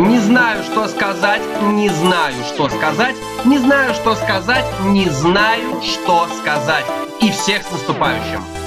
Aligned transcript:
Не 0.00 0.18
знаю, 0.18 0.62
что 0.62 0.88
сказать, 0.88 1.42
не 1.60 1.90
знаю, 1.90 2.34
что 2.44 2.70
сказать, 2.70 3.16
не 3.44 3.58
знаю, 3.58 3.92
что 3.92 4.14
сказать, 4.14 4.64
не 4.84 5.10
знаю, 5.10 5.82
что 5.82 6.26
сказать. 6.40 6.86
И 7.20 7.30
всех 7.30 7.62
с 7.62 7.70
наступающим! 7.70 8.59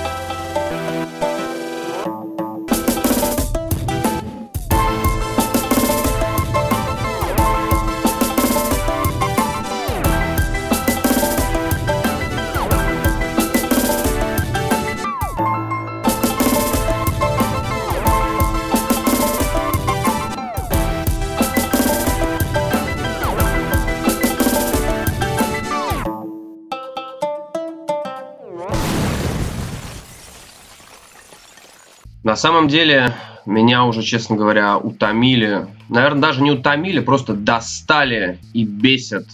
На 32.34 32.38
самом 32.38 32.68
деле, 32.68 33.14
меня 33.46 33.86
уже, 33.86 34.02
честно 34.02 34.36
говоря, 34.36 34.80
утомили. 34.80 35.68
Наверное, 35.88 36.20
даже 36.20 36.42
не 36.42 36.50
утомили, 36.50 37.00
просто 37.00 37.36
достали 37.36 38.40
и 38.54 38.64
бесят 38.66 39.28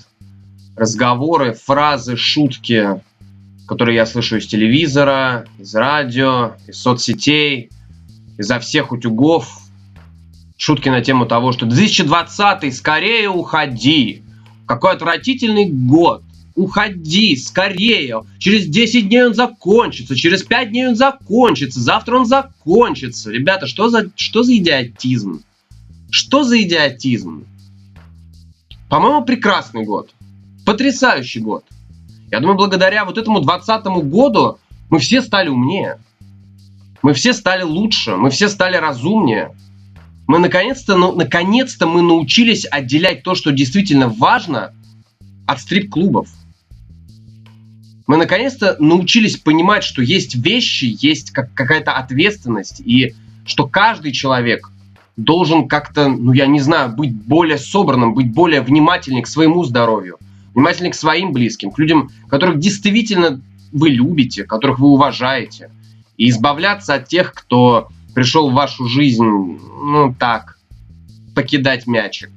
разговоры, 0.75 1.53
фразы, 1.53 2.17
шутки, 2.17 3.02
которые 3.70 3.95
я 3.95 4.05
слышу 4.05 4.35
из 4.35 4.48
телевизора, 4.48 5.45
из 5.58 5.73
радио, 5.75 6.55
из 6.67 6.81
соцсетей, 6.81 7.70
изо 8.38 8.59
всех 8.59 8.92
утюгов. 8.92 9.47
Шутки 10.58 10.89
на 10.89 11.00
тему 11.00 11.25
того, 11.25 11.53
что 11.53 11.66
2020 11.66 12.75
скорее 12.75 13.30
уходи. 13.30 14.23
Какой 14.66 14.92
отвратительный 14.92 15.70
год 15.70 16.22
уходи, 16.59 17.38
скорее, 17.38 18.23
через 18.38 18.67
10 18.67 19.07
дней 19.07 19.27
он 19.27 19.33
закончится, 19.33 20.15
через 20.15 20.43
5 20.43 20.69
дней 20.69 20.88
он 20.89 20.95
закончится, 20.95 21.79
завтра 21.79 22.17
он 22.17 22.25
закончится. 22.25 23.31
Ребята, 23.31 23.65
что 23.65 23.89
за, 23.89 24.11
что 24.15 24.43
за 24.43 24.57
идиотизм? 24.57 25.41
Что 26.11 26.43
за 26.43 26.61
идиотизм? 26.61 27.45
По-моему, 28.89 29.23
прекрасный 29.23 29.85
год. 29.85 30.09
Потрясающий 30.65 31.39
год. 31.39 31.63
Я 32.30 32.41
думаю, 32.41 32.57
благодаря 32.57 33.05
вот 33.05 33.17
этому 33.17 33.39
20 33.39 33.85
году 34.03 34.59
мы 34.89 34.99
все 34.99 35.21
стали 35.21 35.47
умнее. 35.47 35.97
Мы 37.02 37.13
все 37.13 37.31
стали 37.31 37.63
лучше, 37.63 38.17
мы 38.17 38.30
все 38.30 38.49
стали 38.49 38.75
разумнее. 38.75 39.55
Мы 40.27 40.39
наконец-то, 40.39 40.97
ну, 40.97 41.15
наконец-то 41.15 41.87
мы 41.87 42.02
научились 42.02 42.67
отделять 42.69 43.23
то, 43.23 43.33
что 43.33 43.52
действительно 43.52 44.09
важно, 44.09 44.73
от 45.47 45.61
стрип-клубов. 45.61 46.27
Мы 48.09 48.17
наконец-то 48.17 48.75
научились 48.79 49.38
понимать, 49.38 49.83
что 49.83 50.02
есть 50.02 50.33
вещи, 50.33 50.97
есть 50.99 51.29
как 51.29 51.53
какая-то 51.53 51.91
ответственность, 51.91 52.81
и 52.83 53.13
что 53.45 53.67
каждый 53.67 54.13
человек 54.13 54.71
должен 55.15 55.67
как-то, 55.67 56.09
ну 56.09 56.33
я 56.33 56.47
не 56.47 56.59
знаю, 56.59 56.91
быть 56.91 57.13
более 57.13 57.59
собранным, 57.59 58.15
быть 58.15 58.33
более 58.33 58.61
внимательным 58.61 59.21
к 59.21 59.27
своему 59.27 59.63
здоровью, 59.63 60.17
внимательным 60.55 60.91
к 60.91 60.95
своим 60.95 61.33
близким, 61.33 61.69
к 61.69 61.77
людям, 61.77 62.09
которых 62.27 62.57
действительно 62.57 63.41
вы 63.71 63.89
любите, 63.89 64.43
которых 64.43 64.80
вы 64.80 64.87
уважаете, 64.87 65.69
и 66.17 66.30
избавляться 66.30 66.95
от 66.95 67.07
тех, 67.07 67.31
кто 67.31 67.89
пришел 68.15 68.49
в 68.49 68.55
вашу 68.55 68.87
жизнь, 68.87 69.23
ну 69.23 70.15
так, 70.17 70.57
покидать 71.35 71.85
мячик. 71.85 72.31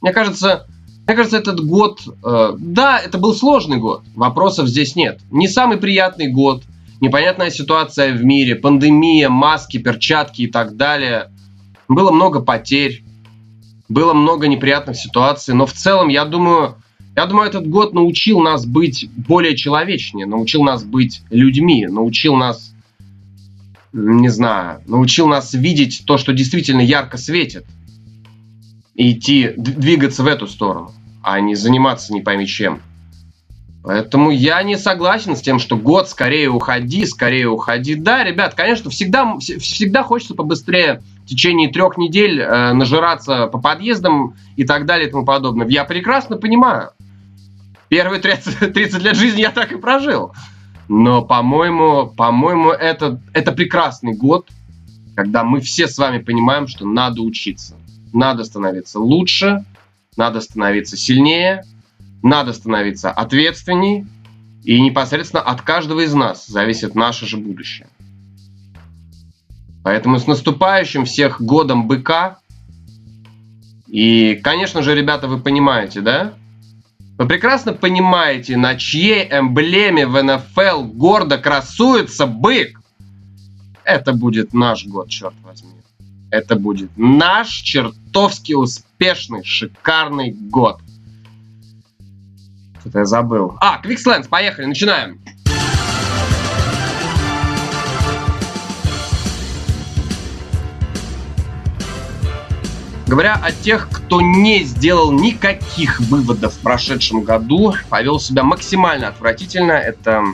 Мне 0.00 0.14
кажется, 0.14 0.66
мне 1.08 1.16
кажется, 1.16 1.38
этот 1.38 1.64
год, 1.64 2.02
э, 2.22 2.52
да, 2.58 2.98
это 3.00 3.16
был 3.16 3.34
сложный 3.34 3.78
год, 3.78 4.02
вопросов 4.14 4.68
здесь 4.68 4.94
нет. 4.94 5.20
Не 5.30 5.48
самый 5.48 5.78
приятный 5.78 6.28
год, 6.28 6.64
непонятная 7.00 7.50
ситуация 7.50 8.12
в 8.12 8.22
мире, 8.22 8.56
пандемия, 8.56 9.30
маски, 9.30 9.78
перчатки 9.78 10.42
и 10.42 10.48
так 10.48 10.76
далее. 10.76 11.30
Было 11.88 12.12
много 12.12 12.40
потерь, 12.40 13.02
было 13.88 14.12
много 14.12 14.48
неприятных 14.48 14.96
ситуаций, 14.96 15.54
но 15.54 15.64
в 15.64 15.72
целом, 15.72 16.08
я 16.08 16.26
думаю, 16.26 16.76
я 17.16 17.24
думаю, 17.24 17.48
этот 17.48 17.66
год 17.66 17.94
научил 17.94 18.40
нас 18.40 18.66
быть 18.66 19.08
более 19.16 19.56
человечнее, 19.56 20.26
научил 20.26 20.62
нас 20.62 20.84
быть 20.84 21.22
людьми, 21.30 21.86
научил 21.86 22.36
нас, 22.36 22.74
не 23.94 24.28
знаю, 24.28 24.82
научил 24.86 25.26
нас 25.26 25.54
видеть 25.54 26.02
то, 26.04 26.18
что 26.18 26.34
действительно 26.34 26.82
ярко 26.82 27.16
светит, 27.16 27.64
идти, 28.98 29.54
двигаться 29.56 30.22
в 30.22 30.26
эту 30.26 30.46
сторону 30.46 30.92
а 31.22 31.40
не 31.40 31.54
заниматься 31.54 32.12
не 32.14 32.22
пойми 32.22 32.46
чем. 32.46 32.80
Поэтому 33.82 34.30
я 34.30 34.62
не 34.62 34.76
согласен 34.76 35.36
с 35.36 35.40
тем, 35.40 35.58
что 35.58 35.76
год 35.76 36.08
скорее 36.08 36.50
уходи, 36.50 37.06
скорее 37.06 37.48
уходи. 37.48 37.94
Да, 37.94 38.24
ребят, 38.24 38.54
конечно, 38.54 38.90
всегда, 38.90 39.38
всегда 39.38 40.02
хочется 40.02 40.34
побыстрее 40.34 41.02
в 41.24 41.26
течение 41.26 41.70
трех 41.70 41.96
недель 41.96 42.40
э, 42.40 42.72
нажираться 42.72 43.46
по 43.46 43.58
подъездам 43.58 44.34
и 44.56 44.64
так 44.64 44.84
далее 44.84 45.08
и 45.08 45.10
тому 45.10 45.24
подобное. 45.24 45.66
Я 45.68 45.84
прекрасно 45.84 46.36
понимаю. 46.36 46.90
Первые 47.88 48.20
30, 48.20 48.72
30 48.72 49.02
лет 49.02 49.16
жизни 49.16 49.40
я 49.40 49.50
так 49.50 49.72
и 49.72 49.76
прожил. 49.76 50.32
Но, 50.88 51.22
по-моему, 51.22 52.08
по-моему, 52.08 52.70
это, 52.70 53.20
это 53.32 53.52
прекрасный 53.52 54.14
год, 54.14 54.48
когда 55.14 55.44
мы 55.44 55.60
все 55.60 55.86
с 55.86 55.96
вами 55.98 56.18
понимаем, 56.18 56.66
что 56.66 56.86
надо 56.86 57.22
учиться. 57.22 57.77
Надо 58.12 58.44
становиться 58.44 58.98
лучше, 59.00 59.64
надо 60.16 60.40
становиться 60.40 60.96
сильнее, 60.96 61.64
надо 62.22 62.52
становиться 62.52 63.10
ответственней, 63.10 64.06
и 64.64 64.80
непосредственно 64.80 65.42
от 65.42 65.62
каждого 65.62 66.00
из 66.00 66.12
нас 66.14 66.46
зависит 66.46 66.94
наше 66.94 67.26
же 67.26 67.36
будущее. 67.36 67.88
Поэтому 69.82 70.18
с 70.18 70.26
наступающим 70.26 71.04
всех 71.04 71.40
годом 71.40 71.86
быка. 71.86 72.40
И, 73.86 74.38
конечно 74.42 74.82
же, 74.82 74.94
ребята, 74.94 75.28
вы 75.28 75.38
понимаете, 75.38 76.02
да? 76.02 76.34
Вы 77.16 77.26
прекрасно 77.26 77.72
понимаете, 77.72 78.56
на 78.56 78.76
чьей 78.76 79.24
эмблеме 79.24 80.06
в 80.06 80.22
НФЛ 80.22 80.84
гордо 80.84 81.38
красуется 81.38 82.26
бык. 82.26 82.80
Это 83.84 84.12
будет 84.12 84.52
наш 84.52 84.86
год, 84.86 85.08
черт 85.08 85.34
возьми. 85.42 85.77
Это 86.30 86.56
будет 86.56 86.90
наш 86.96 87.48
чертовски 87.48 88.52
успешный, 88.52 89.44
шикарный 89.44 90.32
год. 90.32 90.80
Что-то 92.80 92.98
я 93.00 93.04
забыл. 93.06 93.56
А, 93.60 93.80
Quickslands, 93.82 94.28
поехали, 94.28 94.66
начинаем. 94.66 95.20
Говоря 103.06 103.40
о 103.42 103.52
тех, 103.52 103.88
кто 103.90 104.20
не 104.20 104.64
сделал 104.64 105.10
никаких 105.12 105.98
выводов 105.98 106.52
в 106.52 106.58
прошедшем 106.58 107.22
году, 107.22 107.72
повел 107.88 108.20
себя 108.20 108.42
максимально 108.42 109.08
отвратительно, 109.08 109.72
это 109.72 110.24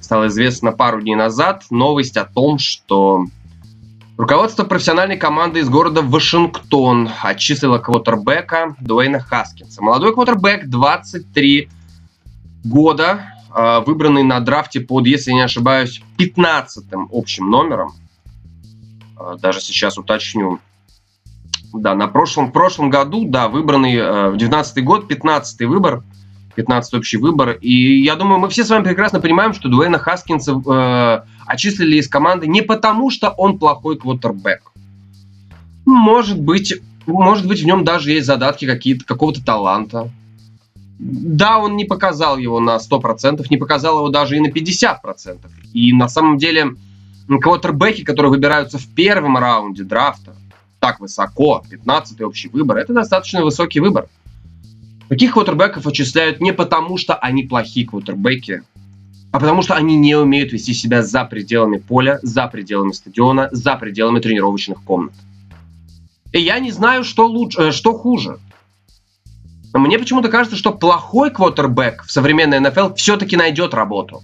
стало 0.00 0.28
известно 0.28 0.72
пару 0.72 1.02
дней 1.02 1.14
назад. 1.14 1.64
Новость 1.68 2.16
о 2.16 2.24
том, 2.24 2.58
что 2.58 3.26
Руководство 4.16 4.62
профессиональной 4.62 5.16
команды 5.16 5.58
из 5.58 5.68
города 5.68 6.00
Вашингтон 6.00 7.10
отчислило 7.20 7.78
квотербека 7.78 8.76
Дуэйна 8.78 9.18
Хаскинса. 9.18 9.82
Молодой 9.82 10.14
квотербек, 10.14 10.68
23 10.68 11.68
года, 12.62 13.34
а, 13.50 13.80
выбранный 13.80 14.22
на 14.22 14.38
драфте 14.38 14.80
под, 14.80 15.08
если 15.08 15.32
не 15.32 15.40
ошибаюсь, 15.40 16.00
15 16.16 17.08
общим 17.10 17.50
номером. 17.50 17.92
А, 19.16 19.34
даже 19.36 19.60
сейчас 19.60 19.98
уточню. 19.98 20.60
Да, 21.72 21.96
на 21.96 22.06
прошлом, 22.06 22.52
прошлом 22.52 22.90
году, 22.90 23.26
да, 23.26 23.48
выбранный 23.48 23.96
а, 24.00 24.30
в 24.30 24.36
19 24.36 24.84
год, 24.84 25.08
15 25.08 25.62
выбор– 25.62 26.04
15 26.54 26.94
общий 26.94 27.16
выбор. 27.16 27.58
И 27.60 28.02
я 28.02 28.16
думаю, 28.16 28.38
мы 28.38 28.48
все 28.48 28.64
с 28.64 28.70
вами 28.70 28.84
прекрасно 28.84 29.20
понимаем, 29.20 29.54
что 29.54 29.68
Дуэйна 29.68 29.98
Хаскинса 29.98 30.52
э, 30.52 31.20
отчислили 31.46 31.96
из 31.96 32.08
команды 32.08 32.46
не 32.46 32.62
потому, 32.62 33.10
что 33.10 33.30
он 33.30 33.58
плохой 33.58 33.98
квотербек. 33.98 34.72
Может 35.84 36.40
быть, 36.40 36.74
может 37.06 37.46
быть, 37.46 37.62
в 37.62 37.66
нем 37.66 37.84
даже 37.84 38.12
есть 38.12 38.26
задатки 38.26 38.66
какие-то, 38.66 39.04
какого-то 39.04 39.44
таланта. 39.44 40.10
Да, 40.98 41.58
он 41.58 41.76
не 41.76 41.84
показал 41.84 42.38
его 42.38 42.60
на 42.60 42.76
100%, 42.76 43.44
не 43.50 43.56
показал 43.56 43.98
его 43.98 44.08
даже 44.08 44.36
и 44.36 44.40
на 44.40 44.48
50%. 44.48 45.38
И 45.72 45.92
на 45.92 46.08
самом 46.08 46.38
деле 46.38 46.74
квотербеки, 47.28 48.04
которые 48.04 48.30
выбираются 48.30 48.78
в 48.78 48.86
первом 48.86 49.36
раунде 49.36 49.82
драфта, 49.82 50.36
так 50.78 51.00
высоко, 51.00 51.64
15 51.68 52.20
общий 52.22 52.48
выбор, 52.48 52.78
это 52.78 52.92
достаточно 52.92 53.42
высокий 53.42 53.80
выбор. 53.80 54.08
Таких 55.14 55.34
квотербеков 55.34 55.86
отчисляют 55.86 56.40
не 56.40 56.52
потому, 56.52 56.98
что 56.98 57.14
они 57.14 57.44
плохие 57.44 57.86
квотербеки, 57.86 58.64
а 59.30 59.38
потому 59.38 59.62
что 59.62 59.74
они 59.74 59.94
не 59.94 60.16
умеют 60.16 60.52
вести 60.52 60.74
себя 60.74 61.04
за 61.04 61.24
пределами 61.24 61.76
поля, 61.76 62.18
за 62.22 62.48
пределами 62.48 62.90
стадиона, 62.90 63.48
за 63.52 63.76
пределами 63.76 64.18
тренировочных 64.18 64.82
комнат. 64.82 65.12
И 66.32 66.40
я 66.40 66.58
не 66.58 66.72
знаю, 66.72 67.04
что 67.04 67.28
лучше, 67.28 67.60
э, 67.62 67.70
что 67.70 67.92
хуже. 67.92 68.40
Мне 69.72 70.00
почему-то 70.00 70.28
кажется, 70.30 70.56
что 70.56 70.72
плохой 70.72 71.30
квотербек 71.30 72.02
в 72.02 72.10
современной 72.10 72.58
НФЛ 72.58 72.94
все-таки 72.94 73.36
найдет 73.36 73.72
работу. 73.72 74.20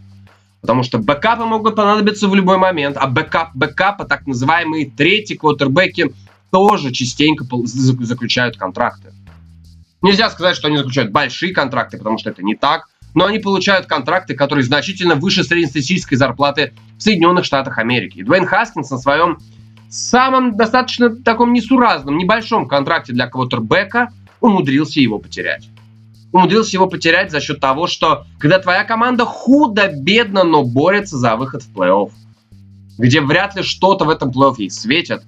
Потому 0.61 0.83
что 0.83 0.99
бэкапы 0.99 1.45
могут 1.45 1.77
понадобиться 1.77 2.27
в 2.27 2.35
любой 2.35 2.59
момент, 2.59 2.97
а 2.97 3.07
бэкап 3.07 3.51
бэкапа, 3.55 4.07
так 4.07 4.27
называемые 4.27 4.91
третьи 4.91 5.37
квотербеки, 5.37 6.13
тоже 6.51 6.91
частенько 6.91 7.47
заключают 7.65 8.57
контракты. 8.57 9.13
Нельзя 10.03 10.31
сказать, 10.31 10.57
что 10.57 10.69
они 10.69 10.79
заключают 10.79 11.13
большие 11.13 11.53
контракты, 11.53 11.99
потому 11.99 12.19
что 12.19 12.31
это 12.31 12.43
не 12.43 12.55
так, 12.55 12.89
но 13.15 13.27
они 13.27 13.39
получают 13.39 13.87
контракты, 13.87 14.35
которые 14.35 14.65
значительно 14.65 15.15
выше 15.15 15.45
среднестатистической 15.45 16.17
зарплаты 16.17 16.73
в 16.97 17.03
Соединенных 17.03 17.45
Штатах 17.45 17.79
Америки. 17.79 18.19
И 18.19 18.23
Дуэйн 18.23 18.47
Хаскинс 18.47 18.91
на 18.91 18.99
своем 18.99 19.39
самом 19.89 20.57
достаточно 20.57 21.15
таком 21.15 21.53
несуразном, 21.53 22.17
небольшом 22.17 22.67
контракте 22.69 23.13
для 23.13 23.27
квотербека 23.27 24.11
умудрился 24.41 25.01
его 25.01 25.19
потерять. 25.19 25.69
Умудрился 26.33 26.77
его 26.77 26.87
потерять 26.87 27.33
за 27.33 27.41
счет 27.41 27.61
того, 27.61 27.89
что 27.89 28.25
когда 28.39 28.61
твоя 28.61 28.85
команда 28.85 29.25
худо-бедно, 29.25 30.45
но 30.45 30.63
борется 30.65 31.19
за 31.19 31.35
выход 31.35 31.63
в 31.63 31.77
плей-офф, 31.77 32.13
где 32.99 33.21
вряд 33.21 33.57
ли 33.57 33.63
что-то 33.63 34.05
в 34.05 34.11
этом 34.11 34.31
плей-офф 34.31 34.55
ей 34.59 34.71
светит, 34.71 35.25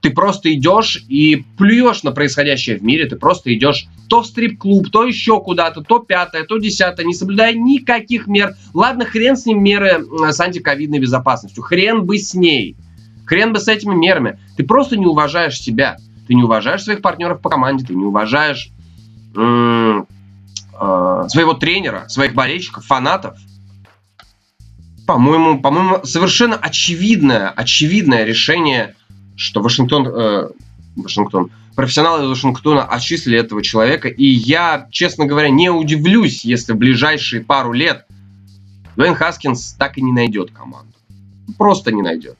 ты 0.00 0.10
просто 0.10 0.52
идешь 0.54 1.04
и 1.08 1.44
плюешь 1.56 2.02
на 2.02 2.12
происходящее 2.12 2.78
в 2.78 2.82
мире, 2.82 3.06
ты 3.06 3.16
просто 3.16 3.54
идешь 3.54 3.86
то 4.08 4.22
в 4.22 4.26
стрип-клуб, 4.26 4.90
то 4.90 5.04
еще 5.04 5.40
куда-то, 5.40 5.82
то 5.82 5.98
пятое, 5.98 6.44
то 6.44 6.58
десятое, 6.58 7.04
не 7.04 7.14
соблюдая 7.14 7.52
никаких 7.52 8.26
мер. 8.26 8.54
Ладно, 8.72 9.04
хрен 9.04 9.36
с 9.36 9.44
ним 9.44 9.62
меры 9.62 10.04
с 10.30 10.40
антиковидной 10.40 10.98
безопасностью, 10.98 11.62
хрен 11.62 12.04
бы 12.04 12.18
с 12.18 12.34
ней, 12.34 12.76
хрен 13.26 13.52
бы 13.52 13.58
с 13.58 13.68
этими 13.68 13.94
мерами. 13.94 14.38
Ты 14.56 14.64
просто 14.64 14.96
не 14.96 15.06
уважаешь 15.06 15.60
себя, 15.60 15.98
ты 16.26 16.34
не 16.34 16.44
уважаешь 16.44 16.82
своих 16.82 17.02
партнеров 17.02 17.40
по 17.40 17.50
команде, 17.50 17.84
ты 17.84 17.94
не 17.94 18.04
уважаешь 18.04 18.70
м- 19.34 20.06
э, 20.80 21.24
своего 21.28 21.54
тренера, 21.54 22.06
своих 22.08 22.34
болельщиков, 22.34 22.86
фанатов. 22.86 23.36
По-моему, 25.06 25.60
по-моему, 25.60 26.00
совершенно 26.04 26.56
очевидное, 26.56 27.48
очевидное 27.48 28.24
решение 28.24 28.94
что 29.38 29.62
Вашингтон, 29.62 30.06
э, 30.08 30.48
Вашингтон, 30.96 31.50
профессионалы 31.76 32.24
из 32.24 32.28
Вашингтона 32.28 32.84
отчислили 32.84 33.38
этого 33.38 33.62
человека, 33.62 34.08
и 34.08 34.26
я, 34.26 34.88
честно 34.90 35.26
говоря, 35.26 35.48
не 35.48 35.70
удивлюсь, 35.70 36.44
если 36.44 36.72
в 36.72 36.76
ближайшие 36.76 37.42
пару 37.42 37.72
лет 37.72 38.04
Дуэйн 38.96 39.14
Хаскинс 39.14 39.76
так 39.78 39.96
и 39.96 40.02
не 40.02 40.12
найдет 40.12 40.50
команду. 40.50 40.92
Просто 41.56 41.92
не 41.92 42.02
найдет. 42.02 42.36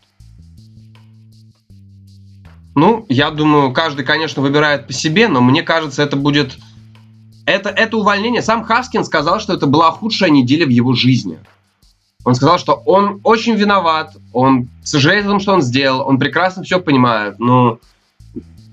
Ну, 2.74 3.06
я 3.08 3.30
думаю, 3.30 3.72
каждый, 3.72 4.04
конечно, 4.04 4.42
выбирает 4.42 4.88
по 4.88 4.92
себе, 4.92 5.28
но 5.28 5.40
мне 5.40 5.62
кажется, 5.62 6.02
это 6.02 6.16
будет... 6.16 6.58
Это, 7.46 7.70
это 7.70 7.96
увольнение. 7.96 8.42
Сам 8.42 8.64
Хаскин 8.64 9.04
сказал, 9.04 9.40
что 9.40 9.54
это 9.54 9.66
была 9.66 9.92
худшая 9.92 10.30
неделя 10.30 10.66
в 10.66 10.70
его 10.70 10.94
жизни. 10.94 11.38
Он 12.28 12.34
сказал, 12.34 12.58
что 12.58 12.74
он 12.84 13.22
очень 13.24 13.54
виноват, 13.54 14.14
он 14.34 14.68
сожалеет 14.82 15.24
о 15.24 15.28
том, 15.28 15.40
что 15.40 15.54
он 15.54 15.62
сделал, 15.62 16.06
он 16.06 16.18
прекрасно 16.18 16.62
все 16.62 16.78
понимает. 16.78 17.38
Но 17.38 17.78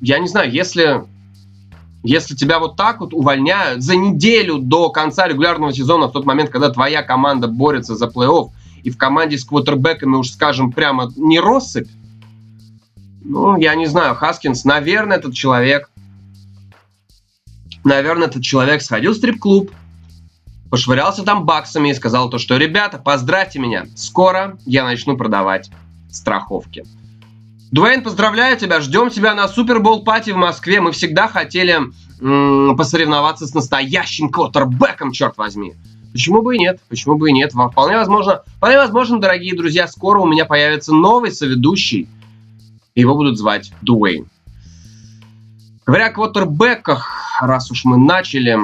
я 0.02 0.20
не 0.20 0.28
знаю, 0.28 0.52
если, 0.52 1.06
если 2.04 2.36
тебя 2.36 2.60
вот 2.60 2.76
так 2.76 3.00
вот 3.00 3.14
увольняют 3.14 3.82
за 3.82 3.96
неделю 3.96 4.58
до 4.58 4.90
конца 4.90 5.26
регулярного 5.26 5.72
сезона, 5.72 6.10
в 6.10 6.12
тот 6.12 6.26
момент, 6.26 6.50
когда 6.50 6.70
твоя 6.70 7.02
команда 7.02 7.48
борется 7.48 7.96
за 7.96 8.08
плей-офф, 8.08 8.50
и 8.84 8.90
в 8.90 8.98
команде 8.98 9.38
с 9.38 9.46
квотербеками, 9.46 10.18
уж 10.18 10.32
скажем, 10.32 10.74
прямо 10.74 11.10
не 11.16 11.40
россыпь, 11.40 11.88
ну, 13.24 13.58
я 13.58 13.74
не 13.76 13.86
знаю, 13.86 14.16
Хаскинс, 14.16 14.66
наверное, 14.66 15.16
этот 15.16 15.34
человек, 15.34 15.90
наверное, 17.86 18.28
этот 18.28 18.44
человек 18.44 18.82
сходил 18.82 19.14
в 19.14 19.16
стрип-клуб, 19.16 19.72
пошвырялся 20.76 21.24
там 21.24 21.46
баксами 21.46 21.88
и 21.88 21.94
сказал 21.94 22.30
то, 22.30 22.38
что 22.38 22.58
«Ребята, 22.58 22.98
поздравьте 22.98 23.60
меня, 23.60 23.86
скоро 23.96 24.58
я 24.66 24.84
начну 24.84 25.16
продавать 25.16 25.72
страховки». 26.12 26.84
Дуэйн, 27.72 28.04
поздравляю 28.04 28.58
тебя, 28.58 28.82
ждем 28.82 29.10
тебя 29.10 29.34
на 29.36 29.48
Супербол 29.48 30.04
пати 30.04 30.32
в 30.32 30.36
Москве. 30.36 30.82
Мы 30.82 30.92
всегда 30.92 31.30
хотели 31.30 31.80
посоревноваться 32.20 33.48
с 33.48 33.54
настоящим 33.54 34.28
квотербеком, 34.28 35.14
черт 35.14 35.38
возьми. 35.38 35.76
Почему 36.12 36.42
бы 36.42 36.58
и 36.58 36.60
нет? 36.60 36.82
Почему 36.90 37.16
бы 37.16 37.30
и 37.30 37.34
нет? 37.34 37.54
Вполне 37.54 37.96
возможно, 37.96 38.44
вполне 38.58 38.76
возможно, 38.78 39.22
дорогие 39.22 39.56
друзья, 39.56 39.88
скоро 39.88 40.20
у 40.20 40.28
меня 40.28 40.44
появится 40.44 40.94
новый 40.94 41.32
соведущий. 41.32 42.10
Его 42.96 43.16
будут 43.16 43.38
звать 43.38 43.72
Дуэйн. 43.82 44.28
Говоря 45.86 46.08
о 46.08 46.12
квотербеках, 46.12 47.40
раз 47.40 47.72
уж 47.72 47.86
мы 47.86 47.96
начали, 47.96 48.60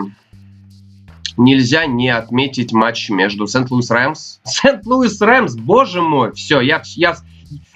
нельзя 1.37 1.85
не 1.85 2.09
отметить 2.09 2.71
матч 2.71 3.09
между 3.09 3.47
Сент-Луис 3.47 3.89
Рэмс. 3.89 4.39
Сент-Луис 4.43 5.19
Рэмс, 5.21 5.55
боже 5.55 6.01
мой, 6.01 6.33
все, 6.33 6.61
я, 6.61 6.81
я, 6.95 7.17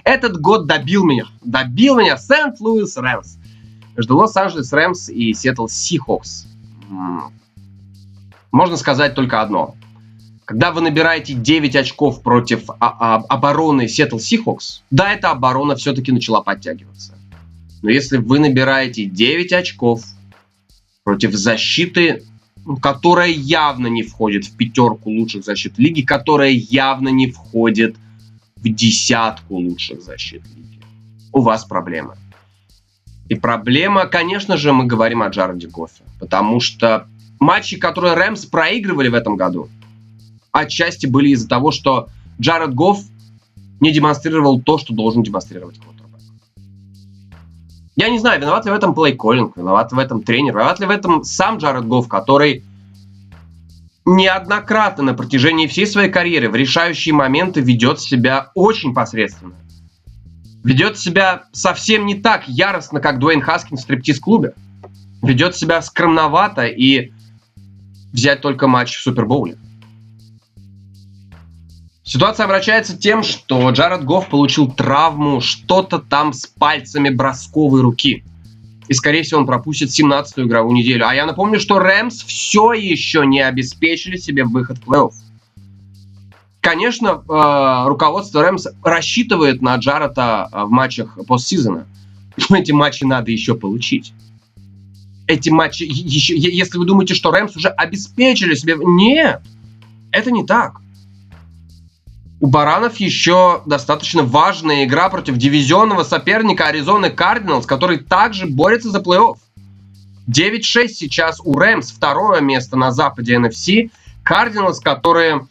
этот 0.03 0.39
год 0.39 0.67
добил 0.67 1.05
меня, 1.05 1.25
добил 1.41 1.97
меня 1.97 2.17
Сент-Луис 2.17 2.97
Рэмс. 2.97 3.37
Между 3.95 4.17
Лос-Анджелес 4.17 4.73
Рэмс 4.73 5.09
и 5.09 5.33
Сиэтл 5.33 5.67
Сихокс. 5.67 6.47
Можно 8.51 8.77
сказать 8.77 9.15
только 9.15 9.41
одно. 9.41 9.75
Когда 10.43 10.71
вы 10.71 10.81
набираете 10.81 11.33
9 11.33 11.75
очков 11.75 12.21
против 12.21 12.69
а- 12.69 12.75
а- 12.79 13.23
обороны 13.29 13.87
Сиэтл 13.87 14.19
Сихокс, 14.19 14.83
да, 14.91 15.11
эта 15.11 15.31
оборона 15.31 15.75
все-таки 15.75 16.11
начала 16.11 16.41
подтягиваться. 16.41 17.17
Но 17.81 17.89
если 17.89 18.17
вы 18.17 18.39
набираете 18.39 19.05
9 19.05 19.53
очков 19.53 20.03
против 21.03 21.33
защиты 21.33 22.23
которая 22.81 23.29
явно 23.29 23.87
не 23.87 24.03
входит 24.03 24.45
в 24.45 24.57
пятерку 24.57 25.11
лучших 25.11 25.43
защит 25.43 25.77
лиги, 25.77 26.01
которая 26.01 26.49
явно 26.49 27.09
не 27.09 27.29
входит 27.29 27.95
в 28.55 28.67
десятку 28.67 29.55
лучших 29.55 30.01
защит 30.01 30.43
лиги. 30.55 30.79
У 31.31 31.41
вас 31.41 31.65
проблема. 31.65 32.17
И 33.29 33.35
проблема, 33.35 34.05
конечно 34.07 34.57
же, 34.57 34.73
мы 34.73 34.85
говорим 34.85 35.21
о 35.21 35.29
Джареде 35.29 35.67
Гоффе. 35.67 36.03
Потому 36.19 36.59
что 36.59 37.07
матчи, 37.39 37.77
которые 37.77 38.13
Рэмс 38.13 38.45
проигрывали 38.45 39.09
в 39.09 39.13
этом 39.13 39.35
году, 39.35 39.69
отчасти 40.51 41.05
были 41.05 41.29
из-за 41.29 41.47
того, 41.47 41.71
что 41.71 42.09
Джаред 42.39 42.73
Гофф 42.73 42.99
не 43.79 43.91
демонстрировал 43.91 44.61
то, 44.61 44.77
что 44.77 44.93
должен 44.93 45.23
демонстрировать 45.23 45.77
квотербек. 45.77 45.94
Я 47.95 48.09
не 48.09 48.19
знаю, 48.19 48.41
виноват 48.41 48.65
ли 48.65 48.71
в 48.71 48.75
этом 48.75 48.93
плей-коллинг, 48.93 49.53
виноват 49.55 49.91
ли 49.91 49.95
в 49.95 49.99
этом 49.99 50.21
тренер, 50.21 50.53
виноват 50.53 50.79
ли 50.79 50.85
в 50.85 50.89
этом 50.89 51.23
сам 51.23 51.57
Джаред 51.57 51.87
Гофф, 51.87 52.07
который 52.09 52.63
неоднократно 54.05 55.03
на 55.03 55.13
протяжении 55.13 55.67
всей 55.67 55.87
своей 55.87 56.11
карьеры 56.11 56.49
в 56.49 56.55
решающие 56.55 57.13
моменты 57.13 57.61
ведет 57.61 57.99
себя 57.99 58.51
очень 58.53 58.93
посредственно. 58.93 59.55
Ведет 60.63 60.97
себя 60.97 61.45
совсем 61.53 62.05
не 62.05 62.15
так 62.15 62.47
яростно, 62.47 62.99
как 62.99 63.19
Дуэйн 63.19 63.41
Хаскин 63.41 63.77
в 63.77 63.81
стриптиз-клубе. 63.81 64.53
Ведет 65.21 65.55
себя 65.55 65.81
скромновато 65.81 66.65
и 66.65 67.11
взять 68.11 68.41
только 68.41 68.67
матч 68.67 68.95
в 68.97 69.01
Супербоуле. 69.01 69.57
Ситуация 72.07 72.43
обращается 72.43 72.95
тем, 72.95 73.23
что 73.23 73.67
Джаред 73.71 74.05
Гофф 74.05 74.29
получил 74.29 74.71
травму, 74.71 75.41
что-то 75.41 75.97
там 75.97 76.33
с 76.33 76.45
пальцами 76.45 77.09
бросковой 77.09 77.81
руки. 77.81 78.23
И, 78.87 78.93
скорее 78.93 79.23
всего, 79.23 79.39
он 79.39 79.47
пропустит 79.47 79.89
17-ю 79.89 80.45
игровую 80.45 80.75
неделю. 80.75 81.07
А 81.07 81.15
я 81.15 81.25
напомню, 81.25 81.59
что 81.59 81.79
Рэмс 81.79 82.23
все 82.25 82.73
еще 82.73 83.25
не 83.25 83.41
обеспечили 83.41 84.17
себе 84.17 84.43
выход 84.43 84.77
в 84.77 84.87
плей-офф. 84.87 85.13
Конечно, 86.61 87.23
э, 87.27 87.87
руководство 87.87 88.43
Рэмс 88.43 88.67
рассчитывает 88.83 89.63
на 89.63 89.75
Джарета 89.77 90.47
э, 90.51 90.63
в 90.63 90.69
матчах 90.69 91.17
постсезона. 91.27 91.87
Но 92.49 92.57
эти 92.57 92.71
матчи 92.71 93.03
надо 93.03 93.31
еще 93.31 93.55
получить. 93.55 94.13
Эти 95.25 95.49
матчи, 95.49 95.81
еще, 95.81 96.37
если 96.37 96.77
вы 96.77 96.85
думаете, 96.85 97.15
что 97.15 97.31
Рэмс 97.31 97.55
уже 97.55 97.69
обеспечили 97.69 98.53
себе... 98.53 98.75
Нет, 98.79 99.41
это 100.11 100.29
не 100.29 100.45
так 100.45 100.81
у 102.41 102.47
Баранов 102.47 102.97
еще 102.97 103.61
достаточно 103.65 104.23
важная 104.23 104.83
игра 104.83 105.09
против 105.09 105.37
дивизионного 105.37 106.03
соперника 106.03 106.65
Аризоны 106.67 107.09
Кардиналс, 107.09 107.65
который 107.65 107.99
также 107.99 108.45
борется 108.45 108.89
за 108.89 108.99
плей-офф. 108.99 109.37
9-6 110.29 110.87
сейчас 110.89 111.39
у 111.43 111.57
Рэмс, 111.57 111.91
второе 111.91 112.41
место 112.41 112.75
на 112.75 112.91
западе 112.91 113.35
NFC. 113.35 113.89
Кардиналс, 114.23 114.79
которые 114.79 115.47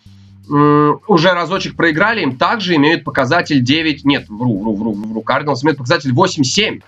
м- 0.50 1.00
уже 1.06 1.32
разочек 1.32 1.76
проиграли, 1.76 2.22
им 2.22 2.36
также 2.36 2.74
имеют 2.74 3.04
показатель 3.04 3.62
9... 3.62 4.04
Нет, 4.04 4.28
вру, 4.28 4.60
вру, 4.60 4.74
вру, 4.74 4.92
вру. 4.92 5.22
Кардиналс 5.22 5.64
имеют 5.64 5.78
показатель 5.78 6.12
8-7. 6.12 6.82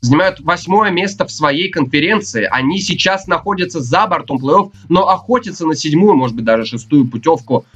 Занимают 0.00 0.40
восьмое 0.40 0.90
место 0.90 1.26
в 1.26 1.30
своей 1.30 1.68
конференции. 1.68 2.48
Они 2.50 2.80
сейчас 2.80 3.26
находятся 3.26 3.80
за 3.80 4.06
бортом 4.06 4.38
плей-офф, 4.38 4.72
но 4.88 5.08
охотятся 5.08 5.66
на 5.66 5.76
седьмую, 5.76 6.14
может 6.14 6.34
быть, 6.34 6.44
даже 6.44 6.64
шестую 6.64 7.06
путевку 7.06 7.66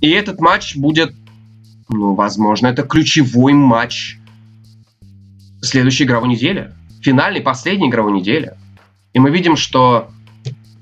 и 0.00 0.10
этот 0.10 0.40
матч 0.40 0.76
будет, 0.76 1.14
ну, 1.88 2.14
возможно, 2.14 2.68
это 2.68 2.82
ключевой 2.82 3.52
матч 3.52 4.18
следующей 5.60 6.04
игровой 6.04 6.30
неделе. 6.30 6.74
Финальной, 7.02 7.40
последней 7.40 7.88
игровой 7.88 8.12
неделе. 8.12 8.56
И 9.12 9.18
мы 9.18 9.30
видим, 9.30 9.56
что 9.56 10.10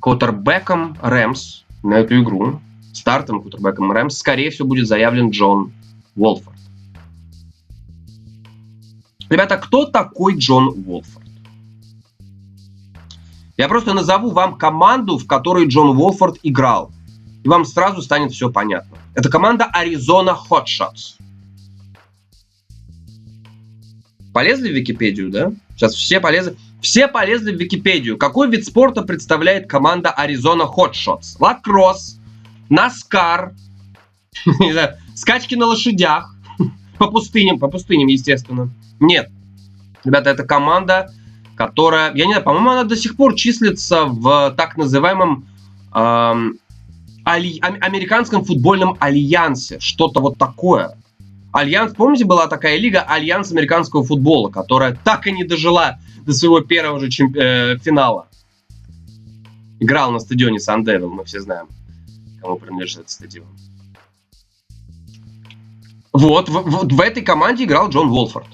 квотербеком 0.01 0.97
Рэмс 1.01 1.65
на 1.83 1.95
эту 1.95 2.21
игру, 2.23 2.61
стартом 2.93 3.41
квотербеком 3.41 3.91
Рэмс, 3.93 4.17
скорее 4.17 4.51
всего, 4.51 4.69
будет 4.69 4.87
заявлен 4.87 5.31
Джон 5.31 5.73
Уолфорд. 6.17 6.59
Ребята, 9.29 9.57
кто 9.57 9.85
такой 9.85 10.37
Джон 10.37 10.69
Уолфорд? 10.87 11.27
Я 13.57 13.69
просто 13.69 13.93
назову 13.93 14.31
вам 14.31 14.57
команду, 14.57 15.19
в 15.19 15.27
которой 15.27 15.67
Джон 15.67 15.97
Уолфорд 15.97 16.39
играл. 16.45 16.93
И 17.49 17.50
вам 17.50 17.64
сразу 17.64 18.02
станет 18.02 18.33
все 18.33 18.50
понятно. 18.50 18.99
Это 19.14 19.31
команда 19.31 19.71
Arizona 19.75 20.37
Hotshots. 20.50 21.17
Полезли 24.35 24.71
в 24.71 24.75
Википедию, 24.75 25.31
да? 25.31 25.52
Сейчас 25.75 25.95
все 25.95 26.21
полезли. 26.21 26.57
Все 26.83 27.09
полезли 27.09 27.52
в 27.52 27.59
Википедию. 27.59 28.19
Какой 28.19 28.50
вид 28.50 28.67
спорта 28.67 29.00
представляет 29.00 29.67
команда 29.67 30.14
Arizona 30.14 30.67
Hotshots? 30.71 31.38
Лакросс, 31.40 32.21
Наскар, 32.69 33.55
скачки 35.14 35.55
на 35.55 35.64
лошадях, 35.64 36.35
по 36.99 37.11
пустыням, 37.11 37.59
по 37.59 37.69
пустыням, 37.69 38.09
естественно. 38.09 38.69
Нет. 39.00 39.31
Ребята, 40.05 40.28
это 40.28 40.45
команда, 40.45 41.14
которая, 41.57 42.14
я 42.14 42.26
не 42.26 42.33
знаю, 42.33 42.45
по-моему, 42.45 42.73
она 42.73 42.85
до 42.85 42.95
сих 42.95 43.17
пор 43.17 43.37
числится 43.37 44.05
в 44.05 44.52
так 44.55 44.76
называемом 44.76 45.47
али, 47.28 47.58
американском 47.61 48.44
футбольном 48.44 48.97
альянсе. 49.00 49.78
Что-то 49.80 50.20
вот 50.20 50.38
такое. 50.38 50.97
Альянс, 51.52 51.94
помните, 51.94 52.25
была 52.25 52.47
такая 52.47 52.76
лига 52.76 53.00
Альянс 53.02 53.52
американского 53.52 54.04
футбола, 54.04 54.50
которая 54.50 54.99
так 55.02 55.26
и 55.26 55.32
не 55.32 55.44
дожила 55.44 55.99
до 56.25 56.32
своего 56.32 56.61
первого 56.61 57.00
же 57.00 57.08
чемпи- 57.08 57.38
э, 57.38 57.78
финала. 57.78 58.28
Играл 59.80 60.11
на 60.11 60.18
стадионе 60.18 60.58
Сан-Девил, 60.58 61.11
мы 61.11 61.25
все 61.25 61.40
знаем, 61.40 61.68
кому 62.40 62.56
принадлежит 62.56 62.99
этот 62.99 63.11
стадион. 63.11 63.47
Вот, 66.12 66.49
в, 66.49 66.52
в, 66.52 66.94
в 66.94 67.00
этой 67.00 67.23
команде 67.23 67.64
играл 67.64 67.88
Джон 67.88 68.11
Уолфорд. 68.11 68.47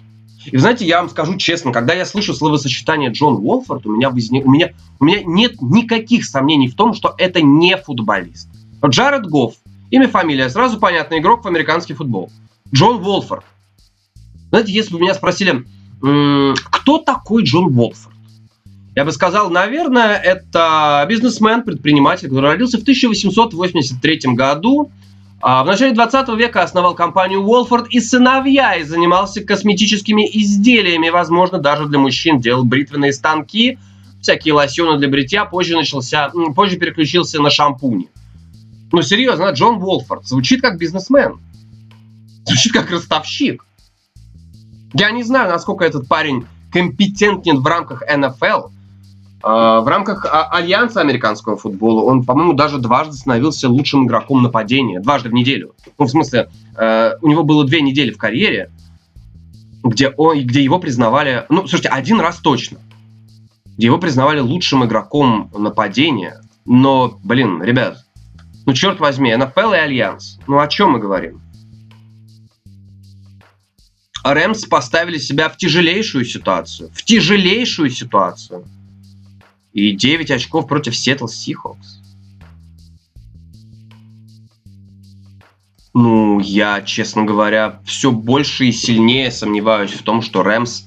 И 0.46 0.56
знаете, 0.56 0.84
я 0.84 1.00
вам 1.00 1.08
скажу 1.08 1.36
честно, 1.36 1.72
когда 1.72 1.94
я 1.94 2.04
слышу 2.04 2.34
словосочетание 2.34 3.10
Джон 3.10 3.36
Уолфорд, 3.36 3.86
у 3.86 3.92
меня, 3.92 4.10
возник, 4.10 4.46
у 4.46 4.50
меня, 4.50 4.72
у 5.00 5.04
меня 5.04 5.22
нет 5.24 5.60
никаких 5.62 6.26
сомнений 6.26 6.68
в 6.68 6.74
том, 6.74 6.94
что 6.94 7.14
это 7.18 7.40
не 7.40 7.76
футболист. 7.76 8.48
Джаред 8.88 9.26
Гофф, 9.26 9.54
имя, 9.90 10.08
фамилия, 10.08 10.48
сразу 10.48 10.78
понятно, 10.78 11.18
игрок 11.18 11.44
в 11.44 11.48
американский 11.48 11.94
футбол. 11.94 12.30
Джон 12.72 13.04
Уолфорд. 13.04 13.44
Знаете, 14.50 14.72
если 14.72 14.92
бы 14.92 15.00
меня 15.00 15.14
спросили, 15.14 15.64
кто 16.00 16.98
такой 16.98 17.44
Джон 17.44 17.76
Уолфорд? 17.76 18.14
Я 18.96 19.04
бы 19.04 19.10
сказал, 19.10 19.50
наверное, 19.50 20.14
это 20.16 21.04
бизнесмен, 21.08 21.62
предприниматель, 21.62 22.28
который 22.28 22.50
родился 22.50 22.78
в 22.78 22.82
1883 22.82 24.34
году, 24.34 24.92
а 25.40 25.64
в 25.64 25.66
начале 25.66 25.92
20 25.92 26.28
века 26.38 26.62
основал 26.62 26.94
компанию 26.94 27.40
Уолфорд 27.40 27.88
и 27.90 28.00
сыновья 28.00 28.76
и 28.76 28.84
занимался 28.84 29.42
косметическими 29.42 30.26
изделиями. 30.32 31.10
Возможно, 31.10 31.58
даже 31.58 31.86
для 31.86 31.98
мужчин 31.98 32.38
делал 32.40 32.64
бритвенные 32.64 33.12
станки, 33.12 33.78
всякие 34.22 34.54
лосьоны 34.54 34.96
для 34.98 35.08
бритья. 35.08 35.44
Позже, 35.44 35.74
начался, 35.74 36.32
позже 36.54 36.76
переключился 36.76 37.42
на 37.42 37.50
шампуни. 37.50 38.08
Ну, 38.94 39.02
серьезно, 39.02 39.50
Джон 39.50 39.82
Уолфорд 39.82 40.24
звучит 40.24 40.60
как 40.60 40.78
бизнесмен. 40.78 41.40
Звучит 42.44 42.72
как 42.72 42.92
ростовщик. 42.92 43.66
Я 44.92 45.10
не 45.10 45.24
знаю, 45.24 45.50
насколько 45.50 45.84
этот 45.84 46.06
парень 46.06 46.46
компетентен 46.70 47.58
в 47.58 47.66
рамках 47.66 48.04
НФЛ, 48.08 48.68
а, 49.42 49.80
в 49.80 49.88
рамках 49.88 50.24
а, 50.26 50.44
Альянса 50.44 51.00
американского 51.00 51.56
футбола 51.56 52.04
он, 52.04 52.22
по-моему, 52.22 52.52
даже 52.52 52.78
дважды 52.78 53.14
становился 53.14 53.68
лучшим 53.68 54.06
игроком 54.06 54.44
нападения. 54.44 55.00
Дважды 55.00 55.28
в 55.28 55.32
неделю. 55.32 55.74
Ну, 55.98 56.04
в 56.04 56.08
смысле, 56.08 56.48
э, 56.76 57.14
у 57.20 57.26
него 57.26 57.42
было 57.42 57.64
две 57.64 57.82
недели 57.82 58.12
в 58.12 58.16
карьере, 58.16 58.70
где, 59.82 60.10
он, 60.10 60.38
где 60.46 60.62
его 60.62 60.78
признавали... 60.78 61.46
Ну, 61.48 61.62
слушайте, 61.62 61.88
один 61.88 62.20
раз 62.20 62.36
точно. 62.36 62.78
Где 63.76 63.86
его 63.86 63.98
признавали 63.98 64.38
лучшим 64.38 64.84
игроком 64.84 65.50
нападения. 65.52 66.42
Но, 66.64 67.18
блин, 67.24 67.60
ребят, 67.60 68.03
ну, 68.66 68.73
черт 68.73 69.00
возьми, 69.00 69.35
НФЛ 69.35 69.73
и 69.73 69.76
Альянс. 69.76 70.38
Ну, 70.47 70.59
о 70.59 70.68
чем 70.68 70.92
мы 70.92 70.99
говорим? 70.99 71.40
Рэмс 74.23 74.64
поставили 74.66 75.18
себя 75.18 75.49
в 75.49 75.56
тяжелейшую 75.56 76.25
ситуацию. 76.25 76.90
В 76.94 77.02
тяжелейшую 77.02 77.90
ситуацию– 77.90 78.64
и 79.75 79.90
9 79.90 80.30
очков 80.30 80.68
против 80.68 80.94
Seattle 80.94 81.26
Seahawks. 81.26 82.00
Ну, 85.92 86.40
я, 86.40 86.80
честно 86.83 87.25
говоря, 87.25 87.80
все 87.85 88.11
больше 88.11 88.66
и 88.66 88.73
сильнее 88.73 89.30
сомневаюсь 89.30 89.92
в 89.92 90.02
том, 90.02 90.23
что 90.23 90.42
Рэмс... 90.42 90.85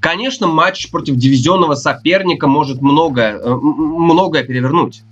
Конечно, 0.00 0.46
матч 0.46 0.90
против 0.90 1.16
дивизионного 1.16 1.74
соперника 1.74 2.46
может 2.46 2.80
многое, 2.80 3.36
э, 3.36 3.54
многое 3.54 4.44
перевернуть. 4.44 5.02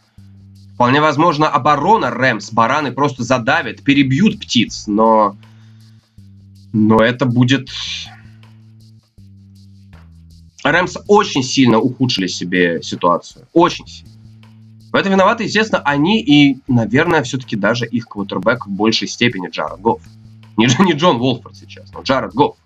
Вполне 0.76 1.00
возможно, 1.00 1.48
оборона 1.48 2.10
Рэмс, 2.10 2.52
бараны 2.52 2.92
просто 2.92 3.22
задавят, 3.22 3.82
перебьют 3.82 4.38
птиц, 4.38 4.86
но... 4.86 5.34
Но 6.74 6.98
это 6.98 7.24
будет 7.24 7.70
Рэмс 10.62 10.98
очень 11.08 11.42
сильно 11.42 11.78
ухудшили 11.78 12.26
себе 12.26 12.82
ситуацию. 12.82 13.46
Очень 13.54 13.86
сильно. 13.86 14.12
В 14.92 14.96
этом 14.96 15.12
виноваты, 15.12 15.44
естественно, 15.44 15.80
они 15.80 16.20
и, 16.20 16.58
наверное, 16.68 17.22
все-таки 17.22 17.56
даже 17.56 17.86
их 17.86 18.06
квотербек 18.06 18.66
в 18.66 18.70
большей 18.70 19.08
степени 19.08 19.48
Джаред 19.48 19.80
Гофф. 19.80 20.02
Не, 20.58 20.66
не 20.84 20.92
Джон 20.92 21.16
Волфорд 21.16 21.56
сейчас, 21.56 21.90
но 21.94 22.02
Джаред 22.02 22.34
Гофф. 22.34 22.56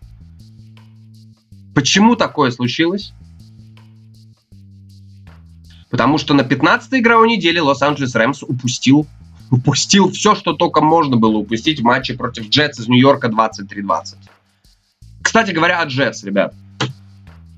Почему 1.76 2.16
такое 2.16 2.50
случилось? 2.50 3.12
Потому 5.90 6.18
что 6.18 6.34
на 6.34 6.42
15-й 6.42 7.00
игровой 7.00 7.28
неделе 7.28 7.60
Лос-Анджелес 7.60 8.14
Рэмс 8.14 8.42
упустил, 8.42 9.06
упустил 9.50 10.10
все, 10.10 10.34
что 10.34 10.52
только 10.52 10.80
можно 10.80 11.16
было 11.16 11.36
упустить 11.36 11.80
в 11.80 11.84
матче 11.84 12.14
против 12.14 12.48
Джетс 12.48 12.78
из 12.78 12.88
Нью-Йорка 12.88 13.28
23-20. 13.28 14.16
Кстати 15.22 15.50
говоря, 15.50 15.80
о 15.80 15.86
Джетс, 15.86 16.24
ребят. 16.24 16.54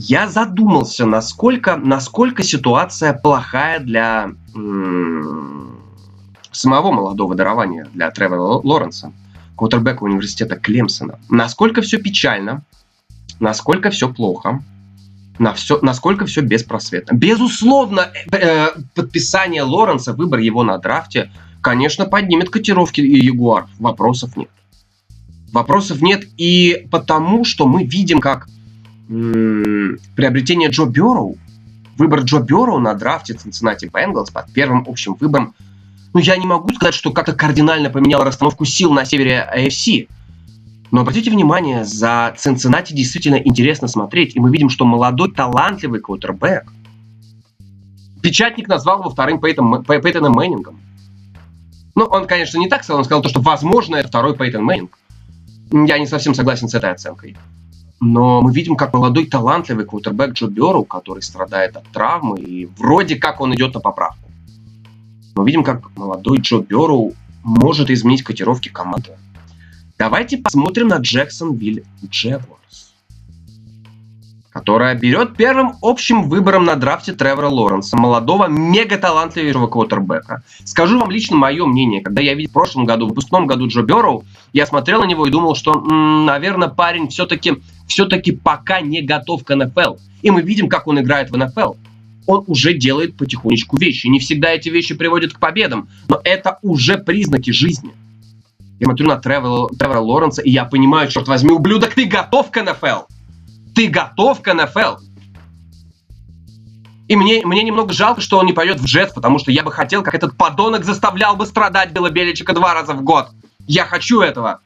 Я 0.00 0.28
задумался, 0.28 1.06
насколько, 1.06 1.76
насколько 1.76 2.44
ситуация 2.44 3.14
плохая 3.14 3.80
для 3.80 4.30
самого 6.52 6.92
молодого 6.92 7.34
дарования, 7.34 7.88
для 7.92 8.10
Тревора 8.10 8.60
Лоренса, 8.62 9.12
квотербека 9.58 10.04
университета 10.04 10.56
Клемсона. 10.56 11.18
Насколько 11.28 11.82
все 11.82 11.98
печально, 11.98 12.62
насколько 13.40 13.90
все 13.90 14.12
плохо– 14.12 14.62
на 15.38 15.54
все, 15.54 15.78
насколько 15.82 16.26
все 16.26 16.40
беспросветно. 16.40 17.14
Безусловно, 17.16 18.10
э, 18.32 18.36
э, 18.36 18.68
подписание 18.94 19.62
Лоренса, 19.62 20.12
выбор 20.12 20.40
его 20.40 20.62
на 20.62 20.78
драфте, 20.78 21.30
конечно, 21.60 22.06
поднимет 22.06 22.50
котировки 22.50 23.00
Ягуар. 23.00 23.66
Вопросов 23.78 24.36
нет. 24.36 24.50
Вопросов 25.52 26.02
нет 26.02 26.24
и 26.36 26.86
потому, 26.90 27.44
что 27.44 27.66
мы 27.66 27.84
видим, 27.84 28.20
как 28.20 28.48
м- 29.08 29.98
приобретение 30.14 30.68
Джо 30.70 30.84
Бёрроу, 30.84 31.38
выбор 31.96 32.20
Джо 32.20 32.40
Бёрроу 32.40 32.78
на 32.78 32.94
драфте 32.94 33.34
Cincinnati 33.34 33.90
Bengals 33.90 34.32
под 34.32 34.52
первым 34.52 34.84
общим 34.86 35.14
выбором, 35.14 35.54
ну, 36.18 36.24
я 36.24 36.36
не 36.36 36.46
могу 36.46 36.68
сказать, 36.74 36.96
что 36.96 37.12
как-то 37.12 37.32
кардинально 37.32 37.90
поменял 37.90 38.24
расстановку 38.24 38.64
сил 38.64 38.92
на 38.92 39.04
севере 39.04 39.48
AFC. 39.56 40.08
Но 40.90 41.02
обратите 41.02 41.30
внимание, 41.30 41.84
за 41.84 42.34
Цинциннати 42.36 42.92
действительно 42.92 43.36
интересно 43.36 43.86
смотреть, 43.86 44.34
и 44.34 44.40
мы 44.40 44.50
видим, 44.50 44.68
что 44.68 44.84
молодой, 44.84 45.30
талантливый 45.30 46.00
квотербек. 46.00 46.72
Печатник 48.20 48.66
назвал 48.66 48.98
его 48.98 49.10
вторым 49.10 49.40
Пейтом, 49.40 49.84
Пейтоном 49.84 50.32
Мэннингом. 50.32 50.80
Ну, 51.94 52.04
он, 52.06 52.26
конечно, 52.26 52.58
не 52.58 52.68
так 52.68 52.82
сказал, 52.82 52.98
он 52.98 53.04
сказал 53.04 53.22
то, 53.22 53.28
что, 53.28 53.40
возможно, 53.40 53.94
это 53.94 54.08
второй 54.08 54.36
Пейтон 54.36 54.64
Мэннинг. 54.64 54.98
Я 55.70 56.00
не 56.00 56.08
совсем 56.08 56.34
согласен 56.34 56.68
с 56.68 56.74
этой 56.74 56.90
оценкой. 56.90 57.36
Но 58.00 58.42
мы 58.42 58.52
видим, 58.52 58.74
как 58.74 58.92
молодой 58.92 59.26
талантливый 59.26 59.84
квотербек 59.84 60.32
Джо 60.32 60.48
Берроу, 60.48 60.84
который 60.84 61.22
страдает 61.22 61.76
от 61.76 61.86
травмы, 61.92 62.40
и 62.40 62.66
вроде 62.66 63.14
как 63.14 63.40
он 63.40 63.54
идет 63.54 63.74
на 63.74 63.80
поправку. 63.80 64.27
Мы 65.38 65.46
видим, 65.46 65.62
как 65.62 65.96
молодой 65.96 66.40
Джо 66.40 66.58
Берроу 66.58 67.14
может 67.44 67.90
изменить 67.90 68.24
котировки 68.24 68.70
команды. 68.70 69.10
Давайте 69.96 70.36
посмотрим 70.36 70.88
на 70.88 70.96
Джексонвиль 70.96 71.84
Джегуарс, 72.04 72.92
которая 74.50 74.96
берет 74.96 75.36
первым 75.36 75.74
общим 75.80 76.28
выбором 76.28 76.64
на 76.64 76.74
драфте 76.74 77.12
Тревора 77.12 77.46
Лоренса, 77.46 77.96
молодого 77.96 78.48
мега-талантливого 78.48 79.68
квотербека. 79.68 80.42
Скажу 80.64 80.98
вам 80.98 81.12
лично 81.12 81.36
мое 81.36 81.64
мнение. 81.66 82.00
Когда 82.00 82.20
я 82.20 82.34
видел 82.34 82.50
в 82.50 82.54
прошлом 82.54 82.84
году, 82.84 83.06
в 83.06 83.10
выпускном 83.10 83.46
году 83.46 83.68
Джо 83.68 83.82
Берроу, 83.82 84.24
я 84.52 84.66
смотрел 84.66 85.02
на 85.02 85.06
него 85.06 85.24
и 85.24 85.30
думал, 85.30 85.54
что, 85.54 85.74
м-м, 85.74 86.26
наверное, 86.26 86.66
парень 86.66 87.10
все-таки 87.10 87.62
все-таки 87.86 88.32
пока 88.32 88.80
не 88.80 89.02
готов 89.02 89.44
к 89.44 89.54
НФЛ. 89.54 89.98
И 90.22 90.32
мы 90.32 90.42
видим, 90.42 90.68
как 90.68 90.88
он 90.88 90.98
играет 90.98 91.30
в 91.30 91.36
НФЛ. 91.36 91.74
Он 92.28 92.44
уже 92.46 92.74
делает 92.74 93.16
потихонечку 93.16 93.78
вещи. 93.78 94.06
Не 94.06 94.20
всегда 94.20 94.50
эти 94.50 94.68
вещи 94.68 94.94
приводят 94.94 95.32
к 95.32 95.38
победам, 95.38 95.88
но 96.08 96.20
это 96.22 96.58
уже 96.60 96.98
признаки 96.98 97.52
жизни. 97.52 97.92
Я 98.78 98.84
смотрю 98.84 99.06
на 99.08 99.16
Тревора, 99.16 99.98
Лоренса, 99.98 100.42
и 100.42 100.50
я 100.50 100.66
понимаю, 100.66 101.08
черт 101.08 101.26
возьми, 101.26 101.50
ублюдок, 101.52 101.94
ты 101.94 102.04
готов 102.04 102.50
к 102.50 102.62
НФЛ? 102.62 103.04
Ты 103.74 103.86
готов 103.86 104.42
к 104.42 104.52
НФЛ? 104.52 105.02
И 107.08 107.16
мне, 107.16 107.46
мне 107.46 107.62
немного 107.62 107.94
жалко, 107.94 108.20
что 108.20 108.36
он 108.36 108.44
не 108.44 108.52
пойдет 108.52 108.78
в 108.78 108.84
Джетс, 108.84 109.14
потому 109.14 109.38
что 109.38 109.50
я 109.50 109.62
бы 109.62 109.72
хотел, 109.72 110.02
как 110.02 110.14
этот 110.14 110.36
подонок 110.36 110.84
заставлял 110.84 111.34
бы 111.34 111.46
страдать 111.46 111.92
Билла 111.92 112.10
два 112.10 112.74
раза 112.74 112.92
в 112.92 113.02
год. 113.02 113.30
Я 113.66 113.86
хочу 113.86 114.20
этого. 114.20 114.60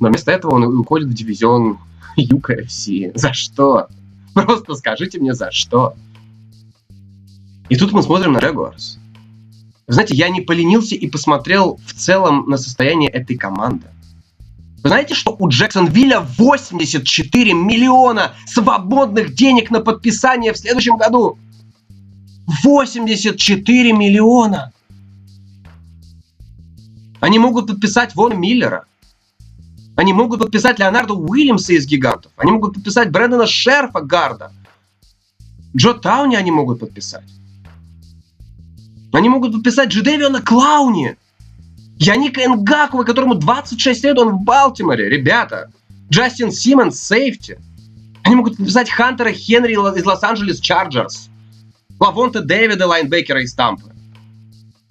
Но 0.00 0.08
вместо 0.08 0.32
этого 0.32 0.56
он 0.56 0.64
уходит 0.64 1.06
в 1.06 1.14
дивизион 1.14 1.78
UKFC. 2.18 3.12
За 3.14 3.32
что? 3.32 3.86
Просто 4.34 4.74
скажите 4.74 5.20
мне, 5.20 5.34
за 5.34 5.52
что? 5.52 5.94
И 7.68 7.76
тут 7.76 7.92
мы 7.92 8.02
смотрим 8.02 8.32
на 8.32 8.38
Jaguars. 8.38 8.98
Вы 9.86 9.94
знаете, 9.94 10.14
я 10.14 10.28
не 10.28 10.40
поленился 10.40 10.94
и 10.94 11.06
посмотрел 11.08 11.80
в 11.86 11.92
целом 11.94 12.44
на 12.48 12.56
состояние 12.56 13.10
этой 13.10 13.36
команды. 13.36 13.86
Вы 14.82 14.90
знаете, 14.90 15.14
что 15.14 15.34
у 15.38 15.48
Джексонвилля 15.48 16.20
84 16.20 17.52
миллиона 17.52 18.34
свободных 18.46 19.34
денег 19.34 19.70
на 19.70 19.80
подписание 19.80 20.52
в 20.52 20.58
следующем 20.58 20.96
году? 20.96 21.38
84 22.62 23.92
миллиона! 23.92 24.72
Они 27.20 27.38
могут 27.38 27.66
подписать 27.66 28.14
Вон 28.14 28.38
Миллера. 28.38 28.84
Они 29.96 30.12
могут 30.12 30.40
подписать 30.40 30.78
Леонарда 30.78 31.14
Уильямса 31.14 31.72
из 31.72 31.84
«Гигантов». 31.84 32.30
Они 32.36 32.52
могут 32.52 32.74
подписать 32.74 33.10
Брэндона 33.10 33.46
Шерфа, 33.46 34.00
гарда. 34.00 34.52
Джо 35.76 35.94
Туни 35.94 36.36
они 36.36 36.52
могут 36.52 36.78
подписать. 36.78 37.24
Они 39.12 39.28
могут 39.28 39.52
подписать 39.52 39.90
Джадевиона 39.90 40.42
Клауни. 40.42 41.16
Янника 41.98 42.44
Нгакуэ, 42.44 43.04
которому 43.04 43.34
26 43.34 44.04
лет, 44.04 44.18
он 44.18 44.36
в 44.36 44.42
Балтиморе. 44.42 45.08
Ребята, 45.08 45.70
Джастин 46.10 46.52
Симмонс, 46.52 47.00
сейфти. 47.00 47.58
Они 48.22 48.36
могут 48.36 48.56
подписать 48.56 48.90
Хантера 48.90 49.32
Хенри 49.32 49.72
из 49.72 50.04
Лос-Анджелес 50.04 50.60
Чарджерс. 50.60 51.28
Лавонта 51.98 52.40
Дэвида, 52.40 52.86
лайнбекера 52.86 53.42
из 53.42 53.54
Тампы. 53.54 53.92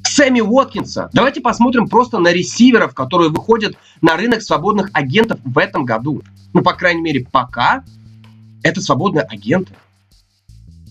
Сэмми 0.03 0.41
Уоткинса. 0.41 1.09
Давайте 1.13 1.41
посмотрим 1.41 1.87
просто 1.87 2.19
на 2.19 2.33
ресиверов, 2.33 2.93
которые 2.93 3.29
выходят 3.29 3.77
на 4.01 4.17
рынок 4.17 4.41
свободных 4.41 4.89
агентов 4.93 5.39
в 5.43 5.57
этом 5.57 5.85
году. 5.85 6.23
Ну, 6.53 6.61
по 6.61 6.73
крайней 6.73 7.01
мере, 7.01 7.27
пока 7.31 7.83
это 8.63 8.81
свободные 8.81 9.23
агенты. 9.23 9.73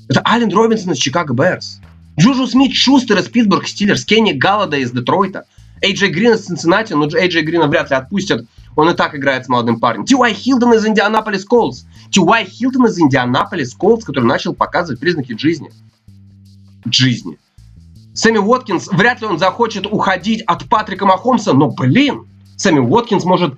Это 0.08 0.22
Ален 0.24 0.52
Робинсон 0.52 0.92
из 0.92 0.98
Чикаго 0.98 1.34
Берс. 1.34 1.80
Джуджу 2.18 2.46
Смит 2.46 2.74
Шустер 2.74 3.18
из 3.18 3.28
Питтсбург 3.28 3.66
Стиллерс, 3.66 4.04
Кенни 4.04 4.32
Голладей 4.32 4.78
из 4.78 4.90
Детройта, 4.90 5.44
Эйджей 5.82 6.08
Грин 6.08 6.34
из 6.34 6.46
Цинциннати, 6.46 6.94
но 6.94 7.06
Эйджей 7.06 7.42
Грина 7.42 7.66
вряд 7.66 7.90
ли 7.90 7.96
отпустят, 7.96 8.46
он 8.74 8.90
и 8.90 8.94
так 8.94 9.14
играет 9.14 9.44
с 9.44 9.48
молодым 9.48 9.80
парнем. 9.80 10.04
Ти 10.04 10.14
Хилтон 10.14 10.74
из 10.74 10.86
Индианаполис 10.86 11.44
Колтс. 11.44 11.84
Ти 12.10 12.20
Хилтон 12.20 12.86
из 12.86 12.98
Индианаполис 12.98 13.74
Колтс, 13.74 14.04
который 14.04 14.24
начал 14.24 14.54
показывать 14.54 15.00
признаки 15.00 15.36
жизни. 15.36 15.70
Жизни. 16.90 17.38
Сэмми 18.14 18.38
Уоткинс, 18.38 18.88
вряд 18.88 19.20
ли 19.20 19.26
он 19.26 19.38
захочет 19.38 19.86
уходить 19.86 20.42
от 20.42 20.68
Патрика 20.68 21.04
Махомса, 21.04 21.52
но, 21.52 21.70
блин, 21.70 22.26
Сэмми 22.56 22.78
Уоткинс 22.78 23.24
может 23.24 23.54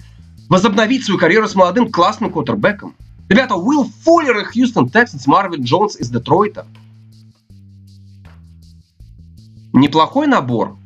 возобновить 0.48 1.04
свою 1.04 1.20
карьеру 1.20 1.46
с 1.46 1.54
молодым 1.54 1.92
классным 1.92 2.32
квотербеком. 2.32 2.94
Ребята, 3.28 3.54
Уилл 3.54 3.88
Фуллер 4.02 4.38
из 4.38 4.48
Хьюстон 4.48 4.86
Texans, 4.86 5.22
Марвин 5.26 5.62
Джонс 5.62 5.96
из 5.96 6.08
Детройта. 6.08 6.66
Неплохой 9.72 10.26
набор. 10.26 10.76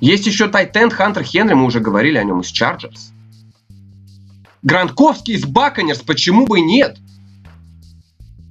Есть 0.00 0.26
еще 0.26 0.48
тайт-энд 0.48 0.92
Хантер 0.92 1.24
Хенри, 1.24 1.54
мы 1.54 1.64
уже 1.64 1.80
говорили 1.80 2.18
о 2.18 2.24
нем 2.24 2.40
из 2.40 2.48
Чарджерс. 2.48 3.12
Гронковски 4.62 5.34
из 5.34 5.44
Бакканирс, 5.44 6.00
почему 6.00 6.46
бы 6.46 6.58
и 6.60 6.62
нет? 6.62 6.98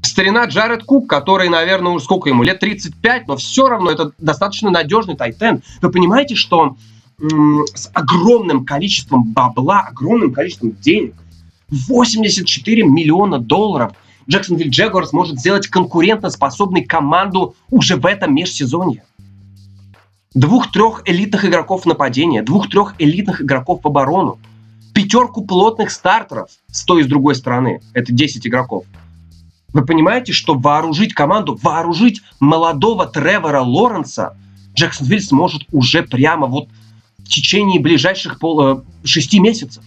Старина 0.02 0.45
Джаред 0.45 0.84
Кук, 0.84 1.10
который, 1.10 1.50
наверное, 1.50 1.91
уже 1.91 2.04
сколько 2.04 2.30
ему, 2.30 2.43
лет 2.43 2.60
35, 2.60 3.28
но 3.28 3.38
все 3.38 3.67
равно 3.67 3.91
это 3.91 4.12
достаточно 4.17 4.69
надежный 4.69 5.15
тайт-энд. 5.15 5.62
Вы 5.82 5.91
понимаете, 5.91 6.36
что 6.36 6.78
с 7.19 7.89
огромным 7.93 8.65
количеством 8.65 9.32
бабла, 9.34 9.82
огромным 9.82 10.34
количеством 10.34 10.71
денег, 10.71 11.15
84 11.69 12.84
миллиона 12.84 13.39
долларов, 13.39 13.93
Джексонвилл 14.29 14.69
Джегорс 14.69 15.13
может 15.13 15.39
сделать 15.39 15.67
конкурентоспособной 15.67 16.83
команду 16.83 17.55
уже 17.69 17.95
в 17.95 18.05
этом 18.05 18.35
межсезонье. 18.35 19.03
Двух-трех 20.33 21.03
элитных 21.05 21.45
игроков 21.45 21.85
нападения, 21.85 22.43
двух-трех 22.43 22.95
элитных 22.99 23.41
игроков 23.41 23.81
в 23.83 23.87
оборону, 23.87 24.37
пятерку 24.93 25.45
плотных 25.45 25.91
стартеров 25.91 26.49
с 26.71 26.83
той 26.83 27.01
и 27.01 27.03
с 27.03 27.07
другой 27.07 27.35
стороны. 27.35 27.81
Это 27.93 28.11
10 28.11 28.45
игроков. 28.45 28.85
Вы 29.73 29.85
понимаете, 29.85 30.33
что 30.33 30.55
вооружить 30.55 31.13
команду, 31.13 31.57
вооружить 31.61 32.21
молодого 32.39 33.05
Тревора 33.05 33.61
Лоренса 33.61 34.35
Джексонвилл 34.75 35.21
сможет 35.21 35.63
уже 35.71 36.03
прямо 36.03 36.47
вот 36.47 36.67
в 37.17 37.29
течение 37.29 37.79
ближайших 37.79 38.39
пол, 38.39 38.61
э, 38.61 38.81
шести 39.03 39.39
месяцев. 39.39 39.83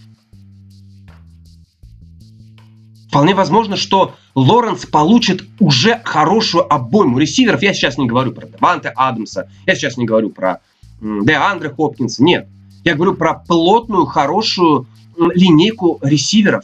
Вполне 3.11 3.35
возможно, 3.35 3.75
что 3.75 4.15
Лоренс 4.35 4.85
получит 4.85 5.43
уже 5.59 5.99
хорошую 6.05 6.73
обойму 6.73 7.19
ресиверов. 7.19 7.61
Я 7.61 7.73
сейчас 7.73 7.97
не 7.97 8.07
говорю 8.07 8.31
про 8.31 8.47
Деванте 8.47 8.87
Адамса, 8.95 9.49
я 9.65 9.75
сейчас 9.75 9.97
не 9.97 10.05
говорю 10.05 10.29
про 10.29 10.61
Деандре 11.01 11.69
Хопкинса, 11.71 12.23
нет. 12.23 12.47
Я 12.85 12.95
говорю 12.95 13.15
про 13.15 13.33
плотную, 13.33 14.05
хорошую 14.05 14.87
линейку 15.17 15.99
ресиверов, 16.01 16.63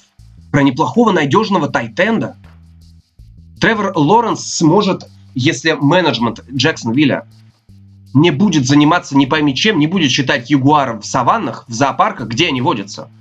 про 0.50 0.64
неплохого, 0.64 1.12
надежного 1.12 1.68
тайтенда. 1.68 2.38
Тревор 3.60 3.92
Лоренс 3.98 4.42
сможет, 4.46 5.06
если 5.36 5.74
менеджмент 5.74 6.46
Джексонвилля 6.50 7.26
не 8.14 8.32
будет 8.32 8.66
заниматься 8.66 9.18
не 9.18 9.26
пойми 9.26 9.54
чем, 9.54 9.80
не 9.80 9.88
будет 9.88 10.12
считать 10.12 10.50
ягуаров 10.50 11.04
в 11.04 11.06
саваннах, 11.06 11.66
в 11.68 11.74
зоопарках, 11.74 12.30
где 12.30 12.48
они 12.48 12.62
водятся– 12.62 13.10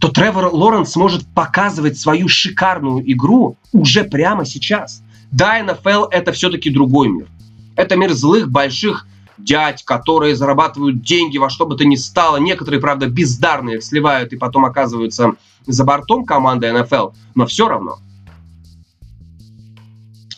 то 0.00 0.08
Тревор 0.08 0.46
Лоренс 0.52 0.92
сможет 0.92 1.26
показывать 1.34 1.98
свою 1.98 2.26
шикарную 2.26 3.12
игру 3.12 3.58
уже 3.72 4.02
прямо 4.04 4.46
сейчас. 4.46 5.02
Да, 5.30 5.62
НФЛ 5.62 6.06
это 6.10 6.32
все-таки 6.32 6.70
другой 6.70 7.08
мир. 7.08 7.28
Это 7.76 7.96
мир 7.96 8.12
злых, 8.14 8.50
больших 8.50 9.06
дядь, 9.36 9.84
которые 9.84 10.36
зарабатывают 10.36 11.02
деньги 11.02 11.36
во 11.36 11.50
что 11.50 11.66
бы 11.66 11.76
то 11.76 11.84
ни 11.84 11.96
стало. 11.96 12.38
Некоторые, 12.38 12.80
правда, 12.80 13.08
бездарные 13.08 13.76
их 13.76 13.84
сливают 13.84 14.32
и 14.32 14.36
потом 14.36 14.64
оказываются 14.64 15.32
за 15.66 15.84
бортом 15.84 16.24
команды 16.24 16.72
НФЛ. 16.72 17.10
Но 17.34 17.44
все 17.44 17.68
равно. 17.68 17.98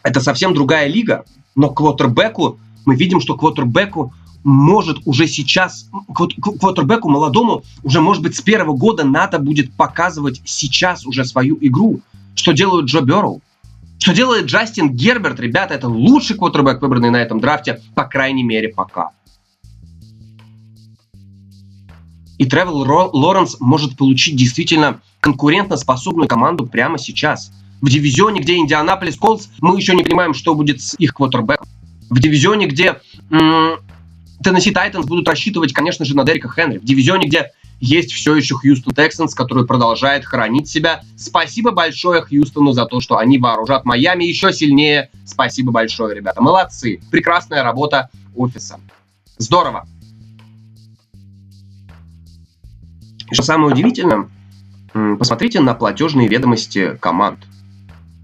Это 0.02 0.20
совсем 0.20 0.54
другая 0.54 0.88
лига. 0.88 1.24
Но 1.54 1.70
квотербеку, 1.70 2.58
мы 2.84 2.96
видим, 2.96 3.20
что 3.20 3.36
квотербеку 3.36 4.12
может 4.44 4.98
уже 5.04 5.26
сейчас, 5.26 5.88
квотербеку 6.14 7.08
молодому, 7.08 7.62
уже, 7.82 8.00
может 8.00 8.22
быть, 8.22 8.36
с 8.36 8.40
первого 8.40 8.76
года 8.76 9.04
надо 9.04 9.38
будет 9.38 9.72
показывать 9.74 10.40
сейчас 10.44 11.06
уже 11.06 11.24
свою 11.24 11.56
игру. 11.60 12.00
Что 12.34 12.52
делают 12.52 12.86
Джо 12.86 13.00
Берроу? 13.00 13.40
Что 13.98 14.14
делает 14.14 14.46
Джастин 14.46 14.90
Герберт? 14.90 15.38
Ребята, 15.38 15.74
это 15.74 15.88
лучший 15.88 16.36
квотербек, 16.36 16.82
выбранный 16.82 17.10
на 17.10 17.18
этом 17.18 17.40
драфте, 17.40 17.80
по 17.94 18.04
крайней 18.04 18.42
мере, 18.42 18.68
пока. 18.68 19.10
И 22.38 22.44
Тревел 22.44 22.78
Лоренс 23.12 23.58
может 23.60 23.96
получить 23.96 24.34
действительно 24.34 25.00
конкурентоспособную 25.20 26.26
команду 26.26 26.66
прямо 26.66 26.98
сейчас. 26.98 27.52
В 27.80 27.88
дивизионе, 27.88 28.40
где 28.40 28.56
Индианаполис 28.56 29.16
Колдс, 29.16 29.48
мы 29.60 29.76
еще 29.76 29.94
не 29.94 30.02
понимаем, 30.02 30.34
что 30.34 30.54
будет 30.56 30.80
с 30.80 30.94
их 30.98 31.14
квотербеком. 31.14 31.68
В 32.10 32.18
дивизионе, 32.18 32.66
где 32.66 33.00
м- 33.30 33.76
Теннесси 34.42 34.70
Тайтанс 34.70 35.06
будут 35.06 35.28
рассчитывать, 35.28 35.72
конечно 35.72 36.04
же, 36.04 36.16
на 36.16 36.24
Дерека 36.24 36.48
Хенри. 36.48 36.78
В 36.78 36.84
дивизионе, 36.84 37.28
где 37.28 37.52
есть 37.80 38.12
все 38.12 38.36
еще 38.36 38.54
Хьюстон 38.54 38.94
Тексанс, 38.94 39.34
который 39.34 39.66
продолжает 39.66 40.24
хранить 40.24 40.68
себя. 40.68 41.02
Спасибо 41.16 41.72
большое 41.72 42.22
Хьюстону 42.22 42.72
за 42.72 42.86
то, 42.86 43.00
что 43.00 43.18
они 43.18 43.38
вооружат 43.38 43.84
Майами 43.84 44.24
еще 44.24 44.52
сильнее. 44.52 45.10
Спасибо 45.24 45.72
большое, 45.72 46.14
ребята. 46.14 46.40
Молодцы. 46.40 47.00
Прекрасная 47.10 47.62
работа 47.62 48.08
офиса. 48.36 48.78
Здорово. 49.38 49.86
И 53.30 53.34
что 53.34 53.42
самое 53.42 53.72
удивительное, 53.72 54.28
посмотрите 55.18 55.60
на 55.60 55.74
платежные 55.74 56.28
ведомости 56.28 56.96
команд. 57.00 57.40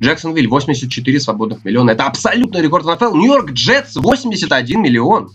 Джексонвиль 0.01 0.47
84 0.47 1.19
свободных 1.19 1.65
миллиона. 1.65 1.91
Это 1.91 2.05
абсолютный 2.05 2.63
рекорд 2.63 2.85
НФЛ. 2.87 3.17
Нью-Йорк 3.17 3.51
Джетс 3.51 3.97
81 3.97 4.81
миллион. 4.81 5.33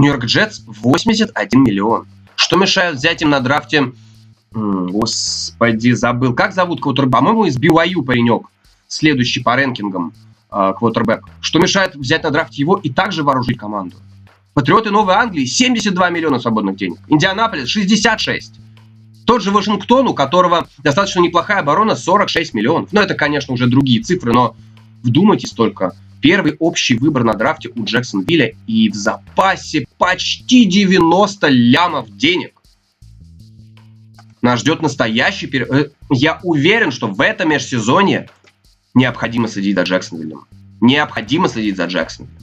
Нью-Йорк 0.00 0.24
Джетс 0.24 0.62
81 0.66 1.62
миллион. 1.62 2.06
Что 2.34 2.56
мешает 2.56 2.96
взять 2.96 3.22
им 3.22 3.30
на 3.30 3.40
драфте... 3.40 3.92
Господи, 4.52 5.92
забыл. 5.92 6.34
Как 6.34 6.52
зовут 6.52 6.80
квотербек? 6.80 7.12
По-моему, 7.12 7.44
из 7.44 7.56
BYU 7.56 8.02
паренек. 8.02 8.48
Следующий 8.88 9.40
по 9.40 9.54
рэнкингам 9.54 10.12
э, 10.50 10.72
квотербек. 10.76 11.24
Что 11.40 11.60
мешает 11.60 11.94
взять 11.94 12.24
на 12.24 12.30
драфте 12.30 12.62
его 12.62 12.76
и 12.76 12.90
также 12.90 13.22
вооружить 13.22 13.58
команду? 13.58 13.96
Патриоты 14.52 14.90
Новой 14.90 15.14
Англии 15.14 15.44
72 15.44 16.10
миллиона 16.10 16.40
свободных 16.40 16.74
денег. 16.74 16.98
Индианаполис 17.06 17.68
66. 17.68 18.54
Тот 19.24 19.42
же 19.42 19.52
Вашингтон, 19.52 20.08
у 20.08 20.14
которого 20.14 20.66
достаточно 20.78 21.20
неплохая 21.20 21.60
оборона, 21.60 21.94
46 21.94 22.52
миллионов. 22.52 22.88
Ну, 22.92 23.00
это, 23.00 23.14
конечно, 23.14 23.54
уже 23.54 23.68
другие 23.68 24.02
цифры, 24.02 24.32
но 24.32 24.56
вдумайтесь 25.04 25.52
только. 25.52 25.94
Первый 26.20 26.56
общий 26.58 26.96
выбор 26.96 27.24
на 27.24 27.34
драфте 27.34 27.70
у 27.74 27.84
Джексонвилля 27.84 28.54
и 28.66 28.90
в 28.90 28.94
запасе 28.94 29.86
почти 29.96 30.66
90 30.66 31.48
лямов 31.48 32.14
денег. 32.16 32.60
Нас 34.42 34.60
ждет 34.60 34.82
настоящий 34.82 35.46
период. 35.46 35.70
Э, 35.70 35.90
я 36.10 36.40
уверен, 36.42 36.90
что 36.90 37.08
в 37.08 37.20
этом 37.20 37.50
межсезонье 37.50 38.28
необходимо 38.94 39.48
следить 39.48 39.76
за 39.76 39.82
Джексонвиллем. 39.82 40.46
Необходимо 40.80 41.48
следить 41.48 41.76
за 41.76 41.86
Джексонвиллем. 41.86 42.38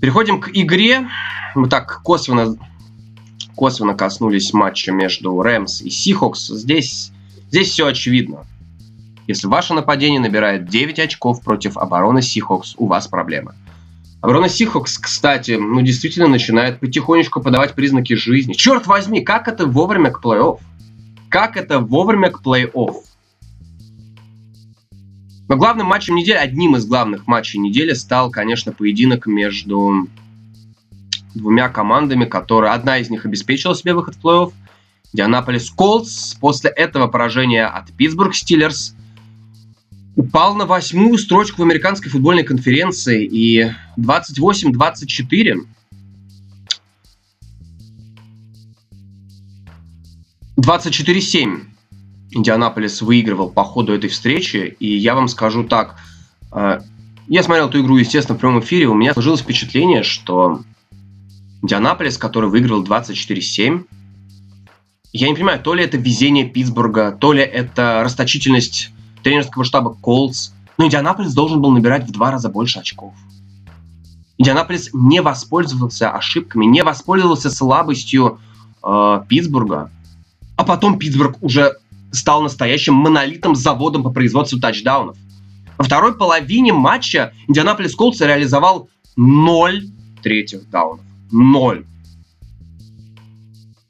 Переходим 0.00 0.40
к 0.40 0.50
игре. 0.52 1.08
Мы 1.54 1.68
так 1.68 2.02
косвенно, 2.02 2.56
косвенно 3.54 3.94
коснулись 3.94 4.52
матча 4.54 4.92
между 4.92 5.40
Рэмс 5.40 5.82
и 5.82 5.90
Сихокс. 5.90 6.48
Здесь, 6.48 7.12
здесь 7.48 7.68
все 7.68 7.86
очевидно. 7.86 8.46
Если 9.30 9.46
ваше 9.46 9.74
нападение 9.74 10.18
набирает 10.18 10.68
9 10.68 10.98
очков 10.98 11.40
против 11.40 11.76
обороны 11.76 12.20
Сихокс, 12.20 12.74
у 12.78 12.88
вас 12.88 13.06
проблема. 13.06 13.54
Оборона 14.22 14.48
Сихокс, 14.48 14.98
кстати, 14.98 15.52
ну 15.52 15.80
действительно 15.82 16.26
начинает 16.26 16.80
потихонечку 16.80 17.40
подавать 17.40 17.74
признаки 17.74 18.14
жизни. 18.14 18.54
Черт 18.54 18.88
возьми, 18.88 19.20
как 19.20 19.46
это 19.46 19.66
вовремя 19.66 20.10
к 20.10 20.20
плей-офф? 20.20 20.58
Как 21.28 21.56
это 21.56 21.78
вовремя 21.78 22.32
к 22.32 22.42
плей-офф? 22.42 22.96
Но 25.46 25.56
главным 25.56 25.86
матчем 25.86 26.16
недели, 26.16 26.36
одним 26.36 26.74
из 26.74 26.84
главных 26.84 27.28
матчей 27.28 27.60
недели 27.60 27.92
стал, 27.92 28.32
конечно, 28.32 28.72
поединок 28.72 29.26
между 29.26 30.08
двумя 31.36 31.68
командами, 31.68 32.24
которые 32.24 32.72
одна 32.72 32.98
из 32.98 33.10
них 33.10 33.26
обеспечила 33.26 33.76
себе 33.76 33.94
выход 33.94 34.16
в 34.16 34.26
плей-офф. 34.26 34.52
Дианаполис 35.12 35.70
Колдс 35.70 36.34
после 36.34 36.70
этого 36.70 37.06
поражения 37.06 37.66
от 37.66 37.92
Питтсбург 37.92 38.34
Стиллерс 38.34 38.96
упал 40.16 40.54
на 40.54 40.66
восьмую 40.66 41.18
строчку 41.18 41.62
в 41.62 41.64
американской 41.64 42.10
футбольной 42.10 42.44
конференции 42.44 43.24
и 43.24 43.70
28-24 43.96 45.66
24-7 50.60 51.70
Индианаполис 52.32 53.02
выигрывал 53.02 53.50
по 53.50 53.64
ходу 53.64 53.92
этой 53.92 54.08
встречи. 54.08 54.76
И 54.78 54.96
я 54.96 55.14
вам 55.14 55.26
скажу 55.28 55.64
так. 55.64 55.96
Э, 56.52 56.80
я 57.28 57.42
смотрел 57.42 57.68
эту 57.68 57.80
игру, 57.80 57.96
естественно, 57.96 58.36
в 58.36 58.40
прямом 58.40 58.60
эфире. 58.60 58.86
У 58.86 58.94
меня 58.94 59.12
сложилось 59.14 59.40
впечатление, 59.40 60.02
что 60.02 60.62
Индианаполис, 61.62 62.18
который 62.18 62.50
выиграл 62.50 62.84
24-7, 62.84 63.84
я 65.12 65.28
не 65.28 65.34
понимаю, 65.34 65.60
то 65.60 65.74
ли 65.74 65.82
это 65.82 65.96
везение 65.96 66.48
Питтсбурга, 66.48 67.10
то 67.12 67.32
ли 67.32 67.42
это 67.42 68.02
расточительность 68.04 68.90
тренерского 69.22 69.64
штаба 69.64 69.94
Колдс, 70.00 70.50
но 70.78 70.86
Индианаполис 70.86 71.34
должен 71.34 71.60
был 71.60 71.70
набирать 71.70 72.08
в 72.08 72.12
два 72.12 72.30
раза 72.30 72.48
больше 72.48 72.78
очков. 72.78 73.12
Индианаполис 74.38 74.90
не 74.94 75.20
воспользовался 75.20 76.10
ошибками, 76.10 76.64
не 76.64 76.82
воспользовался 76.82 77.50
слабостью 77.50 78.40
э, 78.82 79.20
Питтсбурга, 79.28 79.90
а 80.56 80.64
потом 80.64 80.98
Питтсбург 80.98 81.36
уже 81.42 81.76
стал 82.10 82.42
настоящим 82.42 82.94
монолитом 82.94 83.54
заводом 83.54 84.02
по 84.02 84.10
производству 84.10 84.58
тачдаунов. 84.58 85.16
Во 85.76 85.84
второй 85.84 86.14
половине 86.14 86.72
матча 86.72 87.32
Индианаполис 87.48 87.94
Колдс 87.94 88.20
реализовал 88.20 88.88
0 89.16 89.90
третьих 90.22 90.68
даунов. 90.70 91.00
0. 91.30 91.86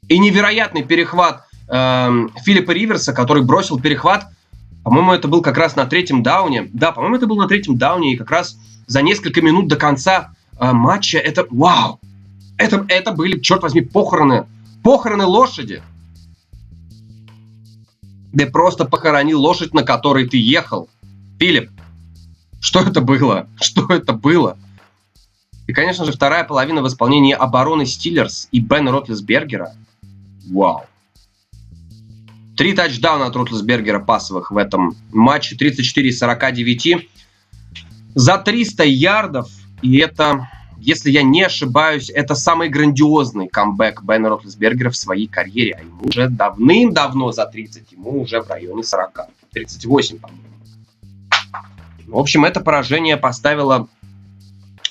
И 0.07 0.19
невероятный 0.19 0.83
перехват 0.83 1.45
э, 1.69 2.27
Филиппа 2.43 2.71
Риверса, 2.71 3.13
который 3.13 3.43
бросил 3.43 3.79
перехват, 3.79 4.27
по-моему, 4.83 5.13
это 5.13 5.27
был 5.27 5.41
как 5.41 5.57
раз 5.57 5.75
на 5.75 5.85
третьем 5.85 6.23
дауне. 6.23 6.69
Да, 6.73 6.91
по-моему, 6.91 7.17
это 7.17 7.27
был 7.27 7.37
на 7.37 7.47
третьем 7.47 7.77
дауне, 7.77 8.13
и 8.13 8.17
как 8.17 8.31
раз 8.31 8.57
за 8.87 9.01
несколько 9.01 9.41
минут 9.41 9.67
до 9.67 9.75
конца 9.75 10.33
э, 10.59 10.71
матча 10.71 11.17
это... 11.17 11.45
Вау! 11.49 11.99
Это, 12.57 12.85
это 12.89 13.11
были, 13.11 13.39
черт 13.39 13.63
возьми, 13.63 13.81
похороны. 13.81 14.45
Похороны 14.83 15.25
лошади. 15.25 15.81
Ты 18.35 18.45
просто 18.45 18.85
похоронил 18.85 19.41
лошадь, 19.41 19.73
на 19.73 19.83
которой 19.83 20.27
ты 20.27 20.37
ехал. 20.37 20.89
Филипп, 21.39 21.71
что 22.59 22.81
это 22.81 23.01
было? 23.01 23.47
Что 23.59 23.87
это 23.93 24.13
было? 24.13 24.57
И, 25.67 25.73
конечно 25.73 26.05
же, 26.05 26.11
вторая 26.11 26.43
половина 26.43 26.81
в 26.81 26.87
исполнении 26.87 27.33
обороны 27.33 27.85
Стиллерс 27.85 28.47
и 28.51 28.59
Бена 28.59 28.91
Ротлесбергера. 28.91 29.73
Вау. 30.49 30.85
Три 32.61 32.73
тачдауна 32.73 33.25
от 33.25 33.35
Ротлесбергера 33.35 33.99
пасовых 33.99 34.51
в 34.51 34.57
этом 34.57 34.95
матче. 35.11 35.55
34 35.55 36.09
из 36.09 36.19
49. 36.19 37.09
За 38.13 38.37
300 38.37 38.83
ярдов. 38.83 39.49
И 39.81 39.97
это 39.97 40.47
если 40.77 41.09
я 41.09 41.23
не 41.23 41.41
ошибаюсь, 41.41 42.11
это 42.11 42.35
самый 42.35 42.69
грандиозный 42.69 43.47
камбэк 43.47 44.03
Бена 44.03 44.29
Ротлесбергера 44.29 44.91
в 44.91 44.95
своей 44.95 45.25
карьере. 45.25 45.75
А 45.75 45.81
ему 45.81 46.03
уже 46.03 46.29
давным-давно 46.29 47.31
за 47.31 47.47
30, 47.47 47.93
ему 47.93 48.21
уже 48.21 48.41
в 48.43 48.47
районе 48.47 48.83
40. 48.83 49.21
38, 49.53 50.19
по-моему. 50.19 50.43
В 52.05 52.17
общем, 52.19 52.45
это 52.45 52.59
поражение 52.59 53.17
поставило 53.17 53.87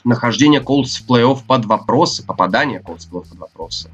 нахождение 0.03 0.61
Колдс 0.61 0.97
в 0.97 1.09
плей-офф 1.09 1.45
под 1.47 1.67
вопросы, 1.67 2.27
попадание 2.27 2.81
Колдс 2.81 3.07
в 3.07 3.15
плей-офф 3.15 3.29
под 3.29 3.39
вопросы. 3.39 3.91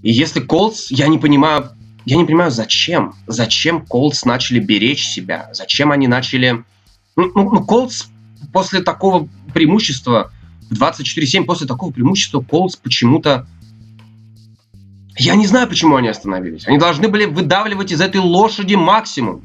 И 0.00 0.10
если 0.10 0.40
Колдс, 0.40 0.90
я 0.90 1.08
не 1.08 1.18
понимаю, 1.18 1.68
я 2.04 2.16
не 2.16 2.24
понимаю, 2.24 2.50
зачем, 2.50 3.14
зачем 3.26 3.84
Колдс 3.84 4.24
начали 4.24 4.58
беречь 4.58 5.06
себя, 5.06 5.50
зачем 5.52 5.92
они 5.92 6.08
начали... 6.08 6.64
Ну, 7.16 7.30
ну 7.34 7.64
Колдс 7.64 8.06
после 8.52 8.82
такого 8.82 9.28
преимущества 9.54 10.32
в 10.68 10.74
24-7 10.74 11.44
после 11.44 11.66
такого 11.66 11.92
преимущества 11.92 12.40
Колдс 12.40 12.76
почему-то... 12.76 13.46
Я 15.16 15.36
не 15.36 15.46
знаю, 15.46 15.68
почему 15.68 15.96
они 15.96 16.08
остановились. 16.08 16.66
Они 16.66 16.78
должны 16.78 17.06
были 17.08 17.26
выдавливать 17.26 17.92
из 17.92 18.00
этой 18.00 18.20
лошади 18.20 18.74
максимум. 18.74 19.42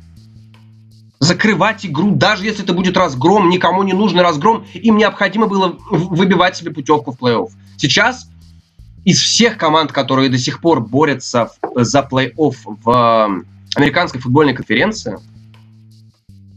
Закрывать 1.20 1.86
игру, 1.86 2.16
даже 2.16 2.46
если 2.46 2.64
это 2.64 2.74
будет 2.74 2.96
разгром, 2.96 3.50
никому 3.50 3.84
не 3.84 3.94
нужный 3.94 4.22
разгром, 4.22 4.66
им 4.74 4.98
необходимо 4.98 5.48
было 5.48 5.78
выбивать 5.90 6.56
себе 6.56 6.72
путевку 6.72 7.12
в 7.12 7.20
плей-офф. 7.20 7.50
Сейчас 7.76 8.30
из 9.08 9.20
всех 9.20 9.58
команд, 9.58 9.92
которые 9.92 10.30
до 10.30 10.38
сих 10.38 10.60
пор 10.60 10.82
борются 10.82 11.50
за 11.76 12.00
плей-офф 12.00 12.56
в 12.66 13.44
американской 13.76 14.20
футбольной 14.20 14.54
конференции, 14.54 15.18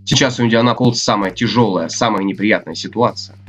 сейчас 0.04 0.40
у 0.40 0.44
Индиана 0.44 0.74
Колдс 0.74 1.00
самая 1.00 1.30
тяжелая, 1.30 1.88
самая 1.88 2.24
неприятная 2.24 2.74
ситуация– 2.74 3.36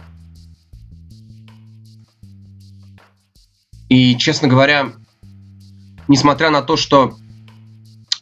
И, 3.92 4.16
честно 4.16 4.48
говоря, 4.48 4.94
несмотря 6.08 6.50
на 6.50 6.62
то, 6.62 6.78
что 6.78 7.18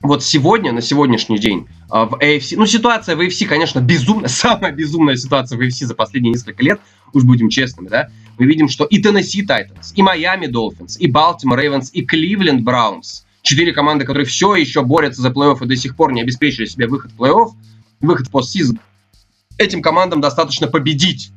вот 0.01 0.23
сегодня, 0.23 0.71
на 0.71 0.81
сегодняшний 0.81 1.37
день, 1.37 1.67
а, 1.91 2.05
в 2.05 2.15
AFC, 2.15 2.55
ну, 2.57 2.65
ситуация 2.65 3.15
в 3.15 3.21
AFC, 3.21 3.45
конечно, 3.45 3.79
безумная, 3.79 4.29
самая 4.29 4.71
безумная 4.71 5.15
ситуация 5.15 5.59
в 5.59 5.61
AFC 5.61 5.85
за 5.85 5.93
последние 5.93 6.33
несколько 6.33 6.63
лет, 6.63 6.81
уж 7.13 7.23
будем 7.23 7.49
честными, 7.49 7.87
да, 7.87 8.09
мы 8.39 8.45
видим, 8.45 8.69
что 8.69 8.85
и 8.85 9.01
Tennessee 9.01 9.45
Titans, 9.45 9.93
и 9.93 10.01
Miami 10.01 10.49
Dolphins, 10.49 10.97
и 10.97 11.11
Baltimore 11.11 11.57
Ravens, 11.57 11.89
и 11.91 12.03
Cleveland 12.03 12.63
Browns, 12.63 13.23
четыре 13.43 13.73
команды, 13.73 14.05
которые 14.05 14.25
все 14.25 14.55
еще 14.55 14.81
борются 14.81 15.21
за 15.21 15.29
плей-офф 15.29 15.63
и 15.63 15.67
до 15.67 15.75
сих 15.75 15.95
пор 15.95 16.13
не 16.13 16.21
обеспечили 16.21 16.65
себе 16.65 16.87
выход 16.87 17.11
в 17.11 17.21
плей-офф, 17.21 17.51
выход 17.99 18.27
в 18.27 18.31
постсезон, 18.31 18.79
этим 19.57 19.81
командам 19.81 20.21
достаточно 20.21 20.67
победить 20.67 21.31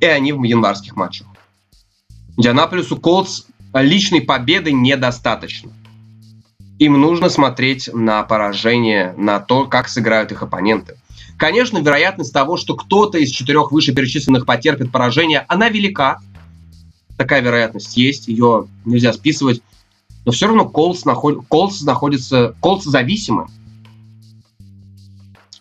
и 0.00 0.06
они 0.06 0.32
в 0.32 0.42
январских 0.42 0.96
матчах. 0.96 1.26
Индианаполису 2.36 2.96
Колдс 2.96 3.44
личной 3.74 4.20
победы 4.20 4.72
недостаточно. 4.72 5.72
Им 6.78 7.00
нужно 7.00 7.28
смотреть 7.28 7.90
на 7.92 8.22
поражение, 8.22 9.12
на 9.16 9.40
то, 9.40 9.66
как 9.66 9.88
сыграют 9.88 10.30
их 10.30 10.42
оппоненты. 10.42 10.96
Конечно, 11.38 11.78
вероятность 11.78 12.32
того, 12.32 12.56
что 12.56 12.74
кто-то 12.74 13.16
из 13.16 13.30
четырех 13.30 13.72
вышеперечисленных 13.72 14.44
потерпит 14.44 14.92
поражение, 14.92 15.46
она 15.48 15.70
велика. 15.70 16.20
Такая 17.16 17.40
вероятность 17.40 17.96
есть, 17.96 18.28
ее 18.28 18.66
нельзя 18.84 19.12
списывать. 19.12 19.62
Но 20.26 20.32
все 20.32 20.46
равно 20.46 20.68
Колдс, 20.68 21.04
наход... 21.04 21.46
Колдс 21.48 21.82
находится... 21.82 22.54
Колдс 22.60 22.84
зависимы. 22.84 23.46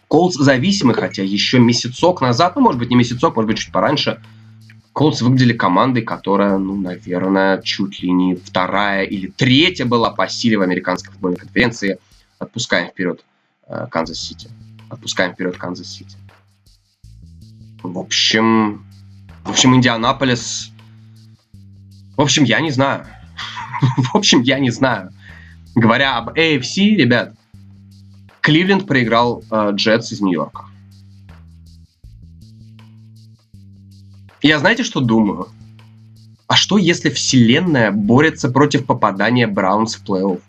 Колдс 0.09 0.35
зависимы, 0.35 0.93
хотя 0.93 1.23
еще 1.23 1.59
месяцок 1.59 2.21
назад, 2.21 2.55
ну, 2.55 2.63
может 2.63 2.79
быть, 2.79 2.89
не 2.89 2.95
месяцок, 2.95 3.35
может 3.35 3.47
быть, 3.47 3.59
чуть 3.59 3.71
пораньше– 3.71 4.21
Колдс 4.97 5.21
выглядели 5.21 5.53
командой, 5.53 6.01
которая, 6.01 6.57
ну, 6.57 6.75
наверное, 6.75 7.61
чуть 7.61 8.01
ли 8.01 8.11
не 8.11 8.33
вторая 8.33 9.03
или 9.03 9.27
третья 9.27 9.85
была 9.85 10.09
по 10.09 10.27
силе 10.27 10.57
в 10.57 10.63
американской 10.63 11.11
футбольной 11.11 11.37
конференции. 11.37 11.99
Отпускаем 12.39 12.87
вперед 12.87 13.23
э, 13.67 13.85
Канзас-Сити. 13.91 14.49
Отпускаем 14.89 15.33
вперед 15.33 15.57
Канзас-Сити. 15.57 16.17
В 17.83 17.97
общем, 17.97 18.85
в 19.43 19.49
общем, 19.49 19.75
Индианаполис... 19.75 20.71
В 22.15 22.21
общем, 22.21 22.43
я 22.43 22.59
не 22.59 22.71
знаю. 22.71 23.05
в 23.97 24.15
общем, 24.15 24.41
я 24.41 24.59
не 24.59 24.71
знаю. 24.71 25.11
Говоря 25.75 26.17
об 26.17 26.29
AFC, 26.29 26.95
ребят, 26.95 27.33
Кливленд 28.41 28.87
проиграл 28.87 29.43
э, 29.51 29.71
Джетс 29.75 30.11
из 30.11 30.21
Нью-Йорка. 30.21 30.65
Я 34.41 34.59
знаете, 34.59 34.83
что 34.83 34.99
думаю? 34.99 35.49
А 36.47 36.55
что, 36.55 36.77
если 36.77 37.09
Вселенная 37.09 37.91
борется 37.91 38.49
против 38.49 38.85
попадания 38.85 39.47
Браунс 39.47 39.95
в 39.95 40.03
плей-офф? 40.03 40.41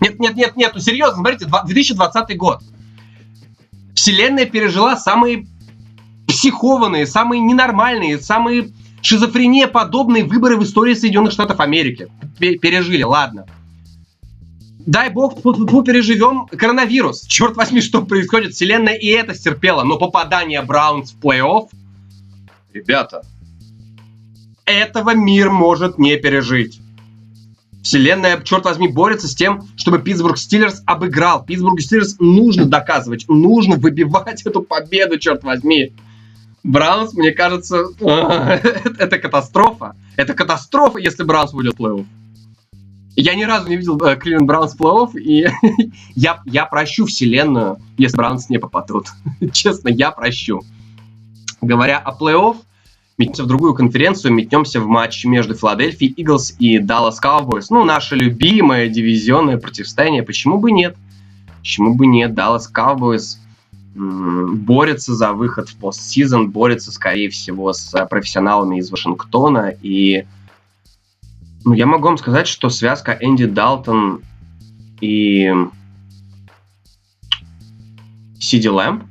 Нет, 0.00 0.18
нет, 0.18 0.36
нет, 0.36 0.56
нет, 0.56 0.72
ну 0.74 0.80
серьезно, 0.80 1.16
смотрите, 1.16 1.46
2020 1.46 2.36
год. 2.36 2.62
Вселенная 4.06 4.46
пережила 4.46 4.96
самые 4.96 5.48
психованные, 6.28 7.08
самые 7.08 7.40
ненормальные, 7.40 8.20
самые 8.20 8.70
шизофрения 9.02 9.66
подобные 9.66 10.22
выборы 10.22 10.56
в 10.56 10.62
истории 10.62 10.94
Соединенных 10.94 11.32
Штатов 11.32 11.58
Америки. 11.58 12.06
Пережили, 12.38 13.02
ладно. 13.02 13.46
Дай 14.78 15.10
бог, 15.10 15.42
переживем 15.42 16.46
коронавирус. 16.46 17.22
Черт 17.22 17.56
возьми, 17.56 17.80
что 17.80 18.00
происходит. 18.02 18.52
Вселенная 18.52 18.94
и 18.94 19.08
это 19.08 19.34
стерпела. 19.34 19.82
Но 19.82 19.98
попадание 19.98 20.62
Браунс 20.62 21.10
в 21.10 21.18
плей-офф 21.18 21.68
Ребята, 22.72 23.22
этого 24.66 25.16
мир 25.16 25.50
может 25.50 25.98
не 25.98 26.16
пережить. 26.16 26.80
Вселенная, 27.86 28.42
черт 28.42 28.64
возьми, 28.64 28.88
борется 28.88 29.28
с 29.28 29.34
тем, 29.36 29.68
чтобы 29.76 30.00
Питтсбург 30.00 30.38
Стиллерс 30.38 30.82
обыграл. 30.86 31.44
Питтсбург 31.44 31.80
Стиллерс 31.80 32.16
нужно 32.18 32.64
доказывать, 32.64 33.26
нужно 33.28 33.76
выбивать 33.76 34.42
эту 34.44 34.62
победу, 34.62 35.20
черт 35.20 35.44
возьми. 35.44 35.92
Браунс, 36.64 37.14
мне 37.14 37.30
кажется, 37.30 37.84
это 38.00 39.18
катастрофа. 39.20 39.94
Это 40.16 40.34
катастрофа, 40.34 40.98
если 40.98 41.22
Браунс 41.22 41.52
будет 41.52 41.78
в 41.78 41.80
плей-офф. 41.80 42.04
Я 43.14 43.36
ни 43.36 43.44
разу 43.44 43.68
не 43.68 43.76
видел 43.76 44.02
э, 44.02 44.16
Кливленд 44.16 44.48
Браунс 44.48 44.74
в 44.74 44.80
плей-офф, 44.80 45.16
и 45.16 45.46
я, 46.16 46.40
я 46.44 46.66
прощу 46.66 47.06
вселенную, 47.06 47.78
если 47.98 48.16
Браунс 48.16 48.48
не 48.48 48.58
попадут. 48.58 49.06
Честно, 49.52 49.90
я 49.90 50.10
прощу. 50.10 50.62
Говоря 51.60 51.98
о 51.98 52.10
плей-офф, 52.18 52.56
метнемся 53.18 53.44
в 53.44 53.46
другую 53.46 53.74
конференцию, 53.74 54.32
метнемся 54.32 54.80
в 54.80 54.86
матч 54.86 55.24
между 55.24 55.54
Филадельфией 55.54 56.12
Иглс 56.12 56.54
и 56.58 56.78
Даллас 56.78 57.20
Cowboys. 57.22 57.66
Ну, 57.70 57.84
наше 57.84 58.14
любимое 58.14 58.88
дивизионное 58.88 59.56
противостояние. 59.56 60.22
Почему 60.22 60.58
бы 60.58 60.70
нет? 60.70 60.96
Почему 61.60 61.94
бы 61.94 62.06
нет? 62.06 62.34
Даллас 62.34 62.70
Cowboys 62.72 63.38
борется 63.94 65.14
за 65.14 65.32
выход 65.32 65.70
в 65.70 65.76
постсезон, 65.76 66.50
борется, 66.50 66.92
скорее 66.92 67.30
всего, 67.30 67.72
с 67.72 68.06
профессионалами 68.06 68.78
из 68.78 68.90
Вашингтона. 68.90 69.72
И 69.82 70.26
ну, 71.64 71.72
я 71.72 71.86
могу 71.86 72.08
вам 72.08 72.18
сказать, 72.18 72.46
что 72.46 72.68
связка 72.68 73.16
Энди 73.18 73.46
Далтон 73.46 74.20
и 75.00 75.50
Сиди 78.38 78.68
Лэмп, 78.68 79.04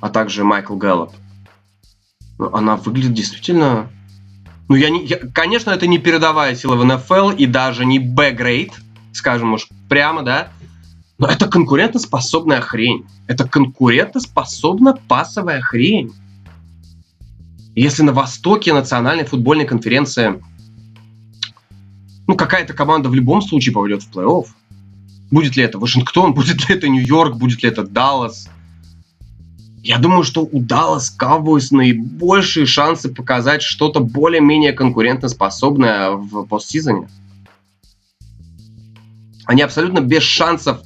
а 0.00 0.08
также 0.08 0.44
Майкл 0.44 0.76
Гэллоп, 0.76 1.12
она 2.38 2.76
выглядит 2.76 3.14
действительно... 3.14 3.90
Ну, 4.68 4.76
я 4.76 4.90
не... 4.90 5.04
Я, 5.04 5.18
конечно, 5.18 5.70
это 5.70 5.86
не 5.86 5.98
передовая 5.98 6.54
сила 6.54 6.76
в 6.76 6.84
НФЛ 6.84 7.30
и 7.30 7.46
даже 7.46 7.84
не 7.84 7.98
Б-грейд, 7.98 8.72
скажем 9.12 9.52
уж 9.52 9.68
прямо, 9.88 10.22
да, 10.22 10.48
но 11.18 11.28
это 11.28 11.46
конкурентоспособная 11.46 12.60
хрень. 12.60 13.06
Это 13.26 13.46
конкурентоспособная 13.46 14.94
пасовая 15.06 15.60
хрень. 15.60 16.12
Если 17.74 18.02
на 18.02 18.12
Востоке 18.12 18.72
национальной 18.72 19.24
футбольной 19.24 19.66
конференции 19.66 20.42
ну, 22.26 22.36
какая-то 22.36 22.72
команда 22.72 23.08
в 23.08 23.14
любом 23.14 23.42
случае 23.42 23.74
поведет 23.74 24.02
в 24.02 24.10
плей-офф, 24.10 24.46
будет 25.30 25.56
ли 25.56 25.62
это 25.62 25.78
Вашингтон, 25.78 26.32
будет 26.34 26.68
ли 26.68 26.74
это 26.74 26.88
Нью-Йорк, 26.88 27.36
будет 27.36 27.62
ли 27.62 27.68
это 27.68 27.84
Даллас– 27.84 28.48
я 29.84 29.98
думаю, 29.98 30.24
что 30.24 30.40
у 30.40 30.62
Dallas 30.62 31.10
Cowboys 31.18 31.68
наибольшие 31.70 32.64
шансы 32.64 33.12
показать 33.12 33.62
что-то 33.62 34.00
более-менее 34.00 34.72
конкурентоспособное 34.72 36.12
в 36.12 36.46
постсезоне. 36.46 37.10
Они 39.44 39.60
абсолютно 39.60 40.00
без 40.00 40.22
шансов, 40.22 40.80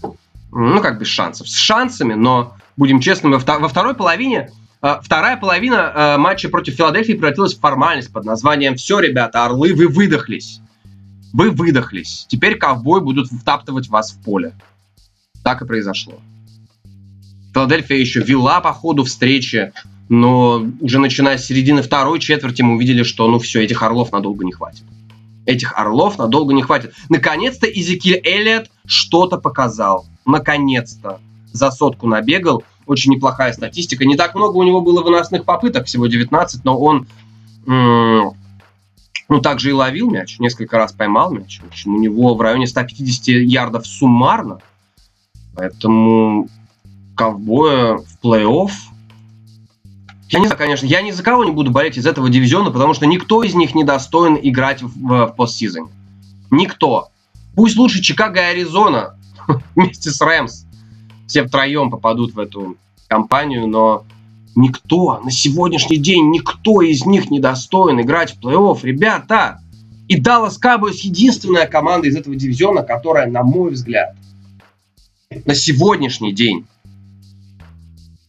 ну 0.51 0.81
как 0.81 0.99
без 0.99 1.07
шансов, 1.07 1.49
с 1.49 1.55
шансами, 1.55 2.15
но 2.15 2.57
будем 2.77 2.99
честными, 2.99 3.35
во 3.35 3.69
второй 3.69 3.95
половине 3.95 4.51
э, 4.83 4.97
Вторая 5.01 5.37
половина 5.37 5.93
э, 5.95 6.17
матча 6.19 6.49
против 6.49 6.75
Филадельфии 6.75 7.13
превратилась 7.13 7.55
в 7.55 7.61
формальность 7.61 8.13
под 8.13 8.25
названием 8.25 8.75
«Все, 8.75 8.99
ребята, 8.99 9.45
орлы, 9.45 9.75
вы 9.75 9.87
выдохлись». 9.87 10.61
Вы 11.33 11.51
выдохлись. 11.51 12.27
Теперь 12.29 12.57
ковбой 12.57 13.01
будут 13.01 13.29
втаптывать 13.31 13.89
вас 13.89 14.13
в 14.13 14.25
поле. 14.25 14.55
Так 15.45 15.63
и 15.63 15.67
произошло. 15.67 16.19
Филадельфия 17.59 17.97
еще 17.99 18.21
вела 18.21 18.61
по 18.61 18.73
ходу 18.73 19.03
встречи, 19.03 19.73
но 20.09 20.64
уже 20.81 21.01
начиная 21.01 21.38
с 21.38 21.47
середины 21.47 21.83
второй 21.83 22.21
четверти 22.21 22.62
мы 22.62 22.77
увидели, 22.77 23.03
что 23.03 23.27
ну 23.27 23.40
все, 23.40 23.64
этих 23.64 23.83
орлов 23.83 24.12
надолго 24.12 24.44
не 24.44 24.53
хватит. 24.53 24.85
Этих 25.44 25.77
орлов 25.77 26.18
надолго 26.18 26.55
не 26.55 26.62
хватит. 26.62 26.94
Наконец-то 27.09 27.66
Изекиль 27.66 28.21
Эллиот 28.25 28.71
что-то 28.87 29.38
показал. 29.38 30.07
Наконец-то. 30.25 31.21
За 31.53 31.73
сотку 31.73 32.07
набегал. 32.07 32.62
Очень 32.87 33.12
неплохая 33.12 33.53
статистика. 33.53 34.05
Не 34.05 34.14
так 34.14 34.37
много 34.37 34.57
у 34.59 34.62
него 34.62 34.81
было 34.81 35.03
выносных 35.03 35.44
попыток, 35.44 35.87
всего 35.87 36.07
19, 36.07 36.64
но 36.64 36.79
он 36.79 37.09
ну, 37.66 39.40
также 39.42 39.71
и 39.71 39.73
ловил 39.73 40.11
мяч, 40.11 40.38
несколько 40.38 40.79
раз 40.79 40.92
поймал 40.92 41.33
мяч. 41.33 41.61
В 41.61 41.66
общем, 41.66 41.97
у 41.97 41.99
него 41.99 42.35
в 42.35 42.40
районе 42.40 42.68
150 42.68 43.29
ярдов 43.29 43.85
суммарно. 43.85 44.61
Поэтому 45.55 46.49
ковбоя 47.18 47.98
в 47.98 48.24
плей-офф. 48.24 48.70
Я 50.28 50.38
не 50.38 50.46
знаю, 50.46 50.59
конечно, 50.59 50.87
я 50.87 51.02
ни 51.02 51.11
за 51.11 51.22
кого 51.22 51.44
не 51.44 51.50
буду 51.50 51.72
болеть 51.72 51.96
из 51.96 52.07
этого 52.07 52.31
дивизиона, 52.31 52.70
потому 52.70 52.94
что 52.94 53.07
никто 53.07 53.42
из 53.42 53.54
них 53.54 53.74
не 53.74 53.83
достоин 53.83 54.38
играть 54.40 54.83
в, 54.83 54.92
в, 54.94 55.35
постсезоне. 55.37 55.88
Никто. 56.50 57.09
Пусть 57.57 57.76
лучше 57.76 58.02
Чикаго 58.02 58.40
и 58.40 58.44
Аризона 58.44 59.16
вместе 59.74 60.11
с 60.11 60.20
Рэмс 60.20 60.64
все 61.26 61.44
втроем 61.44 61.90
попадут 61.90 62.35
в 62.35 62.38
эту 62.38 62.76
компанию, 63.09 63.66
но 63.66 64.04
никто, 64.54 65.20
на 65.24 65.31
сегодняшний 65.31 65.96
день 65.96 66.31
никто 66.31 66.83
из 66.83 67.04
них 67.04 67.31
не 67.31 67.40
достоин 67.40 68.00
играть 68.00 68.37
в 68.37 68.40
плей-офф. 68.40 68.78
Ребята, 68.83 69.61
и 70.07 70.20
Dallas 70.20 70.54
Cowboys 70.62 70.98
единственная 71.02 71.66
команда 71.66 72.07
из 72.07 72.16
этого 72.16 72.37
дивизиона, 72.37 72.83
которая, 72.83 73.26
на 73.26 73.42
мой 73.42 73.72
взгляд, 73.72 74.14
на 75.44 75.54
сегодняшний 75.54 76.33
день 76.33 76.66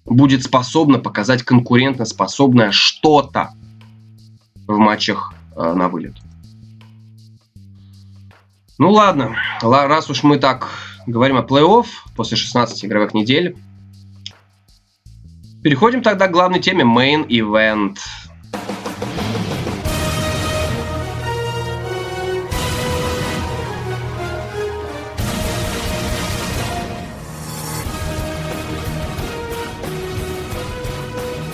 будет 0.10 0.44
способна 0.44 1.00
показать 1.00 1.44
конкурентоспособное 1.44 2.72
что-то 2.72 3.52
в 4.68 4.78
матчах 4.78 5.34
э, 5.56 5.74
на 5.74 5.88
вылет. 5.88 6.16
Ну 8.78 8.92
ладно, 8.92 9.36
раз 9.62 10.10
уж 10.10 10.24
мы 10.24 10.38
так 10.38 10.70
говорим 11.06 11.38
о 11.38 11.42
плей-офф 11.42 11.86
после 12.16 12.38
16 12.38 12.86
игровых 12.86 13.14
недель, 13.14 13.58
переходим 15.64 16.02
тогда 16.02 16.28
к 16.28 16.32
главной 16.32 16.60
теме 16.60 16.84
Main 16.84 17.28
Event. 17.28 17.98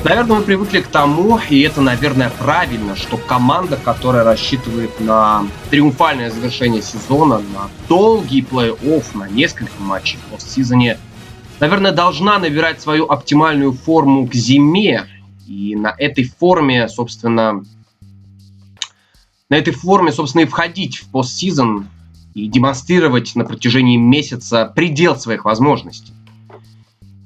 Наверное, 0.06 0.38
мы 0.38 0.44
привыкли 0.44 0.82
к 0.82 0.88
тому, 0.88 1.40
и 1.50 1.62
это, 1.62 1.82
наверное, 1.82 2.30
правильно, 2.30 2.96
что 2.96 3.18
команда, 3.18 3.76
которая 3.76 4.24
рассчитывает 4.24 5.00
на 5.00 5.48
триумфальное 5.72 6.30
завершение 6.30 6.84
сезона, 6.84 7.40
на 7.40 7.72
долгий 7.90 8.42
плей-офф, 8.42 9.18
на 9.18 9.28
несколько 9.28 9.82
матчей 9.82 10.20
в 10.20 10.32
постсезоне, 10.32 11.00
наверное, 11.60 11.92
должна 11.92 12.38
набирать 12.38 12.80
свою 12.82 13.06
оптимальную 13.06 13.74
форму 13.74 14.28
к 14.28 14.36
зиме. 14.36 15.08
И 15.48 15.76
на 15.76 15.96
этой 15.98 16.26
форме, 16.26 16.88
собственно, 16.88 17.66
на 19.50 19.56
этой 19.56 19.74
форме, 19.74 20.12
собственно, 20.12 20.44
и 20.44 20.46
входить 20.46 20.98
в 20.98 21.10
постсезон 21.10 21.88
и 22.36 22.46
демонстрировать 22.46 23.36
на 23.36 23.44
протяжении 23.44 23.98
месяца 23.98 24.72
предел 24.76 25.16
своих 25.16 25.46
возможностей. 25.46 26.14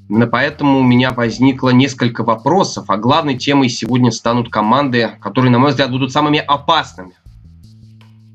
Поэтому 0.09 0.79
у 0.79 0.83
меня 0.83 1.11
возникло 1.11 1.69
несколько 1.69 2.23
вопросов, 2.23 2.85
а 2.87 2.97
главной 2.97 3.37
темой 3.37 3.69
сегодня 3.69 4.09
станут 4.11 4.49
команды, 4.49 5.11
которые, 5.21 5.51
на 5.51 5.59
мой 5.59 5.69
взгляд, 5.69 5.91
будут 5.91 6.11
самыми 6.11 6.39
опасными. 6.39 7.13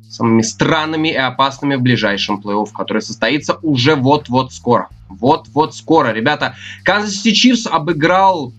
Самыми 0.08 0.42
странными 0.42 1.08
и 1.08 1.16
опасными 1.16 1.74
в 1.74 1.82
ближайшем 1.82 2.40
плей-офф, 2.40 2.70
который 2.72 3.02
состоится 3.02 3.58
уже 3.62 3.96
вот-вот 3.96 4.52
скоро. 4.52 4.88
Вот-вот 5.08 5.74
скоро. 5.74 6.12
Ребята, 6.12 6.54
Канзас 6.84 7.14
Сити 7.14 7.34
Чифс 7.34 7.66
обыграл 7.66 8.52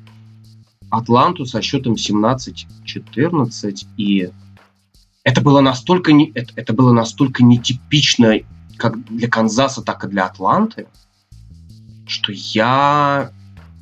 Атланту 0.89 1.45
со 1.45 1.61
счетом 1.61 1.93
17-14. 1.93 3.87
И 3.95 4.29
это 5.23 5.39
было 5.39 5.61
настолько, 5.61 6.11
не, 6.11 6.31
это, 6.35 6.51
это 6.57 6.73
было 6.73 6.91
настолько 6.91 7.43
нетипично 7.43 8.33
как 8.75 9.01
для 9.05 9.29
Канзаса, 9.29 9.81
так 9.81 10.03
и 10.03 10.09
для 10.09 10.25
Атланты 10.25 10.87
что 12.07 12.31
я, 12.31 13.31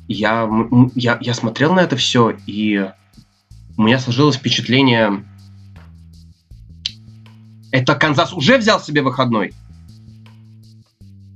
я, 0.08 0.48
я, 0.94 1.18
я 1.20 1.34
смотрел 1.34 1.74
на 1.74 1.80
это 1.80 1.96
все, 1.96 2.36
и 2.46 2.90
у 3.76 3.82
меня 3.82 3.98
сложилось 3.98 4.36
впечатление, 4.36 5.24
это 7.70 7.94
Канзас 7.94 8.32
уже 8.32 8.58
взял 8.58 8.80
себе 8.80 9.02
выходной. 9.02 9.52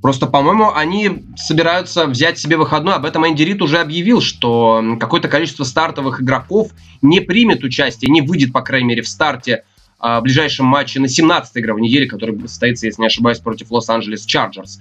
Просто, 0.00 0.28
по-моему, 0.28 0.72
они 0.72 1.24
собираются 1.36 2.06
взять 2.06 2.38
себе 2.38 2.56
выходной. 2.56 2.94
Об 2.94 3.04
этом 3.04 3.26
Энди 3.26 3.42
Рид 3.42 3.60
уже 3.60 3.78
объявил, 3.78 4.20
что 4.20 4.96
какое-то 5.00 5.26
количество 5.28 5.64
стартовых 5.64 6.22
игроков 6.22 6.70
не 7.02 7.20
примет 7.20 7.64
участие, 7.64 8.10
не 8.10 8.22
выйдет, 8.22 8.52
по 8.52 8.62
крайней 8.62 8.86
мере, 8.86 9.02
в 9.02 9.08
старте 9.08 9.64
а, 9.98 10.20
в 10.20 10.22
ближайшем 10.22 10.66
матче 10.66 11.00
на 11.00 11.06
17-й 11.06 11.60
игровой 11.60 11.82
неделе, 11.82 12.06
который 12.06 12.38
состоится, 12.42 12.86
если 12.86 13.00
не 13.00 13.08
ошибаюсь, 13.08 13.40
против 13.40 13.72
Лос-Анджелес 13.72 14.24
Чарджерс. 14.24 14.80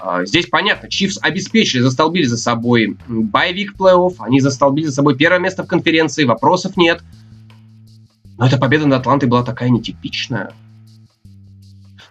А, 0.00 0.24
здесь 0.24 0.46
понятно, 0.46 0.88
Чифс 0.88 1.18
обеспечили, 1.20 1.80
застолбили 1.80 2.24
за 2.24 2.36
собой 2.36 2.96
боевик 3.08 3.74
плей-офф, 3.76 4.14
они 4.20 4.40
застолбили 4.40 4.86
за 4.86 4.92
собой 4.92 5.16
первое 5.16 5.40
место 5.40 5.64
в 5.64 5.66
конференции, 5.66 6.24
вопросов 6.24 6.76
нет. 6.76 7.02
Но 8.36 8.46
эта 8.46 8.58
победа 8.58 8.86
над 8.86 9.00
Атлантой 9.00 9.28
была 9.28 9.42
такая 9.42 9.68
нетипичная. 9.70 10.52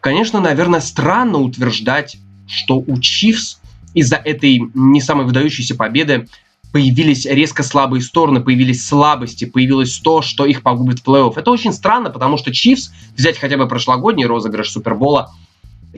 Конечно, 0.02 0.42
наверное, 0.42 0.82
странно 0.82 1.40
утверждать, 1.40 2.18
что 2.48 2.78
у 2.86 3.00
Чифс 3.00 3.60
из-за 3.94 4.18
этой 4.18 4.62
не 4.74 5.02
самой 5.02 5.26
выдающейся 5.26 5.76
победы 5.76 6.28
появились 6.74 7.26
резко 7.26 7.64
слабые 7.64 8.02
стороны, 8.02 8.42
появились 8.42 8.86
слабости, 8.86 9.46
появилось 9.46 9.98
то, 10.00 10.22
что 10.22 10.46
их 10.46 10.62
погубит 10.62 11.00
в 11.00 11.08
плей-офф. 11.08 11.34
Это 11.38 11.50
очень 11.50 11.72
странно, 11.72 12.10
потому 12.10 12.38
что 12.38 12.54
Чифс, 12.54 12.92
взять 13.16 13.38
хотя 13.38 13.58
бы 13.58 13.68
прошлогодний 13.68 14.26
розыгрыш 14.26 14.72
Супербола, 14.72 15.34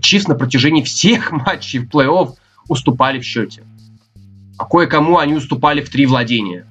Чифс 0.01 0.27
на 0.27 0.35
протяжении 0.35 0.83
всех 0.83 1.31
матчей 1.45 1.79
в 1.79 1.89
плей-офф 1.89 2.35
уступали 2.67 3.19
в 3.19 3.23
счете. 3.23 3.63
А 4.57 4.65
кое-кому 4.65 5.17
они 5.17 5.35
уступали 5.35 5.81
в 5.81 5.89
три 5.89 6.05
владения. 6.05 6.65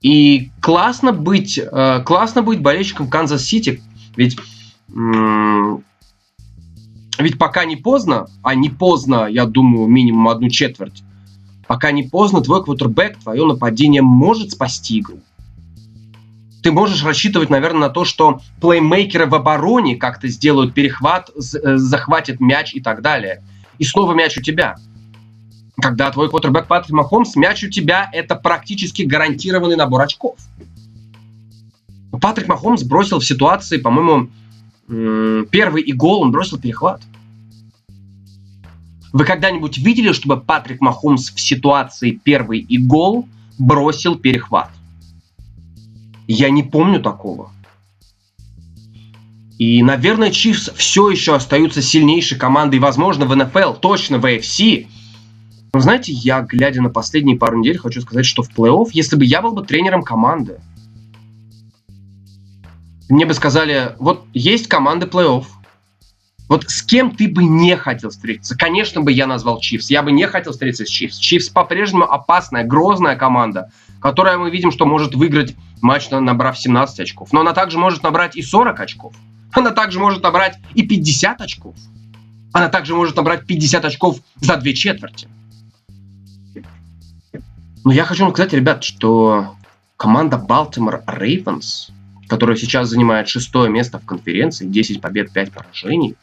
И 0.00 0.50
классно 0.60 1.12
быть, 1.12 1.58
э, 1.58 2.02
классно 2.04 2.42
быть 2.42 2.60
болельщиком 2.60 3.08
Канзас-Сити, 3.08 3.80
ведь, 4.16 4.36
ведь 7.18 7.38
пока 7.38 7.64
не 7.64 7.76
поздно, 7.76 8.26
а 8.42 8.54
не 8.56 8.68
поздно, 8.68 9.26
я 9.26 9.46
думаю, 9.46 9.86
минимум 9.86 10.28
одну 10.28 10.48
четверть, 10.48 11.04
пока 11.68 11.92
не 11.92 12.02
поздно, 12.02 12.40
твой 12.40 12.64
квотербек, 12.64 13.18
твое 13.18 13.46
нападение 13.46 14.02
может 14.02 14.50
спасти 14.50 14.98
игру 14.98 15.20
ты 16.62 16.70
можешь 16.70 17.02
рассчитывать, 17.04 17.50
наверное, 17.50 17.82
на 17.82 17.88
то, 17.88 18.04
что 18.04 18.40
плеймейкеры 18.60 19.26
в 19.26 19.34
обороне 19.34 19.96
как-то 19.96 20.28
сделают 20.28 20.74
перехват, 20.74 21.30
э, 21.30 21.76
захватят 21.76 22.40
мяч 22.40 22.74
и 22.74 22.80
так 22.80 23.02
далее. 23.02 23.42
И 23.78 23.84
снова 23.84 24.14
мяч 24.14 24.38
у 24.38 24.42
тебя. 24.42 24.76
Когда 25.80 26.10
твой 26.10 26.30
квотербек 26.30 26.66
Патрик 26.66 26.92
Махомс, 26.92 27.34
мяч 27.34 27.64
у 27.64 27.68
тебя– 27.68 28.08
это 28.12 28.36
практически 28.36 29.02
гарантированный 29.02 29.76
набор 29.76 30.02
очков. 30.02 30.36
Патрик 32.20 32.46
Махомс 32.46 32.84
бросил 32.84 33.18
в 33.18 33.24
ситуации, 33.24 33.78
по-моему, 33.78 34.28
первый 34.86 35.82
и 35.82 35.92
гол, 35.92 36.22
он 36.22 36.30
бросил 36.30 36.58
перехват. 36.58 37.02
Вы 39.12 39.24
когда-нибудь 39.24 39.78
видели, 39.78 40.12
чтобы 40.12 40.40
Патрик 40.40 40.80
Махомс 40.80 41.30
в 41.30 41.40
ситуации 41.40 42.12
первый 42.12 42.60
и 42.60 42.78
гол 42.78 43.26
бросил 43.58 44.16
перехват? 44.16 44.70
Я 46.26 46.50
не 46.50 46.62
помню 46.62 47.00
такого. 47.00 47.50
И, 49.58 49.82
наверное, 49.82 50.30
Чифс 50.30 50.70
все 50.74 51.10
еще 51.10 51.34
остаются 51.34 51.82
сильнейшей 51.82 52.38
командой, 52.38 52.80
возможно, 52.80 53.26
в 53.26 53.36
НФЛ, 53.36 53.74
точно 53.74 54.18
в 54.18 54.24
AFC. 54.24 54.88
Но 55.72 55.80
знаете, 55.80 56.12
я, 56.12 56.42
глядя 56.42 56.82
на 56.82 56.90
последние 56.90 57.36
пару 57.36 57.58
недель, 57.58 57.78
хочу 57.78 58.00
сказать, 58.00 58.26
что 58.26 58.42
в 58.42 58.50
плей-офф, 58.50 58.88
если 58.92 59.16
бы 59.16 59.24
я 59.24 59.40
был 59.40 59.52
бы 59.52 59.64
тренером 59.64 60.02
команды, 60.02 60.60
мне 63.08 63.26
бы 63.26 63.34
сказали, 63.34 63.94
вот 63.98 64.24
есть 64.32 64.68
команды 64.68 65.06
плей-офф, 65.06 65.44
вот 66.52 66.68
с 66.68 66.82
кем 66.82 67.12
ты 67.12 67.28
бы 67.28 67.44
не 67.44 67.78
хотел 67.78 68.10
встретиться? 68.10 68.58
Конечно 68.58 69.00
бы 69.00 69.10
я 69.10 69.26
назвал 69.26 69.58
Чифс. 69.58 69.88
Я 69.88 70.02
бы 70.02 70.12
не 70.12 70.26
хотел 70.26 70.52
встретиться 70.52 70.84
с 70.84 70.88
Чифс. 70.90 71.16
Чифс 71.16 71.48
по-прежнему 71.48 72.04
опасная, 72.04 72.62
грозная 72.62 73.16
команда, 73.16 73.72
которая 74.02 74.36
мы 74.36 74.50
видим, 74.50 74.70
что 74.70 74.84
может 74.84 75.14
выиграть 75.14 75.56
матч, 75.80 76.10
набрав 76.10 76.58
17 76.58 77.00
очков. 77.00 77.32
Но 77.32 77.40
она 77.40 77.54
также 77.54 77.78
может 77.78 78.02
набрать 78.02 78.36
и 78.36 78.42
40 78.42 78.80
очков. 78.80 79.14
Она 79.52 79.70
также 79.70 79.98
может 79.98 80.22
набрать 80.22 80.58
и 80.74 80.82
50 80.82 81.40
очков. 81.40 81.74
Она 82.52 82.68
также 82.68 82.94
может 82.94 83.16
набрать 83.16 83.46
50 83.46 83.86
очков 83.86 84.18
за 84.36 84.58
две 84.58 84.74
четверти. 84.74 85.28
Но 87.82 87.94
я 87.94 88.04
хочу 88.04 88.28
сказать, 88.28 88.52
ребят, 88.52 88.84
что 88.84 89.56
команда 89.96 90.36
Baltimore 90.36 91.02
Ravens, 91.06 91.90
которая 92.28 92.58
сейчас 92.58 92.90
занимает 92.90 93.30
шестое 93.30 93.70
место 93.70 93.98
в 93.98 94.04
конференции, 94.04 94.66
10 94.66 95.00
побед, 95.00 95.32
5 95.32 95.50
поражений, 95.50 96.14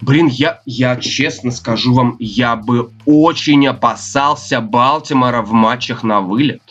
блин, 0.00 0.26
я, 0.26 0.60
я 0.64 0.96
честно 0.96 1.50
скажу 1.50 1.94
вам, 1.94 2.16
я 2.18 2.56
бы 2.56 2.90
очень 3.04 3.66
опасался 3.66 4.60
Балтимора 4.60 5.42
в 5.42 5.52
матчах 5.52 6.02
на 6.02 6.20
вылет 6.20 6.62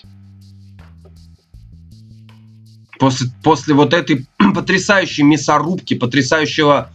после, 2.98 3.28
после 3.44 3.74
вот 3.74 3.94
этой 3.94 4.26
потрясающей 4.56 5.24
мясорубки, 5.24 5.94
потрясающего 5.94 6.90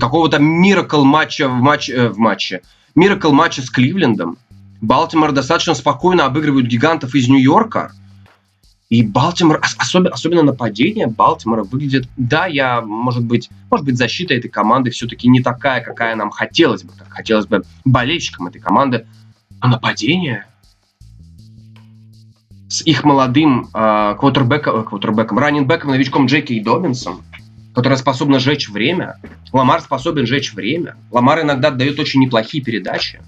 какого-то 0.00 0.38
миракл 0.38 1.04
матча 1.04 1.48
в 1.48 1.60
матче, 1.60 1.92
э, 1.92 2.08
в 2.08 2.18
матче, 2.18 2.62
миракл 2.94 3.32
матча 3.32 3.62
с 3.62 3.70
Кливлендом, 3.70 4.38
Балтимор 4.80 5.32
достаточно 5.32 5.74
спокойно 5.74 6.26
обыгрывают 6.26 6.66
гигантов 6.66 7.14
из 7.14 7.28
Нью-Йорка. 7.28 7.92
И 8.94 9.02
Балтимор, 9.02 9.60
особенно, 9.76 10.10
особенно 10.10 10.42
нападение 10.44 11.08
Балтимора 11.08 11.64
выглядит, 11.64 12.08
да, 12.16 12.46
я, 12.46 12.80
может 12.80 13.24
быть, 13.24 13.50
может 13.68 13.84
быть, 13.84 13.96
защита 13.96 14.34
этой 14.34 14.48
команды 14.48 14.92
все-таки 14.92 15.26
не 15.26 15.42
такая, 15.42 15.80
какая 15.80 16.14
нам 16.14 16.30
хотелось 16.30 16.84
бы, 16.84 16.92
как 16.96 17.12
хотелось 17.12 17.46
бы 17.46 17.64
болельщикам 17.84 18.46
этой 18.46 18.60
команды, 18.60 19.04
а 19.58 19.66
нападение, 19.66 20.46
с 22.68 22.82
их 22.82 23.02
молодым 23.02 23.68
э, 23.74 24.14
квотербеком, 24.16 24.84
квотербеком, 24.84 25.40
раннинбеком, 25.40 25.90
новичком 25.90 26.26
Джеки 26.26 26.60
Добинсом, 26.60 27.24
которая 27.74 27.98
способна 27.98 28.38
сжечь 28.38 28.68
время. 28.68 29.16
Ламар 29.52 29.80
способен 29.80 30.24
сжечь 30.24 30.54
время. 30.54 30.94
Ламар 31.10 31.40
иногда 31.42 31.72
дает 31.72 31.98
очень 31.98 32.20
неплохие 32.20 32.62
передачи. 32.62 33.20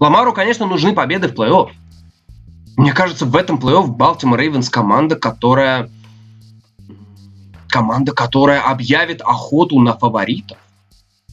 Ламару, 0.00 0.32
конечно, 0.32 0.66
нужны 0.66 0.92
победы 0.92 1.28
в 1.28 1.34
плей-офф. 1.34 1.70
Мне 2.76 2.92
кажется, 2.92 3.26
в 3.26 3.36
этом 3.36 3.58
плей-офф 3.58 3.86
Балтимор 3.86 4.38
Рейвенс 4.38 4.70
команда, 4.70 5.16
которая 5.16 5.90
команда, 7.68 8.12
которая 8.12 8.60
объявит 8.60 9.22
охоту 9.22 9.78
на 9.80 9.96
фаворитов. 9.96 10.58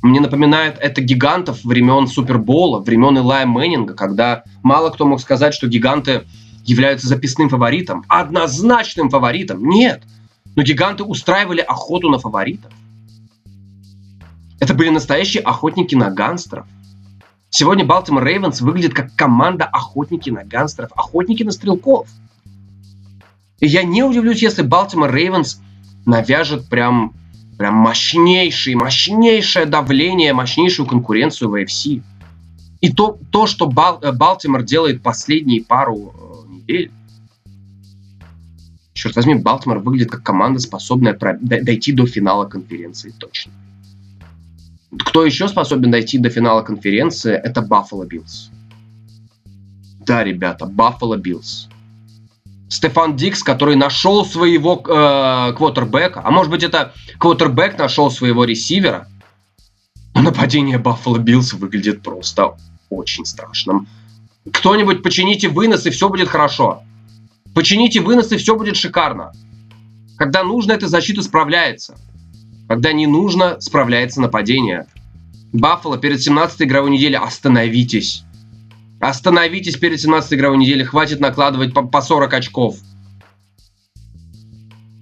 Мне 0.01 0.21
напоминает 0.21 0.77
это 0.79 1.01
гигантов 1.01 1.63
времен 1.65 2.07
Супербола, 2.07 2.79
времен 2.79 3.17
Илая 3.17 3.45
Мэннинга, 3.45 3.93
когда 3.93 4.43
мало 4.63 4.89
кто 4.89 5.05
мог 5.05 5.19
сказать, 5.19 5.53
что 5.53 5.67
гиганты 5.67 6.23
являются 6.63 7.07
записным 7.07 7.49
фаворитом, 7.49 8.05
однозначным 8.07 9.09
фаворитом. 9.09 9.67
Нет. 9.67 10.03
Но 10.55 10.63
гиганты 10.63 11.03
устраивали 11.03 11.59
охоту 11.59 12.09
на 12.09 12.19
фаворитов. 12.19 12.71
Это 14.59 14.73
были 14.73 14.89
настоящие 14.89 15.43
охотники 15.43 15.95
на 15.95 16.09
гангстеров. 16.09 16.65
Сегодня 17.49 17.83
Балтимор 17.83 18.23
Рейвенс 18.23 18.61
выглядит 18.61 18.93
как 18.93 19.15
команда 19.15 19.65
охотники 19.65 20.29
на 20.29 20.43
гангстеров, 20.43 20.91
охотники 20.95 21.43
на 21.43 21.51
стрелков. 21.51 22.07
И 23.59 23.67
я 23.67 23.83
не 23.83 24.03
удивлюсь, 24.03 24.41
если 24.41 24.61
Балтимор 24.61 25.13
Рейвенс 25.13 25.59
навяжет 26.05 26.69
прям, 26.69 27.13
прям 27.57 27.73
мощнейший, 27.75 28.75
мощнейшее 28.75 29.65
давление, 29.65 30.33
мощнейшую 30.33 30.87
конкуренцию 30.87 31.49
в 31.49 31.55
AFC. 31.55 32.03
И 32.81 32.91
то, 32.91 33.17
то 33.31 33.47
что 33.47 33.67
Бал, 33.67 33.99
э, 34.01 34.11
Балтимор 34.11 34.63
делает 34.63 35.01
последние 35.01 35.63
пару 35.63 36.13
э, 36.47 36.51
недель, 36.51 36.91
черт 38.93 39.15
возьми, 39.15 39.35
Балтимор 39.35 39.79
выглядит 39.79 40.11
как 40.11 40.23
команда, 40.23 40.59
способная 40.59 41.17
дойти 41.41 41.91
до 41.91 42.05
финала 42.05 42.45
конференции 42.45 43.13
точно. 43.17 43.51
Кто 44.97 45.23
еще 45.23 45.47
способен 45.47 45.91
дойти 45.91 46.17
до 46.17 46.29
финала 46.29 46.61
конференции, 46.61 47.33
это 47.33 47.61
Баффало 47.61 48.05
Биллс. 48.05 48.49
Да, 49.99 50.23
ребята, 50.23 50.65
Баффало 50.65 51.17
Биллс. 51.17 51.69
Стефон 52.69 53.15
Диггс, 53.15 53.43
который 53.43 53.75
нашел 53.75 54.25
своего 54.25 54.83
э, 54.87 55.53
квотербека, 55.53 56.21
а 56.23 56.31
может 56.31 56.51
быть 56.51 56.63
это 56.63 56.93
квотербек 57.17 57.77
нашел 57.77 58.11
своего 58.11 58.43
ресивера, 58.45 59.07
нападение 60.13 60.77
Баффало 60.77 61.17
Биллс 61.17 61.53
выглядит 61.53 62.01
просто 62.01 62.55
очень 62.89 63.25
страшным. 63.25 63.87
Кто-нибудь 64.51 65.03
почините 65.03 65.49
вынос, 65.49 65.85
и 65.85 65.89
все 65.89 66.09
будет 66.09 66.29
хорошо. 66.29 66.83
Почините 67.53 68.01
вынос, 68.01 68.31
и 68.31 68.37
все 68.37 68.55
будет 68.55 68.77
шикарно. 68.77 69.31
Когда 70.17 70.43
нужно, 70.43 70.73
эта 70.73 70.87
защита 70.87 71.21
справляется. 71.21 71.95
Когда 72.69 72.93
не 72.93 73.07
нужно, 73.07 73.59
справляется 73.59 74.21
нападение. 74.21 74.85
Баффало 75.51 75.97
перед 75.97 76.21
17 76.21 76.61
игровой 76.61 76.91
неделей 76.91 77.17
остановитесь. 77.17 78.23
Остановитесь 78.99 79.75
перед 79.75 79.99
17 79.99 80.35
игровой 80.35 80.59
неделей, 80.59 80.83
хватит 80.83 81.19
накладывать 81.19 81.73
по, 81.73 81.81
по 81.81 81.99
40 81.99 82.31
очков. 82.31 82.77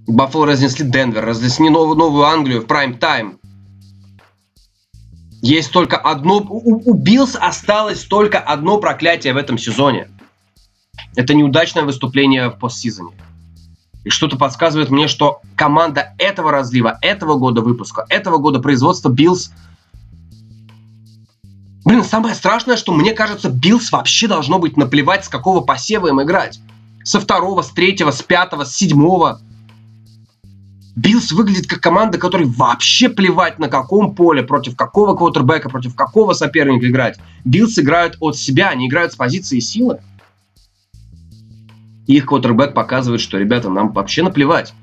Баффало 0.07 0.45
разнесли 0.45 0.85
Денвер, 0.89 1.25
разнесли 1.25 1.69
новую, 1.69 1.97
Новую 1.97 2.23
Англию 2.23 2.61
в 2.61 2.67
прайм-тайм. 2.67 3.37
Есть 5.41 5.73
только 5.73 5.97
одно... 5.97 6.37
У, 6.37 6.89
у 6.89 6.93
Биллс 6.93 7.35
осталось 7.35 8.05
только 8.05 8.39
одно 8.39 8.77
проклятие 8.77 9.33
в 9.33 9.37
этом 9.37 9.57
сезоне. 9.57 10.07
Это 11.17 11.33
неудачное 11.33 11.83
выступление 11.83 12.47
в 12.47 12.57
постсезоне. 12.59 13.11
И 14.07 14.09
что-то 14.09 14.37
подсказывает 14.37 14.89
мне, 14.89 15.09
что 15.09 15.41
команда 15.57 16.13
этого 16.17 16.49
разлива, 16.49 16.97
этого 17.01 17.35
года 17.35 17.59
выпуска, 17.59 18.05
этого 18.07 18.37
года 18.37 18.59
производства 18.59 19.09
Биллс... 19.09 19.51
Блин, 21.83 22.05
самое 22.05 22.33
страшное, 22.33 22.77
что 22.77 22.93
мне 22.93 23.11
кажется, 23.11 23.49
Биллс 23.49 23.91
вообще 23.91 24.29
должно 24.29 24.59
быть 24.59 24.77
наплевать, 24.77 25.25
с 25.25 25.27
какого 25.27 25.59
посева 25.59 26.07
им 26.07 26.21
играть. 26.21 26.61
Со 27.03 27.19
второго, 27.19 27.61
с 27.61 27.69
третьего, 27.71 28.11
с 28.11 28.21
пятого, 28.21 28.63
с 28.63 28.73
седьмого. 28.73 29.41
Биллс 30.95 31.33
выглядит 31.33 31.67
как 31.67 31.81
команда, 31.81 32.17
которой 32.17 32.47
вообще 32.47 33.09
плевать 33.09 33.59
на 33.59 33.67
каком 33.67 34.15
поле, 34.15 34.41
против 34.41 34.77
какого 34.77 35.17
квотербека, 35.17 35.67
против 35.67 35.95
какого 35.95 36.31
соперника 36.31 36.87
играть. 36.87 37.19
Биллс 37.43 37.77
играют 37.77 38.15
от 38.21 38.37
себя, 38.37 38.69
они 38.69 38.87
играют 38.87 39.11
с 39.11 39.17
позиции 39.17 39.59
силы. 39.59 39.99
Их 42.07 42.25
квотербек 42.25 42.73
показывает, 42.73 43.21
что, 43.21 43.37
ребята, 43.37 43.69
нам 43.69 43.91
вообще 43.91 44.23
наплевать. 44.23 44.73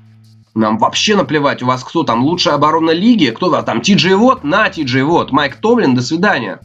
Нам 0.53 0.77
вообще 0.77 1.15
наплевать. 1.15 1.61
У 1.63 1.65
вас 1.65 1.83
кто 1.83 2.03
там 2.03 2.23
лучшая 2.23 2.53
оборона 2.53 2.91
лиги? 2.91 3.33
Кто 3.35 3.61
там? 3.61 3.81
Ти 3.81 3.95
Джей 3.95 4.13
Уотт? 4.13 4.43
На, 4.43 4.69
Ти 4.69 4.85
Уотт. 5.01 5.31
Майк 5.31 5.55
Томлин, 5.55 5.95
до 5.95 6.01
свидания. 6.01 6.59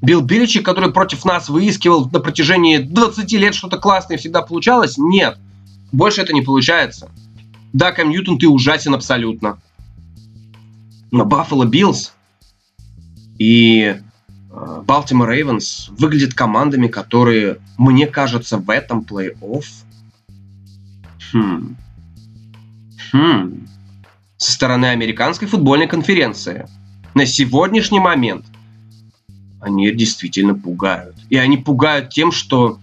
Билл 0.00 0.22
Беличик, 0.22 0.64
который 0.64 0.92
против 0.92 1.24
нас 1.24 1.48
выискивал 1.48 2.10
на 2.10 2.18
протяжении 2.18 2.78
20 2.78 3.30
лет 3.32 3.54
что-то 3.54 3.76
классное 3.76 4.16
всегда 4.16 4.42
получалось? 4.42 4.98
Нет. 4.98 5.38
Больше 5.92 6.22
это 6.22 6.32
не 6.32 6.42
получается. 6.42 7.10
Да, 7.72 7.92
Кэм 7.92 8.10
Ньютон, 8.10 8.38
ты 8.38 8.48
ужасен 8.48 8.94
абсолютно. 8.94 9.60
Но 11.12 11.24
Баффало 11.24 11.66
Биллс 11.66 12.14
и 13.38 13.96
Балтимор 14.52 15.30
э, 15.30 15.36
Рейвенс 15.36 15.88
выглядят 15.98 16.34
командами, 16.34 16.86
которые, 16.86 17.58
мне 17.78 18.06
кажется, 18.06 18.58
в 18.58 18.68
этом 18.70 19.00
плей-офф 19.00 19.64
хм, 21.32 21.76
хм, 23.10 23.66
со 24.36 24.52
стороны 24.52 24.86
американской 24.86 25.48
футбольной 25.48 25.86
конференции 25.86 26.66
на 27.14 27.26
сегодняшний 27.26 28.00
момент 28.00 28.44
они 29.60 29.90
действительно 29.92 30.54
пугают. 30.54 31.16
И 31.30 31.36
они 31.36 31.56
пугают 31.56 32.10
тем, 32.10 32.32
что, 32.32 32.78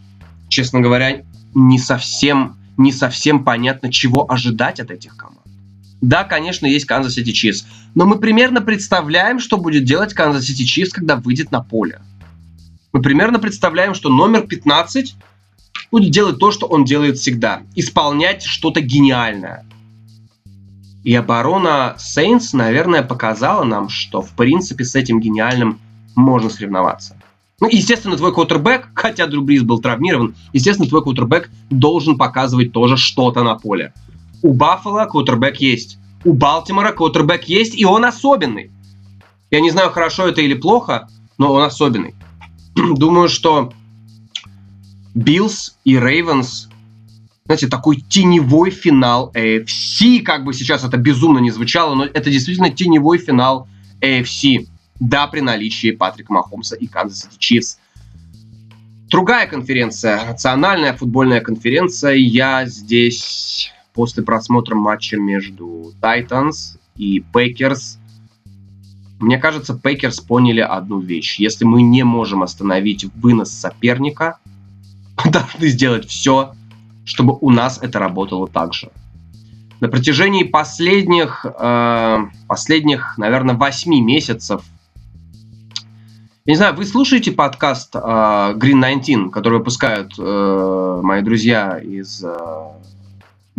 честно 0.48 0.80
говоря, 0.80 1.24
не 1.54 1.78
совсем, 1.78 2.56
не 2.78 2.92
совсем 2.92 3.44
понятно, 3.44 3.92
чего 3.92 4.32
ожидать 4.32 4.80
от 4.80 4.90
этих 4.90 5.18
команд. 5.18 5.29
Да, 6.02 6.24
конечно, 6.24 6.66
есть 6.66 6.86
Канзас 6.86 7.14
Сити 7.16 7.32
Чифс, 7.32 7.66
но 7.94 8.06
мы 8.06 8.20
примерно 8.20 8.62
представляем, 8.62 9.40
что 9.40 9.58
будет 9.58 9.84
делать 9.84 10.14
Канзас 10.14 10.46
Сити 10.46 10.64
Чифс, 10.64 10.94
когда 10.94 11.18
выйдет 11.18 11.52
на 11.52 11.62
поле. 11.62 12.02
Мы 12.94 13.02
примерно 13.02 13.40
представляем, 13.40 13.94
что 13.94 14.10
номер 14.10 14.48
15 14.48 15.16
будет 15.92 16.12
делать 16.12 16.40
то, 16.40 16.52
что 16.52 16.68
он 16.68 16.86
делает 16.86 17.18
всегда. 17.18 17.62
Исполнять 17.76 18.44
что-то 18.44 18.82
гениальное. 18.82 19.66
И 21.04 21.14
оборона 21.16 21.96
Сейнс, 21.98 22.54
наверное, 22.54 23.04
показала 23.04 23.64
нам, 23.64 23.90
что 23.90 24.22
в 24.22 24.32
принципе 24.32 24.84
с 24.84 24.96
этим 24.96 25.20
гениальным 25.20 25.80
можно 26.16 26.50
соревноваться. 26.50 27.16
Ну, 27.62 27.68
естественно, 27.70 28.16
твой 28.16 28.34
квотербек, 28.34 28.90
хотя 28.94 29.28
Дрю 29.28 29.42
Бриз 29.42 29.64
был 29.64 29.80
травмирован, 29.80 30.36
естественно, 30.54 30.88
твой 30.88 31.04
квотербек 31.04 31.50
должен 31.70 32.18
показывать 32.18 32.72
тоже 32.72 32.96
что-то 32.96 33.44
на 33.44 33.56
поле. 33.56 33.94
У 34.42 34.54
Баффала 34.54 35.06
квотербек 35.06 35.58
есть. 35.58 35.98
У 36.26 36.34
Балтимора 36.34 36.92
квотербек 36.92 37.46
есть, 37.46 37.78
и 37.78 37.86
он 37.86 38.06
особенный. 38.06 38.72
Я 39.52 39.62
не 39.62 39.72
знаю, 39.72 39.92
хорошо 39.92 40.28
это 40.28 40.42
или 40.42 40.54
плохо, 40.54 41.08
но 41.38 41.54
он 41.54 41.64
особенный. 41.64 42.14
Думаю, 42.76 43.30
что 43.30 43.74
Биллс 45.16 45.78
и 45.86 45.98
Рейвенс, 45.98 46.70
знаете, 47.46 47.68
такой 47.68 47.98
теневой 47.98 48.70
финал 48.70 49.32
AFC, 49.34 50.22
как 50.22 50.44
бы 50.44 50.54
сейчас 50.54 50.84
это 50.84 50.98
безумно 50.98 51.40
не 51.40 51.52
звучало, 51.52 51.96
но 51.96 52.06
это 52.06 52.30
действительно 52.30 52.70
теневой 52.70 53.18
финал 53.18 53.68
AFC. 54.02 54.68
Да, 55.00 55.28
при 55.28 55.40
наличии 55.40 55.92
Патрика 55.92 56.34
Махомса 56.34 56.76
и 56.76 56.86
Канзас 56.86 57.24
Сити 57.24 57.38
Чифс. 57.40 57.80
Другая 59.10 59.48
конференция, 59.48 60.24
национальная 60.26 60.94
футбольная 60.94 61.42
конференция. 61.42 62.14
Я 62.14 62.66
здесь 62.66 63.72
после 63.94 64.24
просмотра 64.24 64.76
матча 64.76 65.18
между 65.18 65.94
Titans 66.02 66.78
и 66.96 67.24
Packers, 67.34 67.98
мне 69.20 69.38
кажется, 69.38 69.80
Packers 69.82 70.26
поняли 70.26 70.62
одну 70.62 71.00
вещь. 71.00 71.40
Если 71.40 71.66
мы 71.66 71.82
не 71.82 72.04
можем 72.04 72.44
остановить 72.44 73.06
вынос 73.16 73.52
соперника, 73.52 74.38
мы 75.24 75.32
должны 75.32 75.68
сделать 75.68 76.08
все, 76.08 76.54
чтобы 77.04 77.38
у 77.40 77.50
нас 77.50 77.80
это 77.82 78.00
работало 78.00 78.48
так 78.48 78.74
же. 78.74 78.90
На 79.82 79.88
протяжении 79.88 80.44
последних, 80.44 81.46
э, 81.46 82.18
последних, 82.48 83.18
наверное, 83.18 83.56
восьми 83.56 84.02
месяцев 84.02 84.64
я 86.50 86.54
не 86.54 86.58
знаю, 86.58 86.74
вы 86.74 86.86
слушаете 86.86 87.32
подкаст 87.32 87.96
э, 87.96 88.00
Green 88.00 88.82
19, 88.82 89.32
который 89.32 89.60
выпускают 89.60 90.14
э, 90.18 91.00
мои 91.04 91.22
друзья 91.22 91.78
из 91.78 92.24
э, 92.24 92.38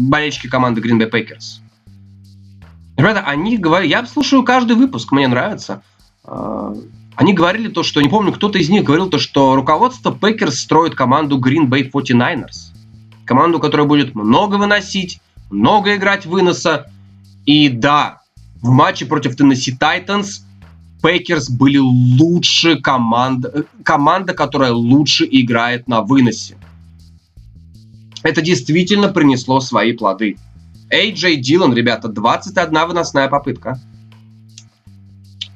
болельщики 0.08 0.48
команды 0.48 0.80
Green 0.80 0.98
Bay 0.98 1.10
Packers. 1.10 1.60
Ребята, 2.96 3.20
они 3.20 3.56
говорят, 3.56 3.88
я 3.88 4.06
слушаю 4.06 4.42
каждый 4.42 4.76
выпуск, 4.76 5.12
мне 5.12 5.28
нравится. 5.28 5.82
Э, 6.24 6.74
они 7.14 7.32
говорили 7.32 7.68
то, 7.68 7.82
что, 7.82 8.00
не 8.00 8.08
помню, 8.08 8.32
кто-то 8.32 8.58
из 8.58 8.68
них 8.68 8.84
говорил 8.84 9.08
то, 9.08 9.18
что 9.18 9.54
руководство 9.54 10.10
Packers 10.10 10.52
строит 10.52 10.94
команду 10.94 11.38
Green 11.38 11.68
Bay 11.68 11.90
49ers. 11.90 12.72
Команду, 13.24 13.58
которая 13.58 13.86
будет 13.86 14.14
много 14.14 14.56
выносить, 14.56 15.20
много 15.50 15.96
играть 15.96 16.26
выноса. 16.26 16.90
И 17.46 17.68
да, 17.68 18.22
в 18.60 18.70
матче 18.70 19.06
против 19.06 19.38
Tennessee 19.38 19.78
Titans– 19.78 20.40
Пейкерс 21.02 21.48
были 21.48 21.78
лучше 21.78 22.76
команда, 22.76 23.64
команда, 23.82 24.34
которая 24.34 24.72
лучше 24.72 25.26
играет 25.30 25.88
на 25.88 26.02
выносе. 26.02 26.56
Это 28.22 28.42
действительно 28.42 29.08
принесло 29.08 29.60
свои 29.60 29.92
плоды. 29.92 30.36
Эй 30.90 31.12
Джей 31.12 31.36
Диллон, 31.36 31.74
ребята, 31.74 32.08
21 32.08 32.86
выносная 32.86 33.28
попытка. 33.28 33.80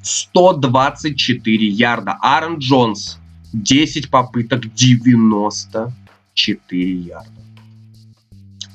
124 0.01 1.67
ярда. 1.67 2.17
Аарон 2.21 2.59
Джонс, 2.59 3.19
10 3.53 4.09
попыток, 4.09 4.73
94 4.73 6.93
ярда. 6.93 7.29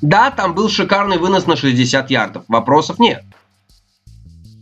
Да, 0.02 0.30
там 0.30 0.54
был 0.54 0.68
шикарный 0.68 1.16
вынос 1.18 1.46
на 1.46 1.56
60 1.56 2.10
ярдов. 2.10 2.44
Вопросов 2.48 2.98
нет 2.98 3.24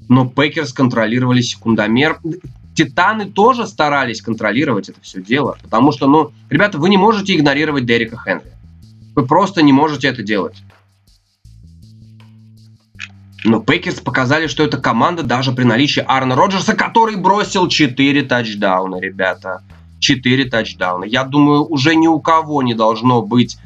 но 0.08 0.26
Пэкерс 0.26 0.72
контролировали 0.72 1.40
секундомер. 1.40 2.18
Титаны 2.74 3.26
тоже 3.26 3.66
старались 3.66 4.22
контролировать 4.22 4.88
это 4.88 5.00
все 5.00 5.20
дело, 5.20 5.56
потому 5.62 5.92
что, 5.92 6.06
ну, 6.06 6.32
ребята, 6.48 6.78
вы 6.78 6.88
не 6.88 6.96
можете 6.96 7.34
игнорировать 7.34 7.86
Дерека 7.86 8.16
Хенри. 8.16 8.52
Вы 9.18 9.26
просто 9.26 9.62
не 9.62 9.72
можете 9.72 10.06
это 10.06 10.22
делать. 10.22 10.62
Но 13.42 13.58
Пейкерс 13.58 13.98
показали, 13.98 14.46
что 14.46 14.62
это 14.62 14.78
команда 14.78 15.24
даже 15.24 15.50
при 15.50 15.64
наличии 15.64 16.04
Аарона 16.06 16.36
Роджерса, 16.36 16.76
который 16.76 17.16
бросил 17.16 17.66
4 17.66 18.22
тачдауна, 18.22 19.00
ребята. 19.00 19.64
4 19.98 20.44
тачдауна. 20.44 21.02
Я 21.02 21.24
думаю, 21.24 21.64
уже 21.64 21.96
ни 21.96 22.06
у 22.06 22.20
кого 22.20 22.62
не 22.62 22.74
должно 22.74 23.20
быть 23.20 23.56
э, 23.56 23.58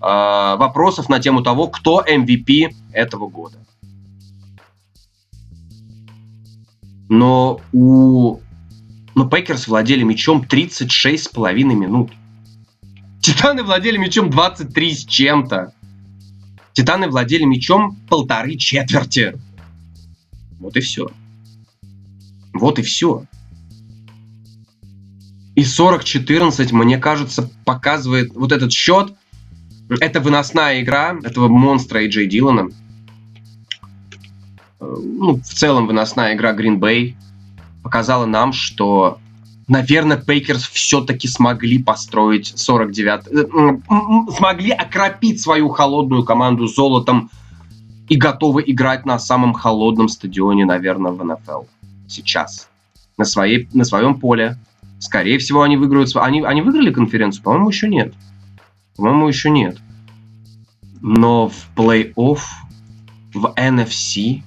вопросов 0.00 1.08
на 1.08 1.20
тему 1.20 1.40
того, 1.40 1.68
кто 1.68 2.02
MVP 2.02 2.74
этого 2.90 3.28
года. 3.28 3.58
Но 7.08 7.60
у 7.72 8.40
но 9.14 9.28
Пейкерс 9.28 9.68
владели 9.68 10.02
мячом 10.02 10.42
36,5 10.42 11.62
минут. 11.62 12.10
Титаны 13.26 13.64
владели 13.64 13.96
мячом 13.96 14.30
23 14.30 14.94
с 14.94 15.04
чем-то. 15.04 15.72
Титаны 16.74 17.08
владели 17.08 17.42
мячом 17.42 17.96
полторы 18.08 18.54
четверти. 18.54 19.36
Вот 20.60 20.76
и 20.76 20.80
все. 20.80 21.08
Вот 22.52 22.78
и 22.78 22.82
все. 22.82 23.24
И 25.56 25.62
40-14, 25.62 26.72
мне 26.72 26.98
кажется, 26.98 27.50
показывает 27.64 28.32
вот 28.32 28.52
этот 28.52 28.72
счет. 28.72 29.12
Это 29.88 30.20
выносная 30.20 30.80
игра 30.80 31.18
этого 31.24 31.48
монстра 31.48 31.98
Эйджей 31.98 32.28
Дилана. 32.28 32.68
Э, 34.78 34.84
ну, 35.02 35.40
в 35.40 35.48
целом 35.48 35.88
выносная 35.88 36.36
игра 36.36 36.54
Green 36.54 36.78
Bay 36.78 37.16
показала 37.82 38.26
нам, 38.26 38.52
что, 38.52 39.18
наверное, 39.68 40.16
Пейкерс 40.16 40.68
все-таки 40.68 41.28
смогли 41.28 41.82
построить 41.82 42.52
49... 42.56 43.26
Э, 43.28 44.32
смогли 44.36 44.70
окропить 44.70 45.40
свою 45.40 45.68
холодную 45.68 46.24
команду 46.24 46.66
золотом 46.66 47.30
и 48.08 48.16
готовы 48.16 48.62
играть 48.66 49.04
на 49.04 49.18
самом 49.18 49.52
холодном 49.54 50.08
стадионе, 50.08 50.64
наверное, 50.64 51.12
в 51.12 51.24
НФЛ 51.24 51.62
сейчас. 52.08 52.68
На, 53.16 53.24
своей, 53.24 53.68
на 53.72 53.84
своем 53.84 54.20
поле. 54.20 54.58
Скорее 54.98 55.38
всего, 55.38 55.62
они 55.62 55.76
выиграют... 55.76 56.14
Они, 56.16 56.42
они 56.42 56.62
выиграли 56.62 56.92
конференцию? 56.92 57.42
По-моему, 57.42 57.68
еще 57.68 57.88
нет. 57.88 58.14
По-моему, 58.96 59.28
еще 59.28 59.50
нет. 59.50 59.78
Но 61.00 61.48
в 61.48 61.68
плей-офф, 61.76 62.38
в 63.34 63.52
NFC, 63.56 64.42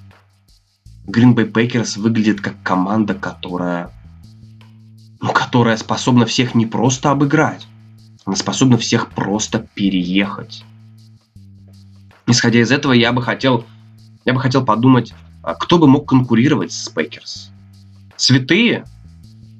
Green 1.07 1.34
Bay 1.34 1.51
Packers 1.51 1.99
выглядит 1.99 2.41
как 2.41 2.61
команда, 2.63 3.13
которая, 3.13 3.91
ну, 5.22 5.32
которая 5.32 5.78
способна 5.78 6.26
всех 6.26 6.55
не 6.55 6.65
просто 6.65 7.11
обыграть, 7.11 7.67
она 8.26 8.36
способна 8.36 8.78
всех 8.78 9.09
просто 9.09 9.67
переехать. 9.74 10.63
Исходя 12.28 12.59
из 12.61 12.72
этого, 12.72 12.93
я 12.93 13.11
бы 13.11 13.22
хотел, 13.22 13.65
я 14.26 14.34
бы 14.34 14.39
хотел 14.39 14.63
подумать, 14.63 15.13
а 15.41 15.55
кто 15.55 15.80
бы 15.80 15.88
мог 15.88 16.07
конкурировать 16.07 16.72
с 16.72 16.89
Пейкерс? 16.89 17.51
Святые? 18.15 18.86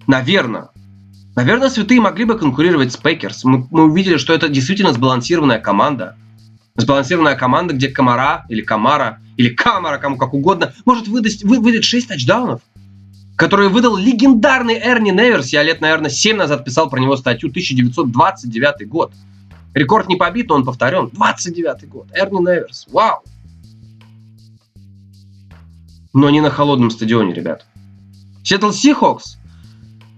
Наверное. 0.07 0.70
Наверное, 1.36 1.70
святые 1.70 2.01
могли 2.01 2.26
бы 2.26 2.38
конкурировать 2.38 2.93
с 2.93 2.97
Пейкерс. 2.97 3.43
Мы, 3.43 3.68
мы 3.72 3.86
увидели, 3.86 4.18
что 4.18 4.34
это 4.34 4.49
действительно 4.49 4.93
сбалансированная 4.93 5.60
команда– 5.60 6.16
Сбалансированная 6.80 7.36
команда, 7.36 7.74
где 7.74 7.89
Камара 7.89 8.45
или 8.47 8.62
Камара 8.62 9.20
или 9.36 9.49
Камара, 9.49 9.97
кому 9.97 10.16
как 10.16 10.34
угодно, 10.34 10.74
может 10.86 11.10
выдать, 11.10 11.43
вы, 11.43 11.60
выдать 11.60 11.84
6 11.84 12.07
тачдаунов, 12.07 12.62
которые 13.40 13.70
выдал 13.70 13.96
легендарный 13.96 14.78
Эрни 14.78 15.12
Неверс. 15.12 15.54
Я 15.54 15.64
лет, 15.64 15.80
наверное, 15.80 16.10
7 16.10 16.36
назад 16.36 16.66
писал 16.66 16.90
про 16.90 17.00
него 17.00 17.16
статью 17.16 17.50
1929 17.50 18.90
год. 18.90 19.14
Рекорд 19.74 20.10
не 20.10 20.18
побит, 20.18 20.50
но 20.50 20.56
он 20.56 20.66
повторен. 20.66 21.10
29 21.14 21.88
год. 21.88 22.08
Эрни 22.14 22.40
Неверс. 22.40 22.86
Вау. 22.92 23.24
Но 26.14 26.30
не 26.30 26.42
на 26.42 26.50
холодном 26.50 26.90
стадионе, 26.90 27.34
ребят. 27.34 27.66
Сиэтл 28.44 28.72
Сихокс. 28.72 29.38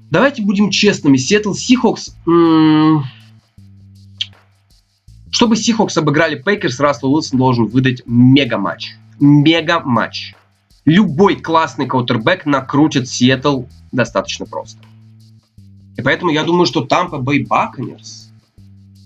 Давайте 0.10 0.42
будем 0.42 0.72
честными. 0.72 1.18
Сиэтл 1.18 1.54
Сихокс... 1.54 2.16
М- 2.26 3.04
чтобы 5.30 5.58
Сихокс 5.58 5.96
обыграли 5.96 6.42
Пэкерс, 6.42 6.80
Рассел 6.80 7.14
Уилсон 7.14 7.38
должен 7.38 7.68
выдать 7.68 8.02
мега-матч. 8.08 8.96
Мега-матч. 9.20 10.34
Любой 10.92 11.38
классный 11.38 11.88
квотербек 11.88 12.46
накрутит 12.46 13.08
Сиэтл 13.08 13.64
достаточно 13.94 14.46
просто. 14.46 14.78
И 15.96 16.02
поэтому 16.02 16.32
я 16.32 16.44
думаю, 16.44 16.66
что 16.66 16.82
Тампа 16.82 17.18
Бэй 17.18 17.46
Бакканирс, 17.46 18.30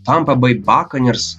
Тампа 0.04 0.34
Бэй 0.34 0.58
Бакканирс 0.58 1.38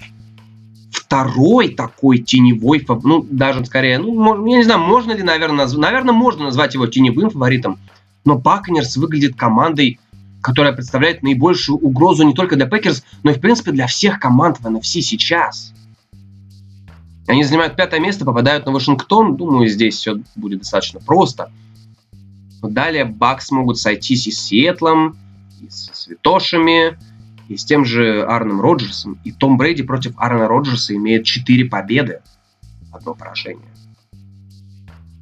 второй 0.93 1.71
такой 1.75 2.19
теневой, 2.19 2.87
ну, 3.03 3.27
даже 3.29 3.65
скорее, 3.67 3.99
ну, 3.99 4.47
я 4.47 4.59
не 4.59 4.63
знаю, 4.63 4.79
можно 4.83 5.11
ли, 5.11 5.25
наверное, 5.25 5.65
назвать, 5.65 5.83
наверное, 5.83 6.15
можно 6.15 6.45
назвать 6.45 6.75
его 6.75 6.87
теневым 6.87 7.31
фаворитом, 7.31 7.81
но 8.25 8.39
Бакканирс 8.39 8.97
выглядит 8.99 9.35
командой, 9.35 9.99
которая 10.43 10.73
представляет 10.73 11.25
наибольшую 11.25 11.77
угрозу 11.77 12.23
не 12.23 12.35
только 12.35 12.55
для 12.55 12.67
Пэкерс, 12.67 13.03
но 13.25 13.33
и, 13.33 13.35
в 13.35 13.41
принципе, 13.41 13.73
для 13.73 13.89
всех 13.89 14.21
команд 14.21 14.59
в 14.61 14.67
NFC 14.69 15.01
сейчас. 15.01 15.73
Они 17.27 17.43
занимают 17.43 17.77
пятое 17.77 18.01
место, 18.01 18.25
попадают 18.25 18.67
на 18.67 18.73
Вашингтон. 18.73 19.37
Думаю, 19.37 19.69
здесь 19.69 19.97
все 19.97 20.19
будет 20.37 20.61
достаточно 20.61 21.01
просто. 21.01 21.51
Но 22.63 22.69
далее 22.69 23.05
Бакс 23.05 23.51
могут 23.51 23.79
сойтись 23.79 24.27
и 24.27 24.31
с 24.31 24.41
Сиэтлом, 24.41 25.17
и 25.61 25.69
с 25.69 25.91
Святошами, 25.93 26.99
и 27.49 27.57
с 27.57 27.65
тем 27.65 27.85
же 27.85 28.25
Аароном 28.25 28.61
Роджерсом. 28.61 29.19
И 29.25 29.33
Том 29.33 29.57
Брейди 29.57 29.83
против 29.83 30.13
Аарона 30.17 30.49
Роджерса 30.49 30.95
имеет 30.95 31.25
4 31.25 31.65
победы, 31.67 32.21
одно 32.93 33.15
поражение. 33.15 33.69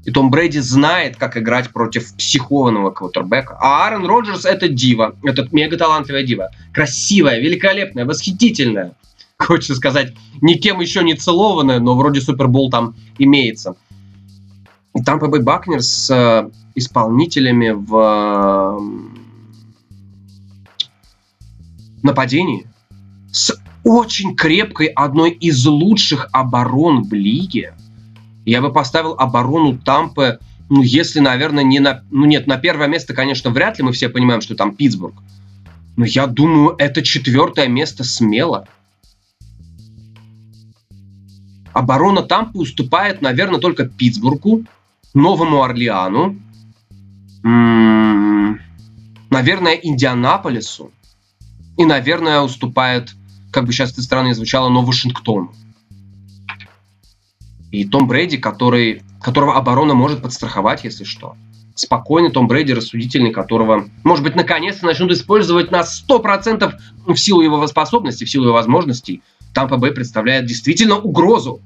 И 0.04 0.10
Том 0.10 0.30
Брэди 0.30 0.58
знает, 0.58 1.16
как 1.16 1.38
играть 1.38 1.70
против 1.70 2.14
психованного 2.14 2.90
квотербека. 2.90 3.56
А 3.58 3.86
Аарон 3.86 4.04
Роджерс 4.04 4.44
это 4.44 4.68
дива. 4.68 5.16
Это 5.22 5.48
мега 5.50 5.78
талантливая 5.78 6.24
дива. 6.24 6.50
Красивая, 6.74 7.40
великолепная, 7.40 8.04
восхитительная. 8.04 8.92
Хочется 9.44 9.74
сказать, 9.74 10.14
никем 10.40 10.80
еще 10.80 11.02
не 11.02 11.14
целованная, 11.14 11.80
но 11.80 11.94
вроде 11.96 12.20
Супербол 12.20 12.70
там 12.70 12.94
имеется. 13.18 13.76
И 14.94 15.02
там 15.02 15.18
Бэй 15.18 15.42
Бакнер 15.42 15.82
с 15.82 16.10
э, 16.10 16.50
исполнителями 16.74 17.70
в 17.70 17.96
э, 17.98 18.78
нападении. 22.02 22.66
С 23.32 23.56
очень 23.82 24.36
крепкой, 24.36 24.86
одной 24.86 25.30
из 25.30 25.66
лучших 25.66 26.28
оборон 26.32 27.02
в 27.02 27.12
лиге 27.12 27.74
я 28.44 28.60
бы 28.60 28.72
поставил 28.72 29.14
оборону 29.14 29.78
Тампы, 29.78 30.38
ну, 30.68 30.82
если, 30.82 31.20
наверное, 31.20 31.64
не 31.64 31.80
на... 31.80 32.02
Ну, 32.10 32.24
нет, 32.24 32.46
на 32.46 32.56
первое 32.56 32.88
место, 32.88 33.14
конечно, 33.14 33.50
вряд 33.50 33.78
ли 33.78 33.84
мы 33.84 33.92
все 33.92 34.08
понимаем, 34.08 34.40
что 34.40 34.54
там 34.54 34.74
Питтсбург. 34.74 35.14
Но 35.96 36.04
я 36.04 36.26
думаю, 36.26 36.74
это 36.78 37.02
четвертое 37.02 37.68
место 37.68 38.04
смело. 38.04 38.66
Оборона 41.74 42.22
Тампы 42.22 42.58
уступает, 42.58 43.20
наверное, 43.20 43.60
только 43.60 43.84
Питтсбургу, 43.84 44.64
Новому 45.12 45.62
Орлеану, 45.62 46.36
наверное, 49.30 49.74
Индианаполису 49.74 50.92
и, 51.76 51.84
наверное, 51.84 52.40
уступает, 52.40 53.14
как 53.50 53.66
бы 53.66 53.72
сейчас 53.72 53.92
эта 53.92 54.02
страна 54.02 54.28
не 54.28 54.34
звучала, 54.34 54.68
но 54.68 54.82
Вашингтону. 54.82 55.52
И 57.72 57.84
Том 57.84 58.06
Брейди, 58.06 58.36
который, 58.36 59.02
которого 59.20 59.56
оборона 59.56 59.94
может 59.94 60.22
подстраховать, 60.22 60.84
если 60.84 61.02
что. 61.02 61.36
Спокойный 61.74 62.30
Том 62.30 62.46
Брейди, 62.46 62.72
рассудительный, 62.72 63.32
которого, 63.32 63.88
может 64.04 64.22
быть, 64.22 64.36
наконец-то 64.36 64.86
начнут 64.86 65.10
использовать 65.10 65.72
на 65.72 65.80
100% 65.80 66.72
в 67.08 67.16
силу 67.16 67.40
его 67.40 67.66
способностей, 67.66 68.26
в 68.26 68.30
силу 68.30 68.44
его 68.44 68.54
возможностей. 68.54 69.22
Тампа 69.54 69.76
Бэй 69.76 69.92
представляет 69.92 70.46
действительно 70.46 70.96
угрозу. 70.96 71.62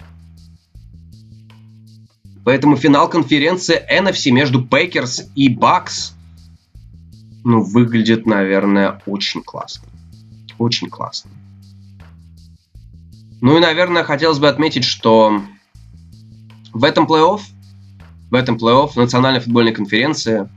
Поэтому 2.44 2.76
финал 2.76 3.08
конференции 3.08 3.80
NFC 3.90 4.30
между 4.30 4.62
Пейкерс 4.62 5.26
и 5.34 5.48
Бакс 5.48 6.14
ну, 7.44 7.62
выглядит, 7.62 8.26
наверное, 8.26 9.00
очень 9.06 9.42
классно. 9.42 9.88
Очень 10.58 10.90
классно. 10.90 11.30
Ну 13.40 13.56
и, 13.56 13.60
наверное, 13.60 14.04
хотелось 14.04 14.38
бы 14.38 14.48
отметить, 14.48 14.84
что 14.84 15.42
в 16.72 16.84
этом 16.84 17.06
плей-офф, 17.06 17.40
в 18.30 18.34
этом 18.34 18.56
плей-офф 18.56 18.92
Национальной 18.96 19.40
футбольной 19.40 19.72
конференции 19.72 20.48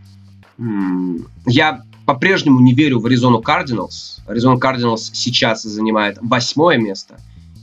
я 1.46 1.84
по-прежнему 2.14 2.60
не 2.60 2.74
верю 2.74 3.00
в 3.00 3.06
Аризону 3.06 3.42
Кардиналс. 3.42 4.20
Аризона 4.28 4.60
Кардиналс 4.60 5.12
сейчас 5.14 5.64
занимает 5.64 6.18
восьмое 6.20 6.78
место. 6.78 7.16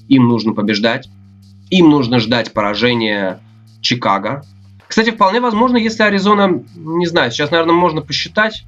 Им 0.08 0.26
нужно 0.26 0.54
побеждать. 0.54 1.10
Им 1.68 1.90
нужно 1.90 2.18
ждать 2.18 2.54
поражения 2.54 3.40
Чикаго. 3.82 4.42
Кстати, 4.86 5.10
вполне 5.10 5.42
возможно, 5.42 5.76
если 5.76 6.02
Аризона, 6.02 6.64
не 6.74 7.06
знаю, 7.06 7.30
сейчас, 7.30 7.50
наверное, 7.50 7.74
можно 7.74 8.00
посчитать. 8.00 8.64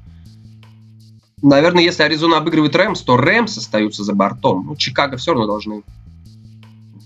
Наверное, 1.41 1.83
если 1.83 2.03
Аризона 2.03 2.37
обыгрывает 2.37 2.75
Рэмс, 2.75 3.01
то 3.01 3.17
Рэмс 3.17 3.57
остаются 3.57 4.03
за 4.03 4.13
бортом. 4.13 4.67
Ну, 4.67 4.75
Чикаго 4.75 5.17
все 5.17 5.31
равно 5.31 5.47
должны 5.47 5.81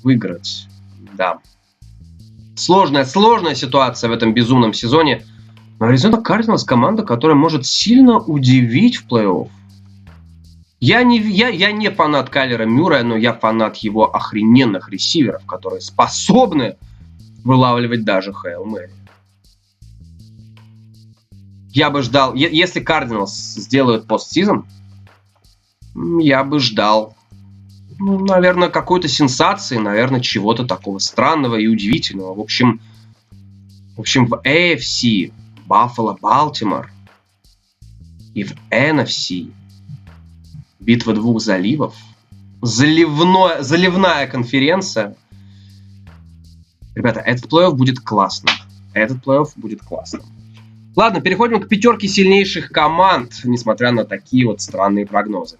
выиграть. 0.03 0.67
Да. 1.13 1.39
Сложная, 2.57 3.05
сложная 3.05 3.55
ситуация 3.55 4.09
в 4.09 4.13
этом 4.13 4.33
безумном 4.33 4.73
сезоне. 4.73 5.23
Аризона 5.79 6.21
Кардиналс 6.21 6.63
команда, 6.63 7.03
которая 7.03 7.37
может 7.37 7.65
сильно 7.65 8.17
удивить 8.17 8.97
в 8.97 9.07
плей-офф. 9.07 9.49
Я 10.79 11.03
не, 11.03 11.19
я, 11.19 11.49
я 11.49 11.71
не 11.71 11.89
фанат 11.89 12.29
Кайлера 12.29 12.65
Мюррея, 12.65 13.03
но 13.03 13.17
я 13.17 13.33
фанат 13.33 13.77
его 13.77 14.13
охрененных 14.13 14.89
ресиверов, 14.89 15.45
которые 15.45 15.81
способны 15.81 16.77
вылавливать 17.43 18.05
даже 18.05 18.33
Хейл 18.33 18.65
Мэри. 18.65 18.91
Я 21.69 21.89
бы 21.89 22.01
ждал, 22.01 22.33
если 22.35 22.79
Кардиналс 22.79 23.33
сделают 23.33 24.07
постсезон, 24.07 24.65
я 25.93 26.43
бы 26.43 26.59
ждал, 26.59 27.15
ну, 27.99 28.19
наверное, 28.19 28.69
какой-то 28.69 29.07
сенсации, 29.07 29.77
наверное, 29.77 30.21
чего-то 30.21 30.65
такого 30.65 30.99
странного 30.99 31.55
и 31.55 31.67
удивительного. 31.67 32.33
В 32.33 32.39
общем, 32.39 32.79
в 33.95 34.01
общем, 34.01 34.27
в 34.27 34.41
AFC 34.45 35.33
Баффало 35.65 36.17
Балтимор 36.19 36.91
и 38.33 38.43
в 38.43 38.53
NFC 38.69 39.51
битва 40.79 41.13
двух 41.13 41.41
заливов, 41.41 41.95
заливное, 42.61 43.63
заливная 43.63 44.27
конференция. 44.27 45.15
Ребята, 46.93 47.19
этот 47.19 47.51
плей-офф 47.51 47.73
будет 47.73 47.99
классным. 47.99 48.53
Этот 48.93 49.25
плей-офф 49.25 49.49
будет 49.55 49.81
классным. 49.81 50.23
Ладно, 50.95 51.19
переходим 51.19 51.61
к 51.61 51.67
пятерке 51.67 52.07
сильнейших 52.07 52.69
команд, 52.69 53.41
несмотря 53.43 53.91
на 53.91 54.05
такие 54.05 54.45
вот 54.45 54.61
странные 54.61 55.05
прогнозы. 55.05 55.57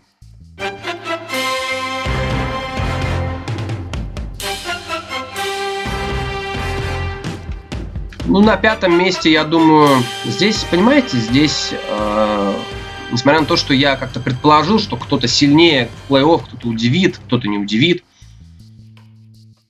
Ну, 8.36 8.42
на 8.42 8.58
пятом 8.58 9.00
месте, 9.00 9.32
я 9.32 9.46
думаю, 9.46 10.04
здесь, 10.26 10.66
понимаете, 10.70 11.18
здесь, 11.18 11.70
э, 11.72 12.54
несмотря 13.10 13.40
на 13.40 13.46
то, 13.46 13.56
что 13.56 13.74
я 13.74 13.96
как-то 13.96 14.20
предположил, 14.20 14.78
что 14.78 14.98
кто-то 14.98 15.26
сильнее 15.26 15.90
плей-офф, 16.10 16.44
кто-то 16.44 16.68
удивит, 16.68 17.18
кто-то 17.18 17.48
не 17.48 17.58
удивит. 17.58 18.04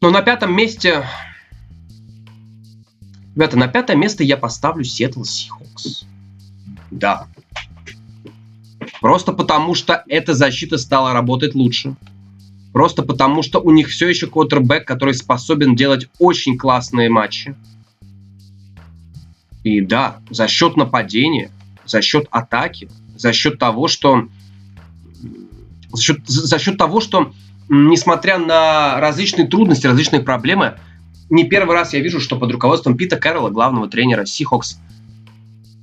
Но 0.01 0.09
на 0.09 0.23
пятом 0.23 0.51
месте, 0.55 1.05
ребята, 3.35 3.55
на 3.55 3.67
пятое 3.67 3.97
место 3.97 4.23
я 4.23 4.35
поставлю 4.35 4.83
Сиэтл 4.83 5.23
Сихокс. 5.23 6.07
Да. 6.89 7.27
Просто 8.99 9.31
потому, 9.31 9.75
что 9.75 10.03
эта 10.07 10.33
защита 10.33 10.79
стала 10.79 11.13
работать 11.13 11.53
лучше. 11.53 11.95
Просто 12.73 13.03
потому, 13.03 13.43
что 13.43 13.61
у 13.61 13.69
них 13.69 13.89
все 13.89 14.09
еще 14.09 14.25
квотербек, 14.25 14.87
который 14.87 15.13
способен 15.13 15.75
делать 15.75 16.09
очень 16.17 16.57
классные 16.57 17.11
матчи. 17.11 17.55
И 19.65 19.81
да, 19.81 20.17
за 20.29 20.47
счет 20.47 20.77
нападения, 20.77 21.49
за 21.87 22.03
счет 22.03 22.27
атаки, 22.29 22.87
за 23.17 23.33
счет 23.33 23.57
того, 23.57 23.87
что 23.87 24.27
за 25.91 26.01
счет, 26.01 26.19
за 26.27 26.59
счет 26.59 26.77
того, 26.77 27.01
что 27.01 27.33
несмотря 27.67 28.37
на 28.37 28.99
различные 28.99 29.47
трудности, 29.47 29.87
различные 29.87 30.21
проблемы, 30.21 30.75
не 31.31 31.45
первый 31.45 31.75
раз 31.75 31.93
я 31.93 31.99
вижу, 31.99 32.19
что 32.19 32.37
под 32.37 32.51
руководством 32.51 32.95
Пита 32.95 33.17
Кэрролла, 33.17 33.49
главного 33.49 33.89
тренера 33.89 34.25
Сихокс, 34.25 34.77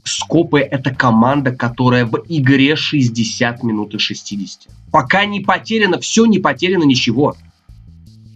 Скопы— 0.04 0.60
это 0.60 0.94
команда, 0.94 1.50
которая 1.50 2.06
в 2.06 2.22
игре 2.28 2.76
60 2.76 3.64
минут 3.64 3.94
и 3.94 3.98
60. 3.98 4.68
Пока 4.92 5.24
не 5.24 5.40
потеряно, 5.40 5.98
все 5.98 6.26
не 6.26 6.38
потеряно, 6.38 6.84
ничего. 6.84 7.34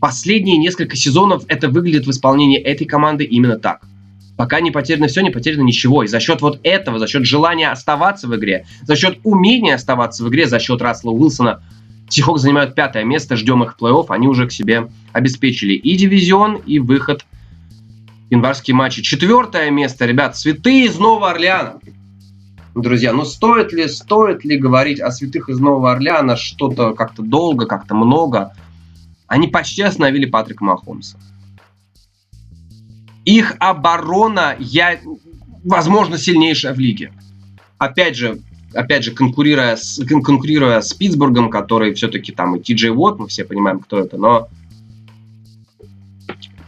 Последние 0.01 0.57
несколько 0.57 0.97
сезонов 0.97 1.45
это 1.47 1.69
выглядит 1.69 2.07
в 2.07 2.11
исполнении 2.11 2.59
этой 2.59 2.85
команды 2.85 3.23
именно 3.23 3.61
так– 3.61 3.87
Пока 4.37 4.61
не 4.61 4.71
потеряно 4.71 5.07
все, 5.09 5.23
не 5.23 5.31
потеряно 5.31 5.63
ничего. 5.63 6.03
И 6.03 6.09
за 6.09 6.21
счет 6.21 6.43
вот 6.43 6.61
этого, 6.63 6.99
за 6.99 7.07
счет 7.07 7.25
желания 7.25 7.71
оставаться 7.71 8.29
в 8.29 8.37
игре, 8.37 8.67
за 8.83 8.97
счет 8.97 9.19
умения 9.25 9.75
оставаться 9.75 10.25
в 10.25 10.29
игре, 10.29 10.47
за 10.47 10.59
счет 10.59 10.83
Рассела 10.83 11.13
Уилсона, 11.13 11.63
Сихок 12.09 12.39
занимают 12.39 12.75
пятое 12.75 13.05
место, 13.05 13.37
ждем 13.37 13.65
их 13.65 13.77
плей-офф. 13.81 14.07
Они 14.11 14.29
уже 14.29 14.47
к 14.47 14.53
себе 14.53 14.89
обеспечили 15.13 15.73
и 15.73 15.97
дивизион, 15.97 16.57
и 16.67 16.79
выход 16.79 17.25
в 18.29 18.33
январские 18.33 18.77
матчи. 18.77 19.03
Четвертое 19.03 19.71
место, 19.71 20.07
ребят, 20.07 20.37
святые 20.37 20.87
из 20.87 20.99
Нового 20.99 21.31
Орлеана. 21.31 21.81
Друзья, 22.75 23.13
ну 23.13 23.25
стоит 23.25 23.73
ли, 23.73 23.89
стоит 23.89 24.45
ли 24.45 24.57
говорить 24.57 25.01
о 25.01 25.11
святых 25.11 25.49
из 25.49 25.59
Нового 25.59 25.93
Орлеана 25.93 26.37
что-то 26.37 26.93
как-то 26.93 27.23
долго, 27.23 27.67
как-то 27.67 27.95
много? 27.95 28.53
Они 29.27 29.49
почти 29.49 29.83
остановили 29.83 30.27
Патрика 30.27 30.63
Махомса. 30.63 31.19
Их 33.27 33.57
оборона, 33.59 34.55
я, 34.61 35.01
возможно, 35.65 36.17
сильнейшая 36.17 36.73
в 36.73 36.79
лиге. 36.79 37.13
Опять 37.77 38.17
же, 38.17 38.39
опять 38.73 39.03
же, 39.03 39.11
конкурируя 39.11 39.75
с, 39.75 40.01
конкурируя 40.07 40.81
с 40.81 40.95
Питтсбургом, 40.95 41.51
который 41.51 41.93
все-таки 41.95 42.31
там 42.31 42.55
и 42.55 42.61
Ти 42.61 42.75
Джей 42.75 42.93
Уотт, 42.93 43.19
мы 43.19 43.27
все 43.27 43.45
понимаем, 43.45 43.81
кто 43.81 43.99
это, 43.99 44.17
но 44.17 44.49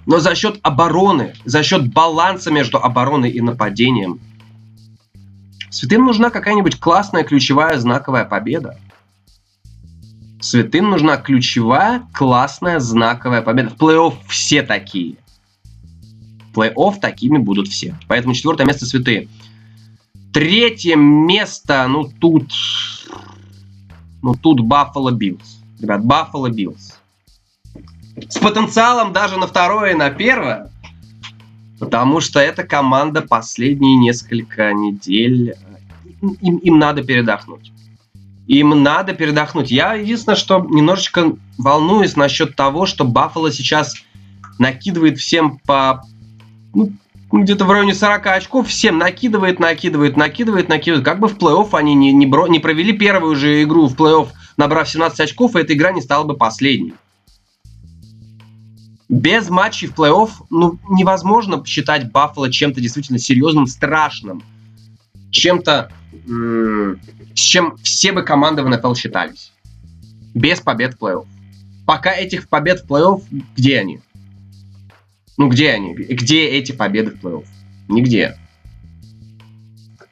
но 0.04 0.18
за 0.18 0.34
счет 0.34 0.58
обороны, 0.62 1.34
за 1.44 1.62
счет 1.62 1.92
баланса 1.92 2.50
между 2.50 2.78
обороной 2.78 3.30
и 3.30 3.40
нападением, 3.40 4.20
Святым 5.70 6.06
нужна 6.06 6.30
какая-нибудь 6.30 6.80
классная 6.80 7.24
ключевая 7.24 7.78
знаковая 7.78 8.24
победа. 8.24 8.78
Святым 10.40 10.88
нужна 10.88 11.18
ключевая 11.18 12.08
классная 12.14 12.80
знаковая 12.80 13.42
победа. 13.42 13.68
В 13.68 13.76
плей-офф 13.76 14.14
все 14.28 14.62
такие 14.62 15.18
плей-офф 16.58 16.98
такими 17.00 17.38
будут 17.38 17.68
все. 17.68 17.94
Поэтому 18.08 18.34
четвертое 18.34 18.66
место 18.66 18.86
святые. 18.86 19.28
Третье 20.32 20.96
место, 20.96 21.86
ну 21.88 22.04
тут... 22.04 22.52
Ну 24.20 24.34
тут 24.34 24.60
Баффало 24.60 25.12
Биллс. 25.12 25.60
Ребят, 25.80 26.04
Баффало 26.04 26.50
Биллс. 26.50 26.98
С 28.28 28.38
потенциалом 28.38 29.12
даже 29.12 29.38
на 29.38 29.46
второе 29.46 29.92
и 29.92 29.96
на 29.96 30.10
первое. 30.10 30.70
Потому 31.78 32.20
что 32.20 32.40
эта 32.40 32.64
команда 32.64 33.22
последние 33.22 33.96
несколько 33.96 34.72
недель... 34.72 35.54
Им, 36.20 36.56
им 36.56 36.78
надо 36.80 37.04
передохнуть. 37.04 37.72
Им 38.48 38.82
надо 38.82 39.14
передохнуть. 39.14 39.70
Я 39.70 39.94
единственное, 39.94 40.34
что 40.34 40.66
немножечко 40.68 41.36
волнуюсь 41.58 42.16
насчет 42.16 42.56
того, 42.56 42.86
что 42.86 43.04
Баффало 43.04 43.52
сейчас 43.52 43.94
накидывает 44.58 45.18
всем 45.18 45.58
по 45.58 46.02
ну, 46.74 46.92
где-то 47.30 47.64
в 47.64 47.70
районе 47.70 47.94
40 47.94 48.26
очков, 48.26 48.68
всем 48.68 48.98
накидывает, 48.98 49.58
накидывает, 49.58 50.16
накидывает, 50.16 50.68
накидывает. 50.68 51.04
Как 51.04 51.20
бы 51.20 51.28
в 51.28 51.36
плей-офф 51.36 51.68
они 51.72 51.94
не, 51.94 52.12
не, 52.12 52.26
бро, 52.26 52.46
не 52.46 52.58
провели 52.58 52.92
первую 52.92 53.36
же 53.36 53.62
игру 53.62 53.86
в 53.86 53.94
плей-офф, 53.94 54.28
набрав 54.56 54.88
17 54.88 55.20
очков, 55.20 55.54
и 55.54 55.60
эта 55.60 55.74
игра 55.74 55.92
не 55.92 56.00
стала 56.00 56.24
бы 56.24 56.36
последней. 56.36 56.94
Без 59.08 59.48
матчей 59.48 59.88
в 59.88 59.94
плей-офф 59.94 60.30
ну, 60.50 60.78
невозможно 60.88 61.62
считать 61.64 62.10
Баффало 62.10 62.50
чем-то 62.50 62.80
действительно 62.80 63.18
серьезным, 63.18 63.66
страшным. 63.66 64.42
Чем-то, 65.30 65.90
с 66.26 67.40
чем 67.40 67.76
все 67.82 68.12
бы 68.12 68.22
команды 68.22 68.62
в 68.62 68.68
НФЛ 68.68 68.94
считались. 68.94 69.52
Без 70.34 70.60
побед 70.60 70.94
в 70.94 71.02
плей-офф. 71.02 71.26
Пока 71.86 72.12
этих 72.12 72.48
побед 72.48 72.80
в 72.80 72.86
плей-офф, 72.86 73.22
где 73.56 73.80
они? 73.80 74.00
Ну 75.38 75.48
где 75.48 75.70
они? 75.70 75.94
Где 75.94 76.48
эти 76.48 76.72
победы 76.72 77.12
в 77.12 77.24
плей-офф? 77.24 77.46
Нигде. 77.88 78.36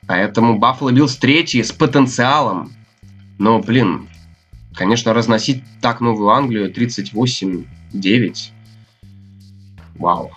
Поэтому 0.06 0.58
Баффало 0.58 0.92
Биллс 0.92 1.16
третий 1.16 1.62
с 1.64 1.72
потенциалом. 1.72 2.72
Но, 3.38 3.58
блин, 3.58 4.08
конечно, 4.72 5.12
разносить 5.12 5.64
так 5.82 6.00
Новую 6.00 6.30
Англию 6.30 6.72
38-9. 6.72 8.36
Вау. 9.96 10.30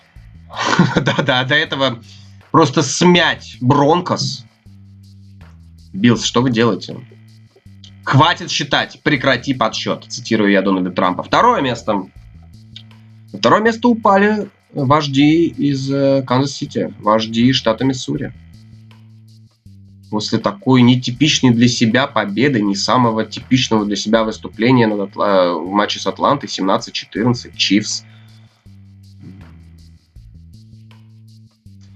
Да-да, 0.96 1.44
до 1.44 1.54
этого 1.54 2.00
просто 2.50 2.82
смять 2.82 3.58
Бронкос. 3.62 4.44
Биллс, 5.94 6.24
что 6.24 6.42
вы 6.42 6.50
делаете? 6.50 6.98
Хватит 8.04 8.50
считать, 8.50 9.04
прекрати 9.04 9.54
подсчет, 9.54 10.06
цитирую 10.08 10.52
я 10.52 10.64
Дональда 10.64 10.90
Трампа. 10.90 11.22
Второе 11.22 11.62
место. 11.62 12.08
Второе 13.32 13.62
место 13.62 13.88
упали 13.88 14.50
вожди 14.74 15.48
из 15.48 15.92
э, 15.92 16.24
Канзас-Сити, 16.26 16.94
вожди 17.00 17.52
штата 17.54 17.86
Миссури. 17.86 18.34
После 20.10 20.40
такой 20.40 20.82
нетипичной 20.82 21.52
для 21.52 21.68
себя 21.68 22.08
победы, 22.08 22.62
не 22.62 22.76
самого 22.76 23.26
типичного 23.26 23.86
для 23.86 23.96
себя 23.96 24.24
выступления 24.24 24.88
на 24.88 25.04
Атла... 25.04 25.54
в 25.54 25.70
матче 25.70 26.00
с 26.00 26.08
Атлантой 26.08 26.50
17-14, 26.50 27.56
Чифс. 27.56 28.04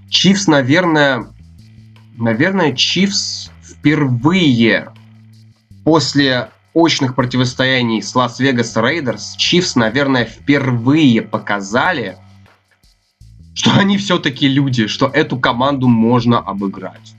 Чифс, 0.08 0.46
наверное, 0.46 1.26
наверное, 2.16 2.72
Чифс 2.72 3.50
впервые 3.62 4.92
после 5.84 6.50
очных 6.72 7.14
противостояний 7.14 8.00
с 8.00 8.14
Лас-Вегас 8.14 8.76
Рейдерс, 8.76 9.34
Чифс, 9.36 9.74
наверное, 9.74 10.24
впервые 10.24 11.22
показали, 11.22 12.16
что 13.54 13.72
они 13.74 13.98
все-таки 13.98 14.48
люди, 14.48 14.86
что 14.86 15.06
эту 15.06 15.38
команду 15.38 15.88
можно 15.88 16.38
обыграть. 16.38 17.14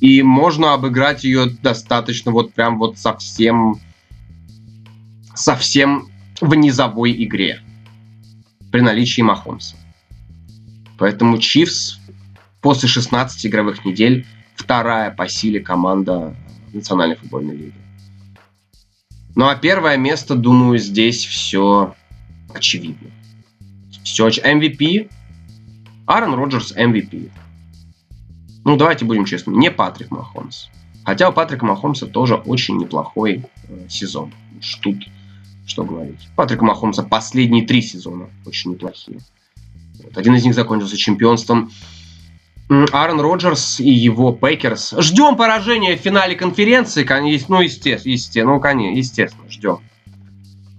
И 0.00 0.22
можно 0.22 0.74
обыграть 0.74 1.24
ее 1.24 1.46
достаточно 1.46 2.32
вот 2.32 2.52
прям 2.52 2.78
вот 2.78 2.98
совсем 2.98 3.80
совсем 5.34 6.08
в 6.40 6.54
низовой 6.54 7.12
игре 7.24 7.60
при 8.70 8.80
наличии 8.80 9.22
Махомса. 9.22 9.76
Поэтому 10.98 11.38
Чивс 11.38 11.98
после 12.60 12.88
16 12.88 13.46
игровых 13.46 13.84
недель 13.84 14.26
вторая 14.56 15.10
по 15.10 15.28
силе 15.28 15.60
команда 15.60 16.36
Национальной 16.72 17.16
футбольной 17.16 17.56
лиги. 17.56 17.74
Ну 19.36 19.48
а 19.48 19.56
первое 19.56 19.96
место, 19.96 20.34
думаю, 20.34 20.78
здесь 20.78 21.24
все 21.24 21.94
очевидно. 22.52 23.10
Все 24.04 24.28
MVP. 24.28 25.10
Аарон 26.06 26.34
Роджерс 26.34 26.72
MVP. 26.76 27.30
Ну, 28.64 28.76
давайте 28.76 29.04
будем 29.04 29.24
честными, 29.24 29.56
не 29.56 29.70
Патрик 29.70 30.10
Махомс. 30.10 30.68
Хотя 31.04 31.28
у 31.28 31.32
Патрика 31.32 31.66
Махомса 31.66 32.06
тоже 32.06 32.34
очень 32.34 32.78
неплохой 32.78 33.44
э, 33.68 33.86
сезон. 33.88 34.32
Уж 34.58 34.74
тут 34.76 34.96
что 35.66 35.84
говорить. 35.84 36.28
Патрика 36.36 36.64
Махомса 36.64 37.02
последние 37.02 37.66
три 37.66 37.82
сезона 37.82 38.28
очень 38.46 38.72
неплохие. 38.72 39.20
Вот. 40.02 40.16
Один 40.16 40.34
из 40.34 40.44
них 40.44 40.54
закончился 40.54 40.96
чемпионством. 40.96 41.70
Аарон 42.68 43.20
Роджерс 43.20 43.80
и 43.80 43.90
его 43.90 44.32
Пейкерс. 44.32 44.94
Ждем 44.98 45.36
поражения 45.36 45.96
в 45.96 46.00
финале 46.00 46.34
конференции. 46.34 47.06
Ну, 47.48 47.60
естественно, 47.60 48.54
ну, 48.54 48.60
конечно, 48.60 48.96
естественно, 48.96 49.50
ждем. 49.50 49.80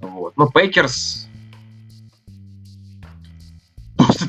Вот. 0.01 0.35
Но 0.37 0.47
Пейкерс 0.47 1.24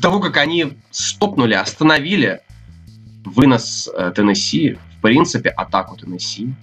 того, 0.07 0.21
как 0.21 0.37
они 0.37 0.77
стопнули, 0.89 1.53
остановили 1.53 2.39
вынос 3.25 3.89
э, 3.93 4.13
Теннесси, 4.15 4.77
в 4.97 5.01
принципе, 5.01 5.49
атаку 5.49 5.97
Теннесси. 5.97 6.55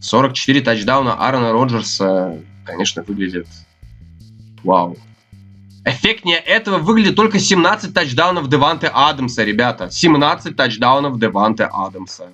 44 0.00 0.62
тачдауна 0.62 1.12
Аарона 1.12 1.52
Роджерса, 1.52 2.40
конечно, 2.64 3.02
выглядит 3.02 3.46
вау. 4.64 4.96
Эффектнее 5.84 6.38
этого 6.38 6.78
выглядит 6.78 7.14
только 7.14 7.38
17 7.38 7.92
тачдаунов 7.92 8.48
Деванте 8.48 8.86
Адамса, 8.86 9.44
ребята. 9.44 9.90
17 9.90 10.56
тачдаунов 10.56 11.20
Деванте 11.20 11.64
Адамса. 11.64 12.32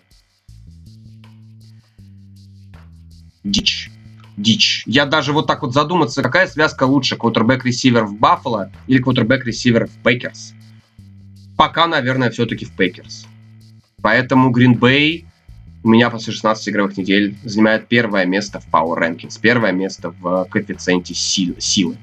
Дичь. 3.42 3.90
Дичь. 4.36 4.82
Я 4.86 5.06
даже 5.06 5.32
вот 5.32 5.46
так 5.46 5.62
вот 5.62 5.72
задуматься, 5.72 6.22
какая 6.22 6.46
связка 6.46 6.84
лучше, 6.84 7.16
квотербек-ресивер 7.16 8.04
в 8.04 8.18
Баффало 8.18 8.70
или 8.86 9.02
квотербек-ресивер 9.02 9.86
в 9.86 10.02
Пейкерс? 10.02 10.52
Пока, 11.56 11.86
наверное, 11.86 12.30
все-таки 12.30 12.66
в 12.66 12.72
Пейкерс. 12.72 13.26
Поэтому 14.02 14.50
Гринбей 14.50 15.26
у 15.82 15.88
меня 15.88 16.10
после 16.10 16.32
16 16.32 16.68
игровых 16.68 16.96
недель 16.98 17.36
занимает 17.44 17.88
первое 17.88 18.26
место 18.26 18.60
в 18.60 18.68
Power 18.68 18.98
Rankings, 18.98 19.38
первое 19.40 19.72
место 19.72 20.10
в 20.10 20.44
коэффициенте 20.50 21.14
силы, 21.14 21.96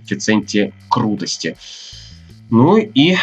коэффициенте 0.00 0.74
крутости. 0.90 1.56
Ну 2.50 2.76
и 2.76 3.16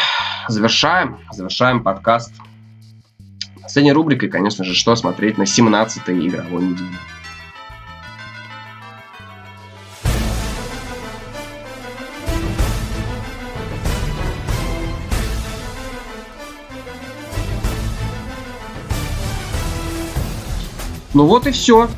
завершаем, 0.48 1.20
завершаем 1.32 1.84
подкаст 1.84 2.34
последней 3.62 3.92
рубрикой, 3.92 4.30
конечно 4.30 4.64
же, 4.64 4.74
что 4.74 4.96
смотреть 4.96 5.38
на 5.38 5.44
17-й 5.44 6.28
игровой 6.28 6.64
неделе. 6.64 6.90
Ну 21.18 21.26
вот 21.26 21.48
и 21.48 21.52
все. 21.52 21.90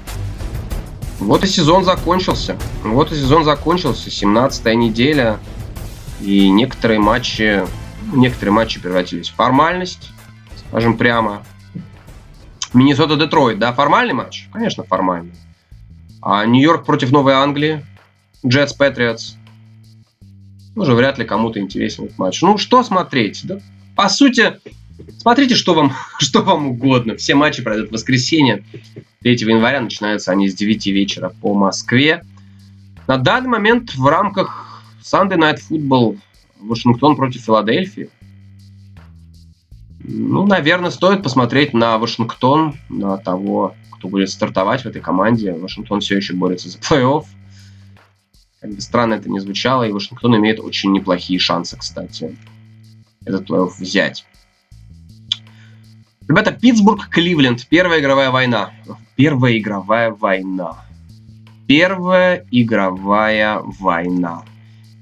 Вот 1.20 1.44
и 1.44 1.48
сезон 1.48 1.84
закончился. 1.84 2.58
Вот 2.86 3.12
и 3.12 3.16
сезон 3.16 3.44
закончился. 3.44 4.10
17 4.10 4.74
неделя. 4.76 5.40
И 6.22 6.50
некоторые 6.50 7.02
матчи, 7.02 7.66
некоторые 8.14 8.54
матчи 8.54 8.80
превратились 8.80 9.28
в 9.28 9.36
формальность, 9.36 10.12
скажем 10.56 10.98
прямо. 10.98 11.44
Миннесота-Детройт, 12.72 13.58
да, 13.58 13.74
формальный 13.74 14.14
матч? 14.14 14.48
Конечно, 14.54 14.86
формальный. 14.86 15.34
А 16.22 16.46
Нью-Йорк 16.46 16.86
против 16.86 17.12
Новой 17.12 17.34
Англии, 17.34 17.86
Джетс 18.48 18.72
Патриотс. 18.72 19.36
Уже 20.78 20.94
вряд 20.94 21.18
ли 21.18 21.26
кому-то 21.26 21.60
интересен 21.60 22.06
этот 22.06 22.18
матч. 22.20 22.42
Ну, 22.42 22.58
что 22.58 22.84
смотреть? 22.84 23.42
Да, 23.44 23.60
по 23.98 24.08
сути, 24.08 24.62
смотрите, 25.18 25.56
что 25.56 25.74
вам, 25.74 25.94
что 26.20 26.42
вам 26.42 26.68
угодно. 26.68 27.16
Все 27.16 27.36
матчи 27.36 27.64
пройдут 27.64 27.90
в 27.90 27.94
воскресенье. 27.94 28.64
3 29.22 29.34
января 29.36 29.82
начинаются 29.82 30.32
они 30.32 30.48
с 30.48 30.56
9 30.56 30.88
вечера 30.88 31.34
по 31.42 31.54
Москве. 31.54 32.24
На 33.08 33.18
данный 33.18 33.50
момент 33.50 33.96
в 33.96 34.06
рамках 34.08 34.84
Sunday 35.04 35.38
Night 35.38 35.60
Football 35.70 36.20
Вашингтон 36.60 37.16
против 37.16 37.42
Филадельфии. 37.42 38.10
Ну, 40.00 40.46
наверное, 40.46 40.92
стоит 40.92 41.24
посмотреть 41.24 41.74
на 41.74 41.98
Вашингтон, 41.98 42.76
на 42.90 43.18
того, 43.18 43.76
кто 43.92 44.08
будет 44.08 44.30
стартовать 44.30 44.84
в 44.84 44.86
этой 44.86 45.02
команде. 45.02 45.54
Вашингтон 45.54 46.00
все 46.00 46.18
еще 46.18 46.34
борется 46.34 46.70
за 46.70 46.78
плей-офф. 46.78 47.26
Как 48.62 48.72
бы 48.72 48.82
странно 48.82 49.16
это 49.16 49.30
не 49.30 49.40
звучало, 49.40 49.84
и 49.84 49.92
Вашингтон 49.92 50.36
имеет 50.38 50.60
очень 50.60 50.92
неплохие 50.92 51.40
шансы, 51.40 51.78
кстати, 51.78 52.38
этот 53.26 53.50
плей-офф 53.50 53.72
взять. 53.80 54.26
Ребята, 56.30 56.52
Питтсбург, 56.52 57.10
Кливленд. 57.10 57.66
Первая 57.70 58.00
игровая 58.02 58.30
война. 58.30 58.70
Первая 59.16 59.58
игровая 59.58 60.12
война. 60.12 60.86
Первая 61.66 62.46
игровая 62.52 63.60
война. 63.64 64.44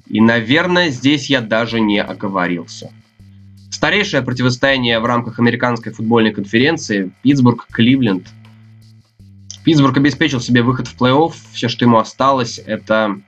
И, 0.07 0.21
наверное, 0.21 0.89
здесь 0.89 1.29
я 1.29 1.41
даже 1.41 1.81
не 1.81 2.01
оговорился. 2.01 2.91
Старейшее 3.69 4.23
противостояние 4.23 5.01
в 5.01 5.05
рамках 5.05 5.37
американской 5.37 5.91
футбольной 5.91 6.31
конференции 6.31 7.11
Питтсбург-Кливленд. 7.23 8.25
Питтсбург 9.65 9.97
обеспечил 9.97 10.39
себе 10.39 10.61
выход 10.61 10.87
в 10.87 10.95
плей-офф. 10.95 11.33
Все, 11.51 11.67
что 11.67 11.83
ему 11.83 11.97
осталось, 11.97 12.57
это 12.57 13.19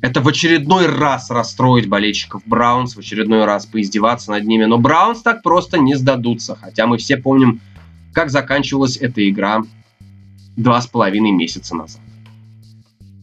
это 0.00 0.20
в 0.20 0.28
очередной 0.28 0.86
раз 0.86 1.30
расстроить 1.30 1.88
болельщиков 1.88 2.42
Браунс, 2.46 2.94
в 2.94 2.98
очередной 2.98 3.44
раз 3.44 3.66
поиздеваться 3.66 4.30
над 4.30 4.44
ними. 4.44 4.64
Но 4.64 4.78
Браунс 4.78 5.22
так 5.22 5.42
просто 5.42 5.78
не 5.78 5.96
сдадутся, 5.96 6.56
хотя 6.60 6.86
мы 6.86 6.98
все 6.98 7.16
помним, 7.16 7.60
как 8.12 8.30
заканчивалась 8.30 8.96
эта 8.96 9.28
игра 9.28 9.62
два 10.56 10.80
с 10.80 10.86
половиной 10.86 11.32
месяца 11.32 11.74
назад. 11.74 12.00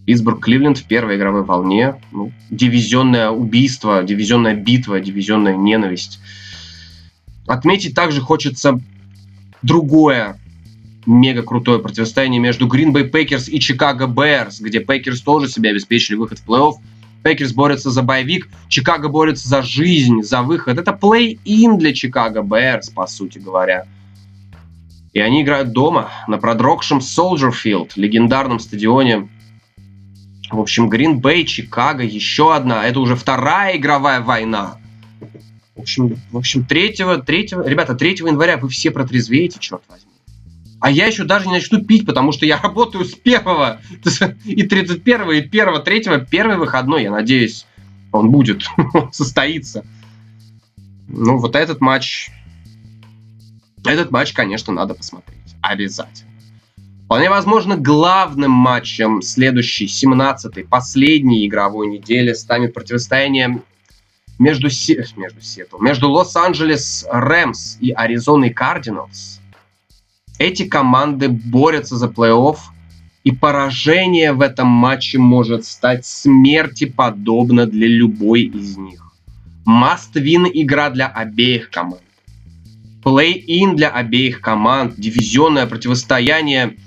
Питтсбург 0.05 0.43
Кливленд 0.43 0.78
в 0.78 0.86
первой 0.86 1.15
игровой 1.17 1.43
волне. 1.43 1.95
Ну, 2.11 2.32
дивизионное 2.49 3.30
убийство, 3.30 4.03
дивизионная 4.03 4.55
битва, 4.55 4.99
дивизионная 4.99 5.55
ненависть. 5.55 6.19
Отметить 7.47 7.95
также 7.95 8.21
хочется 8.21 8.80
другое 9.61 10.39
мега 11.06 11.43
крутое 11.43 11.80
противостояние 11.80 12.39
между 12.39 12.68
Green 12.68 12.91
Bay 12.91 13.10
Packers 13.10 13.49
и 13.49 13.60
Chicago 13.60 14.08
Bears, 14.08 14.58
где 14.60 14.80
Packers 14.80 15.24
тоже 15.24 15.47
себе 15.47 15.70
обеспечили 15.70 16.16
выход 16.16 16.39
в 16.39 16.47
плей-офф. 16.47 16.76
Packers 17.24 17.53
борются 17.56 17.89
за 17.89 18.03
боевик, 18.03 18.49
Чикаго 18.68 19.10
борется 19.10 19.47
за 19.47 19.64
жизнь, 19.64 20.22
за 20.22 20.43
выход. 20.43 20.78
Это 20.78 20.91
плей-ин 20.91 21.78
для 21.78 21.93
Чикаго 21.93 22.41
Bears, 22.41 22.93
по 22.93 23.08
сути 23.08 23.39
говоря. 23.39 23.86
И 25.14 25.20
они 25.20 25.41
играют 25.41 25.72
дома, 25.72 26.12
на 26.28 26.38
продрогшем 26.38 26.99
Soldier 26.99 27.51
Field, 27.51 27.91
легендарном 27.95 28.60
стадионе. 28.60 29.28
В 30.51 30.60
общем, 30.60 30.89
Green 30.89 31.20
Bay, 31.20 31.45
Чикаго, 31.45 32.03
еще 32.03 32.53
одна. 32.53 32.86
Это 32.86 32.99
уже 32.99 33.16
вторая 33.16 33.78
игровая 33.78 34.22
война. 34.22 34.78
В 35.76 35.82
общем, 35.82 36.18
в 36.32 36.38
общем 36.38 36.64
3, 36.64 36.93
3, 37.26 37.47
ребята, 37.66 37.95
3 37.95 38.18
января 38.18 38.58
вы 38.58 38.70
все 38.70 38.91
протрезвеете, 38.91 39.58
черт 39.60 39.82
возьми. 39.89 40.05
А 40.80 40.91
я 40.91 41.07
еще 41.07 41.23
даже 41.23 41.47
не 41.47 41.53
начну 41.53 41.84
пить, 41.84 42.05
потому 42.05 42.32
что 42.32 42.45
я 42.45 42.57
работаю 42.57 43.05
с 43.05 43.13
первого 43.13 43.82
и 44.43 44.63
31 44.63 45.32
и 45.32 45.39
1 45.39 45.84
3 45.84 46.03
первый 46.30 46.57
выходной. 46.57 47.03
Я 47.03 47.11
надеюсь, 47.11 47.65
он 48.11 48.32
будет, 48.32 48.65
состоится. 49.11 49.86
Ну, 51.07 51.38
вот 51.38 51.55
этот 51.55 51.82
матч... 51.82 52.30
Этот 53.86 54.11
матч, 54.11 54.34
конечно, 54.34 54.73
надо 54.73 54.95
посмотреть. 54.95 55.55
Обязательно. 55.61 56.32
Вполне 57.05 57.30
возможно, 57.30 57.78
главным 57.78 58.49
матчем 58.49 59.21
следующей 59.21 59.86
17-й, 59.86 60.63
последней 60.63 61.45
игровой 61.45 61.88
недели 61.88 62.34
станет 62.34 62.73
противостояние 62.73 63.61
между, 64.39 64.69
между 65.15 65.41
Сиэтл, 65.41 65.78
между 65.78 66.09
Лос-Анджелес 66.09 67.05
Рэмс 67.11 67.78
и 67.80 67.91
Аризоной 67.91 68.49
Кардиналс 68.49 69.39
эти 70.38 70.66
команды 70.66 71.30
борются 71.30 71.98
за 71.98 72.08
плей-офф, 72.08 72.58
и 73.24 73.32
поражение 73.32 74.34
в 74.34 74.42
этом 74.42 74.68
матче 74.68 75.18
может 75.18 75.66
стать 75.66 76.06
смерти 76.06 76.86
подобно 76.86 77.66
для 77.66 77.88
любой 77.88 78.44
из 78.44 78.78
них. 78.78 79.02
Must-win 79.68 80.50
игра 80.54 80.92
для 80.92 81.08
обеих 81.08 81.72
команд. 81.72 82.02
Play-in 83.04 83.76
для 83.76 83.90
обеих 83.90 84.42
команд. 84.42 84.96
Дивизионное 84.98 85.66
противостояние. 85.66 86.78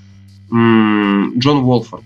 М-м, 0.51 1.39
Джон 1.39 1.59
Уолфорд. 1.59 2.05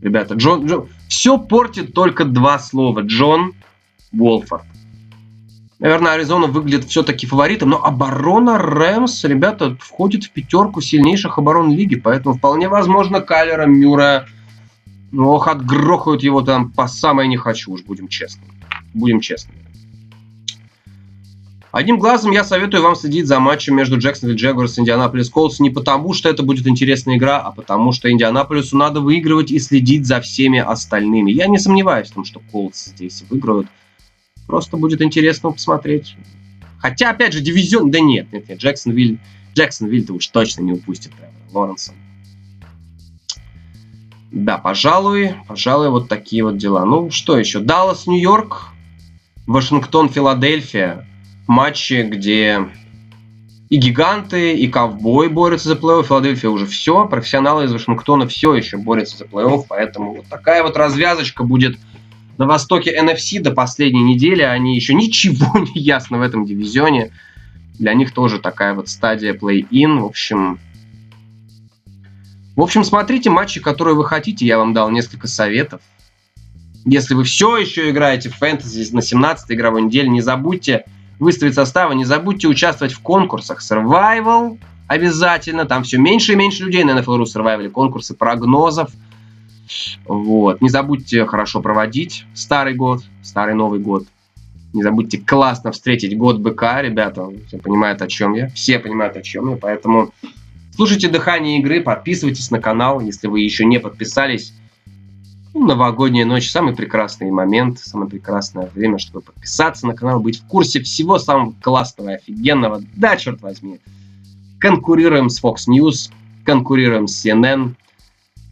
Ребята, 0.00 0.34
Джон, 0.34 0.66
Джон... 0.66 0.88
Все 1.08 1.38
портит 1.38 1.92
только 1.92 2.24
два 2.24 2.60
слова. 2.60 3.00
Джон 3.00 3.54
Уолфорд. 4.12 4.64
Наверное, 5.84 6.12
Аризона 6.12 6.46
выглядит 6.46 6.86
все-таки 6.86 7.26
фаворитом, 7.26 7.68
но 7.68 7.84
оборона 7.84 8.56
Рэмс, 8.56 9.22
ребята, 9.24 9.76
входит 9.78 10.24
в 10.24 10.30
пятерку 10.30 10.80
сильнейших 10.80 11.36
оборон 11.36 11.70
лиги, 11.70 11.94
поэтому 11.94 12.36
вполне 12.36 12.70
возможно 12.70 13.20
Калера, 13.20 13.66
Мюра, 13.66 14.26
ох, 15.14 15.46
отгрохают 15.46 16.22
его 16.22 16.40
там 16.40 16.70
по 16.70 16.88
самое 16.88 17.28
не 17.28 17.36
хочу, 17.36 17.70
уж 17.70 17.82
будем 17.82 18.08
честны. 18.08 18.44
Будем 18.94 19.20
честны. 19.20 19.52
Одним 21.70 21.98
глазом 21.98 22.30
я 22.30 22.44
советую 22.44 22.82
вам 22.82 22.96
следить 22.96 23.26
за 23.26 23.38
матчем 23.38 23.76
между 23.76 23.98
Джексонвилл 23.98 24.36
Джегорс 24.36 24.78
и 24.78 24.80
Индианаполис 24.80 25.28
Колдс 25.28 25.60
не 25.60 25.68
потому, 25.68 26.14
что 26.14 26.30
это 26.30 26.42
будет 26.42 26.66
интересная 26.66 27.18
игра, 27.18 27.40
а 27.40 27.52
потому 27.52 27.92
что 27.92 28.10
Индианаполису 28.10 28.74
надо 28.78 29.02
выигрывать 29.02 29.50
и 29.50 29.58
следить 29.58 30.06
за 30.06 30.22
всеми 30.22 30.60
остальными. 30.60 31.30
Я 31.30 31.46
не 31.46 31.58
сомневаюсь 31.58 32.08
в 32.08 32.14
том, 32.14 32.24
что 32.24 32.40
Колдс 32.50 32.86
здесь 32.86 33.22
выиграют. 33.28 33.66
Просто 34.46 34.76
будет 34.76 35.02
интересно 35.02 35.50
посмотреть. 35.50 36.16
Хотя, 36.78 37.10
опять 37.10 37.32
же, 37.32 37.40
дивизион... 37.40 37.90
Да 37.90 38.00
нет, 38.00 38.32
нет, 38.32 38.48
нет. 38.48 38.58
Джексонвилл... 38.58 39.18
Джексонвилл-то 39.54 40.14
уж 40.14 40.26
точно 40.26 40.62
не 40.62 40.72
упустит 40.72 41.12
Лоренса. 41.52 41.92
Да, 44.30 44.58
пожалуй, 44.58 45.34
пожалуй, 45.46 45.90
вот 45.90 46.08
такие 46.08 46.42
вот 46.42 46.58
дела. 46.58 46.84
Ну, 46.84 47.10
что 47.10 47.38
еще? 47.38 47.60
Даллас, 47.60 48.06
Нью-Йорк, 48.06 48.68
Вашингтон, 49.46 50.08
Филадельфия 50.08 51.06
матчи, 51.46 52.02
где 52.02 52.68
и 53.70 53.76
гиганты, 53.76 54.56
и 54.56 54.68
ковбой 54.68 55.28
борются 55.28 55.68
за 55.68 55.74
плей-офф. 55.76 56.06
Филадельфия 56.06 56.50
уже 56.50 56.66
все. 56.66 57.06
Профессионалы 57.06 57.64
из 57.64 57.72
Вашингтона 57.72 58.26
все 58.26 58.54
еще 58.54 58.76
борются 58.76 59.18
за 59.18 59.24
плей-офф. 59.24 59.66
Поэтому 59.68 60.16
вот 60.16 60.26
такая 60.26 60.62
вот 60.62 60.76
развязочка 60.76 61.44
будет 61.44 61.78
на 62.38 62.46
востоке 62.46 62.96
NFC 62.98 63.40
до 63.40 63.52
последней 63.52 64.02
недели. 64.02 64.42
Они 64.42 64.74
еще 64.74 64.94
ничего 64.94 65.58
не 65.74 65.80
ясно 65.80 66.18
в 66.18 66.22
этом 66.22 66.44
дивизионе. 66.44 67.12
Для 67.78 67.94
них 67.94 68.12
тоже 68.12 68.38
такая 68.38 68.74
вот 68.74 68.88
стадия 68.88 69.34
плей-ин. 69.34 70.00
В 70.00 70.04
общем, 70.04 70.58
в 72.56 72.62
общем, 72.62 72.84
смотрите 72.84 73.30
матчи, 73.30 73.60
которые 73.60 73.96
вы 73.96 74.04
хотите. 74.04 74.46
Я 74.46 74.58
вам 74.58 74.72
дал 74.72 74.90
несколько 74.90 75.26
советов. 75.26 75.80
Если 76.84 77.14
вы 77.14 77.24
все 77.24 77.56
еще 77.56 77.90
играете 77.90 78.28
в 78.28 78.36
фэнтези 78.36 78.94
на 78.94 79.02
17 79.02 79.50
игровой 79.52 79.82
неделе, 79.82 80.08
не 80.08 80.20
забудьте 80.20 80.84
выставить 81.18 81.54
составы. 81.54 81.94
Не 81.94 82.04
забудьте 82.04 82.46
участвовать 82.46 82.92
в 82.92 83.00
конкурсах 83.00 83.60
Survival 83.60 84.58
обязательно. 84.86 85.64
Там 85.64 85.82
все 85.82 85.98
меньше 85.98 86.32
и 86.32 86.36
меньше 86.36 86.64
людей 86.64 86.84
на 86.84 86.90
NFL.ru 86.92 87.24
Survival. 87.24 87.70
Конкурсы 87.70 88.14
прогнозов. 88.14 88.90
Вот. 90.06 90.60
Не 90.60 90.68
забудьте 90.68 91.24
хорошо 91.26 91.60
проводить 91.60 92.24
старый 92.34 92.74
год, 92.74 93.02
старый 93.22 93.54
Новый 93.54 93.80
год. 93.80 94.06
Не 94.72 94.82
забудьте 94.82 95.18
классно 95.18 95.70
встретить 95.70 96.18
год 96.18 96.38
БК, 96.40 96.82
ребята. 96.82 97.28
Все 97.46 97.58
понимают, 97.58 98.02
о 98.02 98.08
чем 98.08 98.34
я. 98.34 98.48
Все 98.48 98.78
понимают, 98.78 99.16
о 99.16 99.22
чем 99.22 99.50
я. 99.50 99.56
Поэтому 99.56 100.12
слушайте 100.74 101.08
дыхание 101.08 101.60
игры, 101.60 101.80
подписывайтесь 101.80 102.50
на 102.50 102.60
канал, 102.60 103.00
если 103.00 103.28
вы 103.28 103.40
еще 103.40 103.64
не 103.64 103.78
подписались. 103.78 104.52
Ну, 105.54 105.66
новогодняя 105.66 106.26
ночь– 106.26 106.50
самый 106.50 106.74
прекрасный 106.74 107.30
момент, 107.30 107.78
самое 107.78 108.10
прекрасное 108.10 108.68
время, 108.74 108.98
чтобы 108.98 109.20
подписаться 109.20 109.86
на 109.86 109.94
канал, 109.94 110.18
быть 110.18 110.40
в 110.40 110.46
курсе 110.48 110.82
всего 110.82 111.20
самого 111.20 111.54
классного 111.62 112.14
офигенного. 112.14 112.82
Да, 112.96 113.16
черт 113.16 113.40
возьми. 113.40 113.78
Конкурируем 114.58 115.30
с 115.30 115.40
Fox 115.40 115.68
News, 115.68 116.10
конкурируем 116.44 117.06
с 117.06 117.24
CNN, 117.24 117.74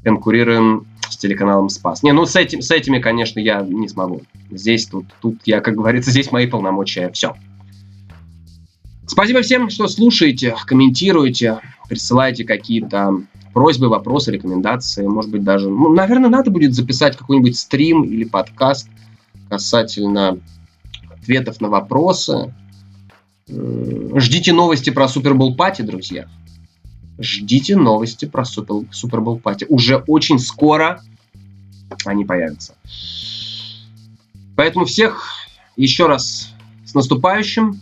конкурируем 0.05 0.87
с 1.13 1.17
телеканалом 1.17 1.69
Спас. 1.69 2.03
Не, 2.03 2.13
ну 2.13 2.27
с, 2.27 2.37
этим, 2.37 2.63
с 2.63 2.71
этими, 2.71 2.99
конечно, 2.99 3.39
я 3.39 3.63
не 3.63 3.89
смогу. 3.89 4.23
Здесь, 4.51 4.87
тут, 4.87 5.07
тут 5.21 5.39
я, 5.45 5.61
как 5.61 5.75
говорится, 5.75 6.11
здесь 6.11 6.33
мои 6.33 6.47
полномочия. 6.47 7.11
Все. 7.13 7.35
Спасибо 9.07 9.43
всем, 9.43 9.69
что 9.71 9.89
слушаете, 9.89 10.55
комментируете, 10.67 11.61
присылаете 11.89 12.45
какие-то 12.45 13.23
просьбы, 13.53 13.89
вопросы, 13.89 14.33
рекомендации, 14.33 15.07
может 15.07 15.31
быть, 15.31 15.45
даже, 15.45 15.69
ну, 15.69 15.93
наверное, 15.93 16.31
надо 16.31 16.51
будет 16.51 16.75
записать 16.75 17.17
какой-нибудь 17.17 17.57
стрим 17.57 18.03
или 18.05 18.25
подкаст 18.25 18.89
касательно 19.51 20.39
ответов 21.11 21.61
на 21.61 21.69
вопросы. 21.69 22.55
Ждите 23.49 24.53
новости 24.53 24.91
про 24.91 25.09
Супербол 25.09 25.57
Пати, 25.57 25.83
друзья. 25.83 26.29
Ждите 27.19 27.77
новости 27.77 28.25
про 28.25 28.45
Супер, 28.45 28.87
Супербол 28.91 29.39
Пати. 29.39 29.67
Уже 29.69 29.97
очень 30.07 30.39
скоро 30.39 31.03
они 32.05 32.25
появятся. 32.25 32.75
Поэтому 34.57 34.85
всех 34.85 35.33
еще 35.77 36.07
раз 36.07 36.53
с 36.85 36.95
наступающим. 36.95 37.81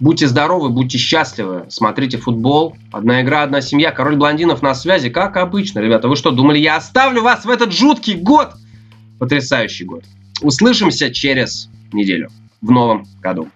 Будьте 0.00 0.26
здоровы, 0.26 0.68
будьте 0.70 0.98
счастливы, 0.98 1.66
смотрите 1.68 2.18
футбол. 2.18 2.76
Одна 2.92 3.22
игра, 3.22 3.42
одна 3.42 3.60
семья. 3.60 3.90
Король 3.90 4.16
блондинов 4.16 4.60
на 4.60 4.74
связи, 4.74 5.08
как 5.08 5.36
обычно. 5.36 5.78
Ребята, 5.78 6.08
вы 6.08 6.16
что, 6.16 6.30
думали, 6.30 6.58
я 6.58 6.76
оставлю 6.76 7.22
вас 7.22 7.44
в 7.44 7.50
этот 7.50 7.72
жуткий 7.72 8.14
год? 8.14 8.52
Потрясающий 9.18 9.84
год. 9.84 10.04
Услышимся 10.42 11.12
через 11.12 11.70
неделю 11.92 12.30
в 12.60 12.70
новом 12.70 13.06
году. 13.22 13.48